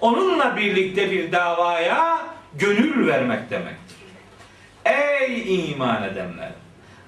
Onunla 0.00 0.56
birlikte 0.56 1.10
bir 1.10 1.32
davaya 1.32 2.18
gönül 2.54 3.06
vermek 3.06 3.50
demektir. 3.50 3.96
Ey 4.84 5.70
iman 5.70 6.02
edenler! 6.02 6.50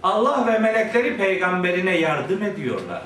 Allah 0.02 0.46
ve 0.46 0.58
melekleri 0.58 1.16
peygamberine 1.16 1.96
yardım 1.98 2.42
ediyorlar. 2.42 3.02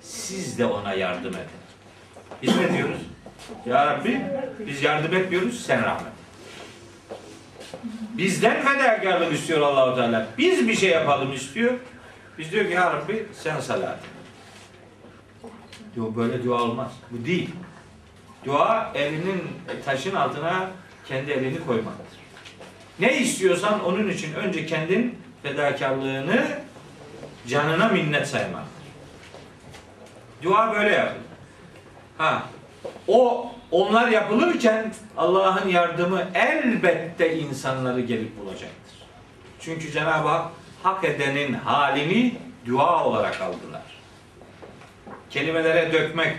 Siz 0.00 0.58
de 0.58 0.66
ona 0.66 0.94
yardım 0.94 1.34
edin. 1.34 1.64
Biz 2.42 2.56
ne 2.56 2.72
diyoruz? 2.76 3.00
Ya 3.66 3.86
Rabbi 3.86 4.20
biz 4.66 4.82
yardım 4.82 5.14
etmiyoruz 5.14 5.66
sen 5.66 5.82
rahmet. 5.84 6.12
Bizden 8.16 8.62
fedakarlık 8.62 9.32
istiyor 9.32 9.60
Allahu 9.60 9.96
Teala. 9.96 10.26
Biz 10.38 10.68
bir 10.68 10.74
şey 10.74 10.90
yapalım 10.90 11.32
istiyor. 11.32 11.74
Biz 12.38 12.52
diyor 12.52 12.64
ki 12.64 12.72
ya 12.72 12.92
Rabbi 12.92 13.26
sen 13.42 13.60
salat. 13.60 13.98
et." 13.98 14.14
Diyor 15.94 16.16
böyle 16.16 16.44
dua 16.44 16.62
olmaz. 16.62 16.92
Bu 17.10 17.24
değil. 17.26 17.50
Dua 18.44 18.92
elinin 18.94 19.42
taşın 19.84 20.14
altına 20.14 20.70
kendi 21.08 21.30
elini 21.30 21.66
koymaktır. 21.66 22.18
Ne 22.98 23.18
istiyorsan 23.18 23.84
onun 23.84 24.08
için 24.08 24.34
önce 24.34 24.66
kendin 24.66 25.18
fedakarlığını 25.42 26.58
canına 27.46 27.88
minnet 27.88 28.28
saymaktır. 28.28 28.84
Dua 30.42 30.74
böyle 30.74 30.94
yapılır. 30.94 31.24
Ha, 32.18 32.42
o 33.08 33.50
onlar 33.70 34.08
yapılırken 34.08 34.94
Allah'ın 35.16 35.68
yardımı 35.68 36.28
elbette 36.34 37.38
insanları 37.38 38.00
gelip 38.00 38.38
bulacaktır. 38.38 38.94
Çünkü 39.60 39.92
Cenab-ı 39.92 40.28
Hak 40.28 40.50
hak 40.82 41.04
edenin 41.04 41.52
halini 41.52 42.34
dua 42.66 43.04
olarak 43.04 43.40
aldılar. 43.40 43.82
Kelimelere 45.30 45.92
dökmek 45.92 46.36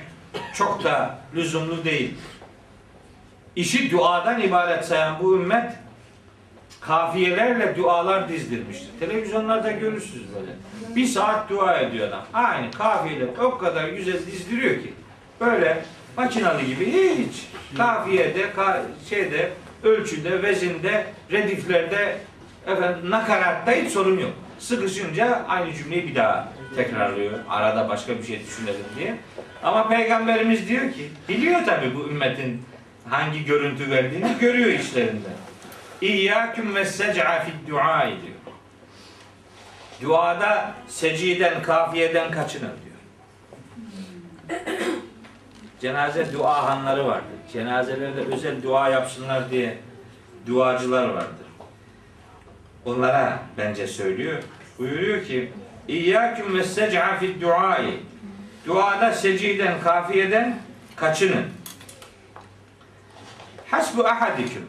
çok 0.53 0.84
da 0.84 1.20
lüzumlu 1.36 1.86
değil. 1.86 2.13
İşi 3.55 3.91
duadan 3.91 4.41
ibaret 4.41 4.85
sayan 4.85 5.15
bu 5.23 5.35
ümmet 5.35 5.71
kafiyelerle 6.81 7.75
dualar 7.77 8.29
dizdirmiştir. 8.29 8.89
Televizyonlarda 8.99 9.71
görürsünüz 9.71 10.25
böyle. 10.35 10.51
Bir 10.95 11.05
saat 11.05 11.49
dua 11.49 11.77
ediyor 11.79 12.07
adam. 12.07 12.23
Aynı 12.33 12.71
kafiyeler 12.71 13.27
o 13.43 13.57
kadar 13.57 13.87
güzel 13.89 14.25
dizdiriyor 14.25 14.73
ki. 14.75 14.93
Böyle 15.41 15.77
makinalı 16.17 16.61
gibi 16.61 16.85
hiç 16.91 17.47
kafiyede, 17.77 18.41
ka- 18.57 18.81
şeyde, 19.09 19.51
ölçüde, 19.83 20.43
vezinde, 20.43 21.05
rediflerde, 21.31 22.17
efendim 22.67 23.11
nakaratta 23.11 23.71
hiç 23.71 23.91
sorun 23.91 24.19
yok. 24.19 24.31
Sıkışınca 24.59 25.45
aynı 25.47 25.73
cümleyi 25.73 26.07
bir 26.07 26.15
daha 26.15 26.53
tekrarlıyor. 26.75 27.31
Arada 27.49 27.89
başka 27.89 28.17
bir 28.17 28.23
şey 28.23 28.39
düşünelim 28.45 28.85
diye. 28.99 29.15
Ama 29.63 29.87
peygamberimiz 29.87 30.69
diyor 30.69 30.91
ki, 30.93 31.09
biliyor 31.29 31.65
tabi 31.65 31.95
bu 31.95 32.09
ümmetin 32.09 32.61
hangi 33.09 33.45
görüntü 33.45 33.89
verdiğini 33.91 34.37
görüyor 34.39 34.69
işlerinde. 34.69 35.29
İyyâküm 36.01 36.75
ve 36.75 36.85
sec'a 36.85 37.43
fid 37.43 37.71
du'a 37.71 38.05
diyor. 38.05 38.35
Duada 40.01 40.73
seciden, 40.87 41.61
kafiyeden 41.61 42.31
kaçının 42.31 42.71
diyor. 42.83 42.95
Cenaze 45.81 46.33
dua 46.33 46.63
hanları 46.63 47.07
vardır. 47.07 47.37
Cenazelerde 47.53 48.21
özel 48.21 48.63
dua 48.63 48.89
yapsınlar 48.89 49.51
diye 49.51 49.77
duacılar 50.47 51.09
vardır. 51.09 51.45
Onlara 52.85 53.39
bence 53.57 53.87
söylüyor. 53.87 54.43
Buyuruyor 54.79 55.25
ki 55.25 55.51
İyyâküm 55.87 56.57
ve 56.57 56.63
sec'a 56.63 57.17
fid 57.19 57.41
du'ai 57.41 57.99
Duada 58.65 59.13
seciden, 59.13 59.79
kafiyeden 59.81 60.57
kaçının. 60.95 61.45
Hasbu 63.76 64.07
ahadikum 64.07 64.65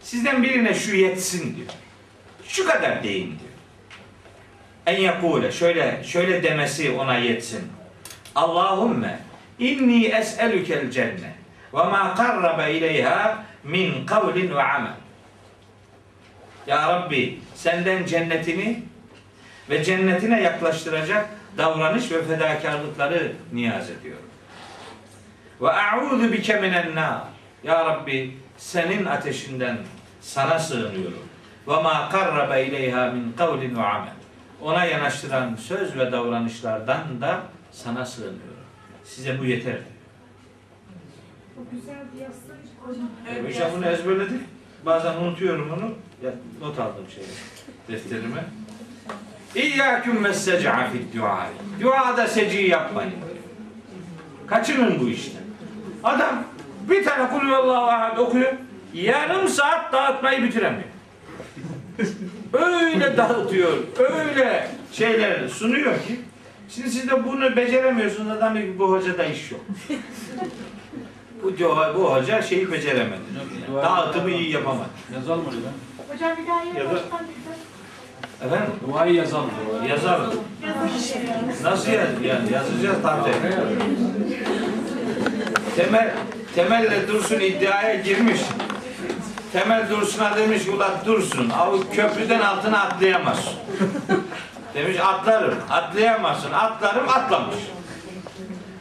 Sizden 0.00 0.42
birine 0.42 0.74
şu 0.74 0.96
yetsin 0.96 1.56
diyor. 1.56 1.68
Şu 2.48 2.66
kadar 2.66 3.02
deyin 3.02 3.26
diyor. 3.26 3.50
En 4.86 5.00
yakule 5.00 5.52
şöyle 5.52 6.04
şöyle 6.04 6.42
demesi 6.42 6.90
ona 6.90 7.16
yetsin. 7.16 7.72
Allahümme 8.34 9.20
inni 9.58 10.06
es'elükel 10.06 10.90
cennet 10.90 11.20
ve 11.74 11.84
ma 11.84 12.14
karrabe 12.14 12.72
ileyha 12.72 13.44
min 13.64 14.06
kavlin 14.06 14.50
ve 14.54 14.62
amel. 14.62 14.94
Ya 16.66 16.88
Rabbi 16.88 17.40
senden 17.54 18.06
cennetini 18.06 18.82
ve 19.70 19.84
cennetine 19.84 20.42
yaklaştıracak 20.42 21.26
davranış 21.58 22.12
ve 22.12 22.22
fedakarlıkları 22.22 23.32
niyaz 23.52 23.90
ediyorum. 23.90 24.30
Ve 25.60 25.70
a'udhu 25.70 26.32
bike 26.32 26.60
minen 26.60 26.94
nar. 26.94 27.20
Ya 27.62 27.84
Rabbi 27.84 28.45
senin 28.58 29.04
ateşinden 29.04 29.78
sana 30.20 30.58
sığınıyorum. 30.58 31.26
Ve 31.68 31.82
ma 31.82 32.08
karrabe 32.08 32.66
ileyha 32.66 33.10
min 33.10 33.32
kavlin 33.32 33.76
ve 33.76 33.82
amel. 33.82 34.12
Ona 34.62 34.84
yanaştıran 34.84 35.54
söz 35.54 35.98
ve 35.98 36.12
davranışlardan 36.12 37.20
da 37.20 37.42
sana 37.72 38.06
sığınıyorum. 38.06 38.40
Size 39.04 39.38
bu 39.38 39.44
yeter 39.44 39.72
diyor. 39.72 39.82
Çok 41.56 41.70
güzel 41.70 41.96
bir 42.14 42.20
yazsın. 42.20 42.56
Evet, 43.30 43.54
Hocam 43.54 43.70
bunu 43.76 43.86
ezberledik. 43.86 44.40
Bazen 44.86 45.14
unutuyorum 45.16 45.70
onu. 45.72 45.90
Ya, 46.22 46.32
not 46.60 46.78
aldım 46.78 47.04
şeyi 47.14 47.26
defterime. 47.88 48.44
İyyâküm 49.54 50.24
ve 50.24 50.32
sec'a 50.34 50.90
fid 50.90 51.18
du'a. 51.18 51.46
Duada 51.80 52.26
seci 52.26 52.58
yapmayın. 52.62 53.12
Kaçının 54.46 55.00
bu 55.00 55.08
işten. 55.08 55.42
Adam 56.04 56.44
bir 56.90 57.04
tane 57.04 57.28
kul 57.30 57.50
vallahu 57.50 57.84
ahad 57.86 58.18
okuyor. 58.18 58.52
Yarım 58.94 59.48
saat 59.48 59.92
dağıtmayı 59.92 60.42
bitiremiyor. 60.42 60.88
öyle 62.52 63.16
dağıtıyor. 63.16 63.72
Öyle 63.98 64.68
şeyler 64.92 65.48
sunuyor 65.48 65.94
ki. 65.94 66.20
Şimdi 66.68 66.90
siz 66.90 67.10
de 67.10 67.24
bunu 67.24 67.56
beceremiyorsunuz. 67.56 68.32
Adam 68.32 68.54
ki 68.54 68.74
bu 68.78 68.90
hocada 68.90 69.24
iş 69.24 69.50
yok. 69.52 69.60
bu, 71.42 71.52
bu 71.98 72.14
hoca 72.14 72.42
şeyi 72.42 72.72
beceremedi. 72.72 73.20
Dağıtımı 73.74 74.30
iyi 74.30 74.52
yapamadı. 74.52 74.88
Yazalım 75.14 75.44
oraya. 75.46 76.14
Hocam 76.14 76.36
bir 76.42 76.48
daha 76.48 76.62
yere 76.62 76.78
Ya 76.78 76.84
da- 76.84 76.94
baştan 76.94 77.20
lütfen. 77.28 78.46
Efendim? 78.46 78.72
Duayı 78.88 79.14
yazalım. 79.14 79.50
Yazalım. 79.88 80.34
Nasıl 81.62 81.92
yaz? 81.92 82.08
Yani 82.22 82.52
yazacağız 82.52 82.96
tabii. 83.02 83.30
Temel 85.76 86.14
Temel'le 86.54 87.08
Dursun 87.08 87.40
iddiaya 87.40 87.94
girmiş. 87.94 88.40
Temel 89.52 89.90
Dursun'a 89.90 90.36
demiş 90.36 90.68
ulan 90.68 90.92
Dursun 91.06 91.50
av 91.50 91.78
köprüden 91.92 92.40
altına 92.40 92.82
atlayamaz. 92.82 93.38
demiş 94.74 94.96
atlarım. 95.00 95.58
Atlayamazsın. 95.70 96.52
Atlarım 96.52 97.08
atlamış. 97.08 97.56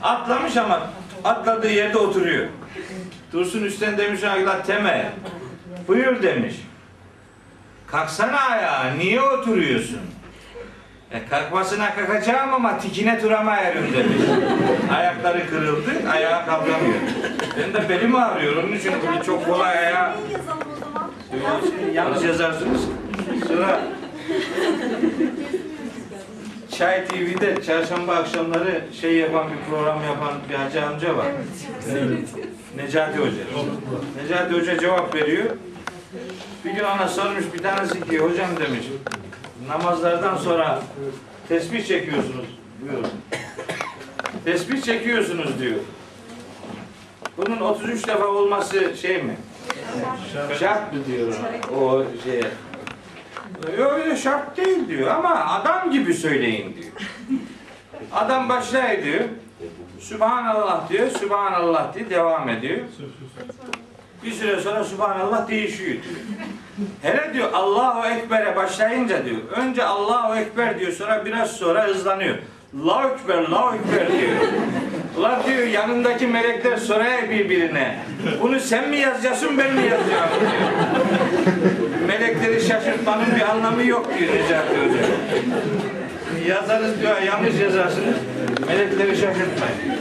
Atlamış 0.04 0.58
ama 0.58 0.90
atladığı 1.24 1.72
yerde 1.72 1.98
oturuyor. 1.98 2.48
Dursun 3.34 3.64
üstten 3.64 3.98
demiş 3.98 4.22
ulan 4.24 4.64
Temel 4.64 5.12
buyur 5.88 6.24
demiş. 6.24 6.56
Kalksana 7.88 8.40
ayağa 8.40 8.94
niye 8.98 9.22
oturuyorsun? 9.22 10.02
E, 11.12 11.26
kalkmasına 11.30 11.96
kalkacağım 11.96 12.54
ama 12.54 12.78
tikine 12.80 13.22
duramayarım 13.24 13.94
demiş. 13.94 14.22
Ayakları 14.96 15.50
kırıldı, 15.50 15.92
ayağa 16.12 16.46
kalkamıyor. 16.46 16.96
Ben 17.58 17.74
de 17.74 17.90
belim 17.90 18.16
ağrıyor, 18.16 18.64
onun 18.64 18.72
için 18.72 18.92
böyle 18.92 19.24
çok 19.24 19.46
kolay 19.46 19.78
ayağa 19.78 20.16
yanlış 21.94 22.24
yazarsınız. 22.24 22.82
Sonra 23.48 23.80
Çay 26.78 27.06
TV'de 27.06 27.64
çarşamba 27.64 28.16
akşamları 28.16 28.82
şey 29.02 29.16
yapan 29.16 29.48
bir 29.52 29.70
program 29.70 30.04
yapan 30.04 30.34
bir 30.50 30.56
hacı 30.56 30.86
amca 30.86 31.18
var. 31.18 31.28
Necati 32.76 33.18
Hoca. 33.18 33.32
Necati 34.24 34.54
Hoca 34.54 34.80
cevap 34.80 35.16
veriyor. 35.16 35.46
Bir 36.66 36.72
gün 36.72 36.84
ona 36.84 37.08
sormuş 37.08 37.44
bir 37.54 37.64
tanesi 37.64 38.10
ki 38.10 38.20
hocam 38.20 38.50
demiş 38.60 38.86
namazlardan 39.68 40.38
sonra 40.38 40.82
tesbih 41.48 41.88
çekiyorsunuz 41.88 42.46
diyor. 42.82 43.04
Tesbih 44.46 44.82
çekiyorsunuz 44.82 45.60
diyor. 45.60 45.80
Bunun 47.38 47.60
33 47.60 48.08
defa 48.08 48.28
olması 48.28 48.98
şey 49.02 49.24
mi? 49.24 49.38
Şart 50.60 50.94
mı 50.94 51.00
diyor 51.08 51.34
o 51.82 52.06
şeye. 52.24 52.44
Yok 53.80 54.18
şart 54.18 54.58
değil 54.58 54.88
diyor 54.88 55.08
ama 55.08 55.46
adam 55.46 55.92
gibi 55.92 56.14
söyleyin 56.14 56.76
diyor. 56.76 56.92
Adam 58.12 58.50
başlıyor 58.50 59.04
diyor. 59.04 59.24
Sübhanallah 60.00 60.90
diyor, 60.90 61.10
Sübhanallah 61.10 61.94
diye 61.96 62.10
devam 62.10 62.50
ediyor. 62.50 62.80
Bir 64.26 64.32
süre 64.32 64.62
sonra 64.62 64.84
Sübhanallah 64.84 65.48
değişiyor 65.48 65.90
diyor. 65.90 66.04
Hele 67.02 67.34
diyor 67.34 67.54
Allahu 67.54 68.08
Ekber'e 68.08 68.56
başlayınca 68.56 69.26
diyor. 69.26 69.38
Önce 69.56 69.84
Allahu 69.84 70.36
Ekber 70.36 70.80
diyor 70.80 70.92
sonra 70.92 71.26
biraz 71.26 71.52
sonra 71.52 71.88
hızlanıyor. 71.88 72.38
Allahu 72.82 73.08
Ekber, 73.08 73.38
Allahu 73.38 73.76
Ekber 73.76 74.12
diyor. 74.12 74.32
Ulan 75.18 75.40
diyor 75.48 75.68
yanındaki 75.68 76.28
melekler 76.28 76.78
soruyor 76.78 77.30
birbirine. 77.30 78.00
Bunu 78.42 78.60
sen 78.60 78.90
mi 78.90 78.98
yazacaksın 78.98 79.58
ben 79.58 79.74
mi 79.74 79.82
yazacağım 79.82 80.30
diyor. 80.40 80.52
Melekleri 82.08 82.62
şaşırtmanın 82.62 83.36
bir 83.36 83.50
anlamı 83.50 83.86
yok 83.86 84.10
diyor 84.20 84.34
Necati 84.34 84.76
Hoca. 84.76 85.06
Yazarız 86.48 87.02
diyor 87.02 87.22
yanlış 87.22 87.60
yazarsınız. 87.60 88.16
Melekleri 88.68 89.18
şaşırtmayın. 89.18 89.96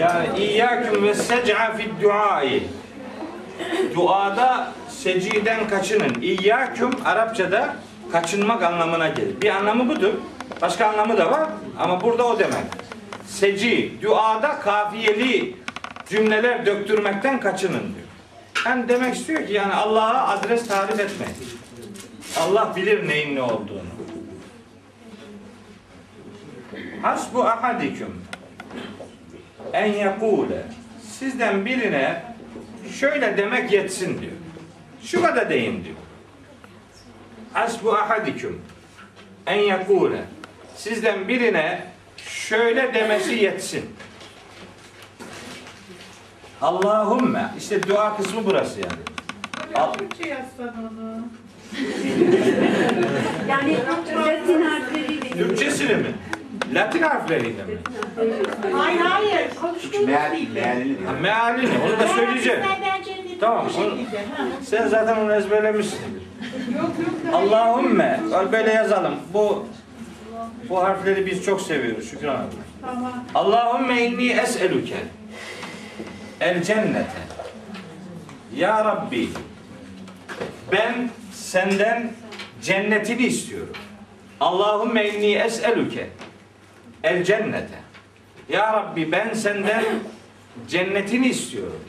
Yani 0.00 0.15
İyyâküm 0.38 1.04
ve 1.04 1.14
sec'a 1.14 1.76
fid 1.76 2.02
duai. 2.02 2.62
Duada 3.94 4.72
seciden 4.88 5.68
kaçının. 5.68 6.22
İyyâküm 6.22 6.90
Arapçada 7.04 7.76
kaçınmak 8.12 8.62
anlamına 8.62 9.08
gelir. 9.08 9.40
Bir 9.40 9.50
anlamı 9.50 9.88
budur. 9.88 10.12
Başka 10.62 10.86
anlamı 10.86 11.18
da 11.18 11.30
var 11.30 11.48
ama 11.78 12.00
burada 12.00 12.26
o 12.26 12.38
demek. 12.38 12.64
Seci, 13.26 13.92
duada 14.02 14.60
kafiyeli 14.60 15.56
cümleler 16.08 16.66
döktürmekten 16.66 17.40
kaçının 17.40 17.72
diyor. 17.80 18.06
Yani 18.66 18.88
demek 18.88 19.14
istiyor 19.14 19.46
ki 19.46 19.52
yani 19.52 19.74
Allah'a 19.74 20.28
adres 20.28 20.68
tarif 20.68 21.00
etmeyin. 21.00 21.36
Allah 22.40 22.72
bilir 22.76 23.08
neyin 23.08 23.36
ne 23.36 23.42
olduğunu. 23.42 23.96
Hasbu 27.02 27.44
ahadikum 27.44 28.22
en 29.72 29.92
yekule 29.92 30.62
sizden 31.18 31.66
birine 31.66 32.22
şöyle 32.98 33.36
demek 33.36 33.72
yetsin 33.72 34.20
diyor. 34.20 34.32
Şu 35.02 35.22
kadar 35.22 35.50
deyin 35.50 35.84
diyor. 35.84 35.96
Hasbu 37.52 37.92
ahadikum 37.92 38.60
en 39.46 39.58
yekule 39.58 40.24
sizden 40.76 41.28
birine 41.28 41.86
şöyle 42.16 42.94
demesi 42.94 43.34
yetsin. 43.34 43.90
Allahümme 46.62 47.50
işte 47.58 47.88
dua 47.88 48.16
kısmı 48.16 48.40
burası 48.44 48.80
yani. 48.80 48.92
Böyle 49.68 49.98
Türkçe 49.98 50.28
yazsan 50.28 50.74
onu. 50.84 51.20
Yani 53.48 53.76
Latin 54.16 54.62
harfleriyle. 54.62 55.30
Türkçesini 55.30 55.94
mi? 55.94 56.14
Latin 56.74 57.02
harfleriyle 57.02 57.64
mi? 57.64 57.78
Hayır 58.72 59.00
hayır. 59.00 59.50
Konuştuğumuz 59.60 60.08
değil. 60.08 60.50
Ha, 61.06 61.12
Mealini 61.22 61.70
onu 61.86 62.00
da 62.00 62.08
söyleyeceğim. 62.08 62.60
Tamam, 63.40 63.66
Tamam. 63.74 63.88
onu- 63.92 63.98
Sen 64.64 64.88
zaten 64.88 65.16
onu 65.16 65.34
ezberlemişsindir. 65.34 66.22
Yok 66.78 66.90
Allahümme 67.32 68.20
böyle 68.52 68.72
yazalım. 68.72 69.14
Bu 69.34 69.66
bu 70.68 70.82
harfleri 70.82 71.26
biz 71.26 71.44
çok 71.44 71.60
seviyoruz 71.60 72.10
Şükran 72.10 72.34
abi. 72.34 72.44
Tamam. 72.82 73.12
Allahümme 73.34 74.02
inni 74.06 74.28
es'eluke 74.32 74.96
el 76.40 76.62
cennete 76.62 77.06
Ya 78.56 78.84
Rabbi 78.84 79.28
ben 80.72 81.10
senden 81.32 82.12
cennetini 82.62 83.22
istiyorum. 83.22 83.72
Allahümme 84.40 85.08
inni 85.08 85.34
es'eluke 85.34 86.10
el 87.06 87.24
cennete 87.24 87.86
Ya 88.48 88.72
Rabbi 88.72 89.12
ben 89.12 89.34
senden 89.34 89.84
cennetini 90.68 91.28
istiyorum. 91.28 91.80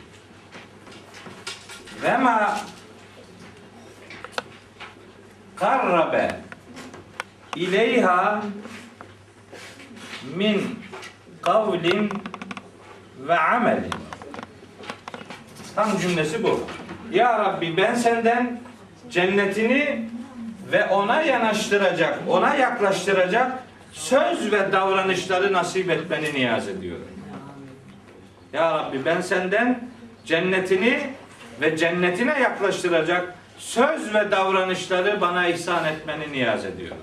Ve 2.04 2.18
ma 2.18 2.58
karrabe 5.56 6.36
ileyha 7.56 8.42
min 10.36 10.80
kavlin 11.42 12.12
ve 13.20 13.40
amelin. 13.40 13.94
Tam 15.76 15.98
cümlesi 15.98 16.44
bu. 16.44 16.68
Ya 17.12 17.40
Rabbi 17.40 17.78
ben 17.78 17.96
senden 17.96 18.60
cennetini 19.10 20.10
ve 20.72 20.86
ona 20.86 21.22
yanaştıracak, 21.22 22.20
ona 22.28 22.56
yaklaştıracak 22.56 23.67
söz 23.92 24.52
ve 24.52 24.72
davranışları 24.72 25.54
nasip 25.54 25.90
etmeni 25.90 26.34
niyaz 26.34 26.68
ediyorum. 26.68 27.08
Ya 28.54 28.78
Rabbi 28.78 29.06
ben 29.06 29.22
senden 29.22 29.90
cennetini 30.26 31.10
ve 31.62 31.78
cennetine 31.78 32.40
yaklaştıracak 32.40 33.34
söz 33.58 34.14
ve 34.14 34.32
davranışları 34.32 35.22
bana 35.22 35.48
ihsan 35.48 35.86
etmeni 35.86 36.32
niyaz 36.32 36.66
ediyorum. 36.66 36.98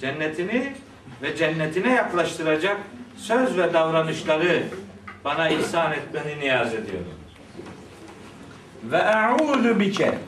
Cennetini 0.00 0.72
ve 1.22 1.36
cennetine 1.36 1.92
yaklaştıracak 1.92 2.76
söz 3.16 3.58
ve 3.58 3.72
davranışları 3.72 4.62
bana 5.24 5.48
ihsan 5.48 5.92
etmeni 5.92 6.40
niyaz 6.40 6.74
ediyorum. 6.74 7.14
Ve 8.84 8.98
e'udu 8.98 9.80
bike 9.80 10.18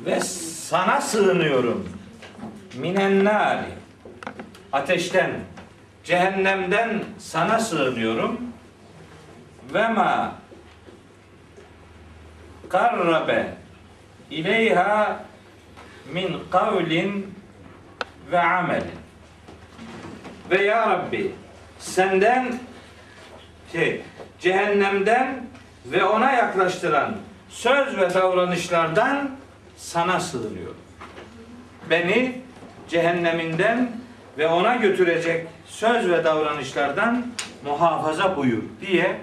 ve 0.00 0.20
sana 0.20 1.00
sığınıyorum 1.00 1.95
minen 2.76 3.24
nari. 3.24 3.66
Ateşten 4.72 5.30
cehennemden 6.04 7.04
sana 7.18 7.58
sığınıyorum. 7.58 8.40
Ve 9.74 9.88
ma 9.88 10.34
karrabe 12.68 13.54
ileyha 14.30 15.24
min 16.12 16.36
kavlin 16.50 17.34
ve 18.30 18.40
amelin. 18.40 18.90
Ve 20.50 20.62
ya 20.62 20.90
Rabbi 20.90 21.34
senden 21.78 22.58
şey 23.72 24.02
cehennemden 24.40 25.46
ve 25.86 26.04
ona 26.04 26.32
yaklaştıran 26.32 27.16
söz 27.48 27.96
ve 27.96 28.14
davranışlardan 28.14 29.30
sana 29.76 30.20
sığınıyorum. 30.20 30.76
Beni 31.90 32.45
cehenneminden 32.88 33.90
ve 34.38 34.48
ona 34.48 34.76
götürecek 34.76 35.46
söz 35.66 36.10
ve 36.10 36.24
davranışlardan 36.24 37.26
muhafaza 37.64 38.36
buyur 38.36 38.62
diye 38.86 39.20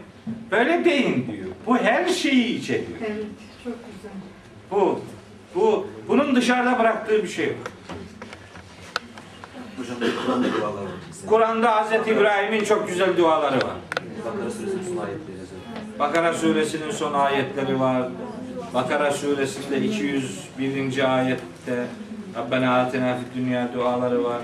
böyle 0.51 0.85
deyin 0.85 1.27
diyor. 1.31 1.47
Bu 1.67 1.77
her 1.77 2.07
şeyi 2.07 2.59
içeriyor. 2.59 2.99
Evet. 2.99 3.25
Çok 3.63 3.73
güzel. 3.73 4.11
Bu 4.71 4.99
bu 5.55 5.87
bunun 6.07 6.35
dışarıda 6.35 6.79
bıraktığı 6.79 7.23
bir 7.23 7.27
şey 7.27 7.47
yok. 7.47 7.57
Hocam 9.77 9.97
Kur'an'da 10.25 10.53
dualar 10.53 10.73
var. 10.73 10.91
Mesela 11.07 11.29
Kur'an'da 11.29 11.83
Hz. 11.83 12.07
İbrahim'in 12.07 12.63
çok 12.63 12.87
güzel 12.87 13.17
duaları 13.17 13.55
var. 13.55 13.75
Bakara 14.25 14.49
suresinin 14.49 14.83
son 14.83 14.97
ayetleri. 14.97 15.37
Bakara 15.99 16.33
suresinin 16.33 16.91
son 16.91 17.13
ayetleri 17.13 17.79
var. 17.79 18.07
Bakara 18.73 19.11
suresinde 19.11 19.81
201. 19.81 21.17
ayette 21.17 21.87
Rabbena 22.35 22.79
atina 22.79 23.15
fid 23.15 23.41
dünya 23.41 23.73
duaları 23.73 24.23
var. 24.23 24.41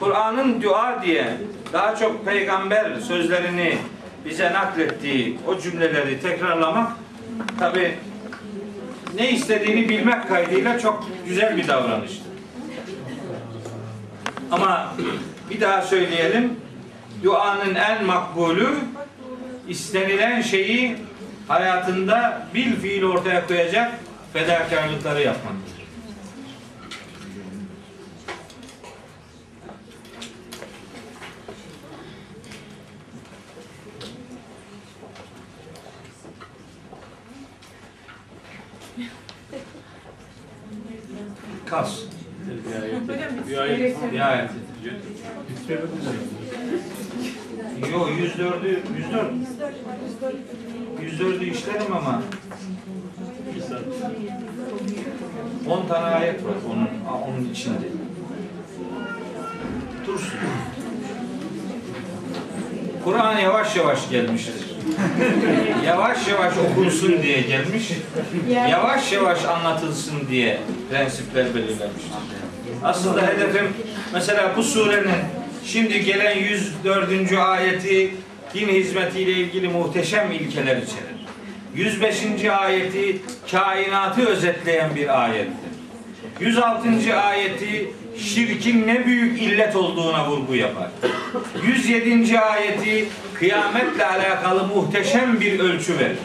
Kur'an'ın 0.00 0.62
dua 0.62 1.02
diye 1.02 1.36
daha 1.72 1.96
çok 1.96 2.24
peygamber 2.24 3.00
sözlerini 3.00 3.78
bize 4.24 4.52
naklettiği 4.52 5.38
o 5.46 5.58
cümleleri 5.58 6.20
tekrarlamak 6.20 6.92
Tabi 7.58 7.94
ne 9.14 9.30
istediğini 9.30 9.88
bilmek 9.88 10.28
kaydıyla 10.28 10.78
çok 10.78 11.06
güzel 11.28 11.56
bir 11.56 11.68
davranıştır. 11.68 12.26
Ama 14.50 14.94
bir 15.50 15.60
daha 15.60 15.82
söyleyelim. 15.82 16.60
Duanın 17.22 17.74
en 17.74 18.04
makbulü 18.04 18.68
istenilen 19.68 20.42
şeyi 20.42 20.96
hayatında 21.48 22.46
bil 22.54 22.76
fiil 22.76 23.04
ortaya 23.04 23.46
koyacak 23.46 23.92
fedakarlıkları 24.32 25.22
yapmaktır. 25.22 25.75
Kas. 41.76 41.98
Bir 43.48 43.58
ayet 43.58 44.12
Bir 44.12 44.20
ayet. 44.28 44.50
Yo 47.92 48.08
104'ü 48.08 48.78
104 48.96 49.32
104'ü 51.00 51.50
işlerim 51.50 51.92
ama 51.96 52.22
10 55.68 55.86
tane 55.88 56.06
ayet 56.06 56.44
var 56.44 56.54
onun 56.66 56.88
onun 57.22 57.50
içinde. 57.52 57.88
Dursun. 60.06 60.38
Kur'an 63.04 63.38
yavaş 63.38 63.76
yavaş 63.76 64.10
gelmiştir. 64.10 64.75
yavaş 65.86 66.28
yavaş 66.28 66.52
okunsun 66.58 67.22
diye 67.22 67.40
gelmiş. 67.40 67.92
Yavaş 68.70 69.12
yavaş 69.12 69.44
anlatılsın 69.44 70.28
diye 70.30 70.60
prensipler 70.90 71.54
belirlenmiştir. 71.54 72.12
Aslında 72.84 73.26
hedefim 73.26 73.68
mesela 74.12 74.52
bu 74.56 74.62
surenin 74.62 75.10
şimdi 75.64 76.04
gelen 76.04 76.38
104. 76.38 77.32
ayeti 77.32 78.14
din 78.54 78.68
hizmetiyle 78.68 79.32
ilgili 79.32 79.68
muhteşem 79.68 80.32
ilkeler 80.32 80.76
içerir. 80.76 81.16
105. 81.74 82.44
ayeti 82.44 83.22
kainatı 83.50 84.26
özetleyen 84.26 84.96
bir 84.96 85.24
ayettir. 85.24 85.70
106. 86.40 87.16
ayeti 87.20 87.90
şirkin 88.18 88.86
ne 88.86 89.06
büyük 89.06 89.42
illet 89.42 89.76
olduğuna 89.76 90.30
vurgu 90.30 90.54
yapar. 90.54 90.88
107. 91.66 92.38
ayeti 92.40 93.08
kıyametle 93.34 94.06
alakalı 94.06 94.66
muhteşem 94.66 95.40
bir 95.40 95.60
ölçü 95.60 95.98
verir. 95.98 96.18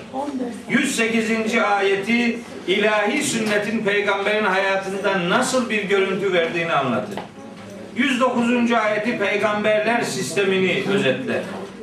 108. 0.70 1.56
ayeti 1.56 2.40
ilahi 2.68 3.24
sünnetin 3.24 3.84
peygamberin 3.84 4.46
hayatında 4.46 5.30
nasıl 5.30 5.70
bir 5.70 5.84
görüntü 5.84 6.34
verdiğini 6.34 6.72
anlatır. 6.72 7.20
109. 7.96 8.72
ayeti 8.72 9.20
peygamberler 9.20 10.02
sistemini 10.02 10.84
özetler. 10.94 11.42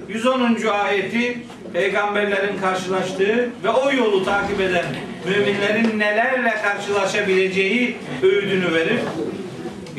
110. 0.09 0.57
ayeti 0.67 1.39
peygamberlerin 1.73 2.59
karşılaştığı 2.61 3.51
ve 3.65 3.69
o 3.69 3.93
yolu 3.93 4.25
takip 4.25 4.61
eden 4.61 4.85
müminlerin 5.29 5.99
nelerle 5.99 6.55
karşılaşabileceği 6.63 7.97
öğüdünü 8.23 8.75
verir. 8.75 9.01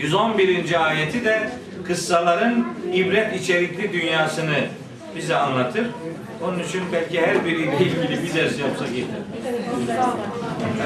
111. 0.02 0.86
ayeti 0.88 1.26
de 1.26 1.50
kıssaların 1.88 2.66
ibret 2.94 3.42
içerikli 3.42 3.94
dünyasını 3.94 4.56
bize 5.16 5.36
anlatır. 5.36 5.88
Onun 6.44 6.60
için 6.60 6.82
belki 6.94 7.22
her 7.22 7.46
biriyle 7.46 7.78
ilgili 7.80 8.24
bir 8.24 8.34
ders 8.34 8.60
yapsak 8.60 8.90
yeter. 8.96 9.20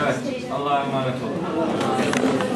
Evet. 0.04 0.16
Allah'a 0.54 0.84
emanet 0.84 1.16
olun. 1.24 2.54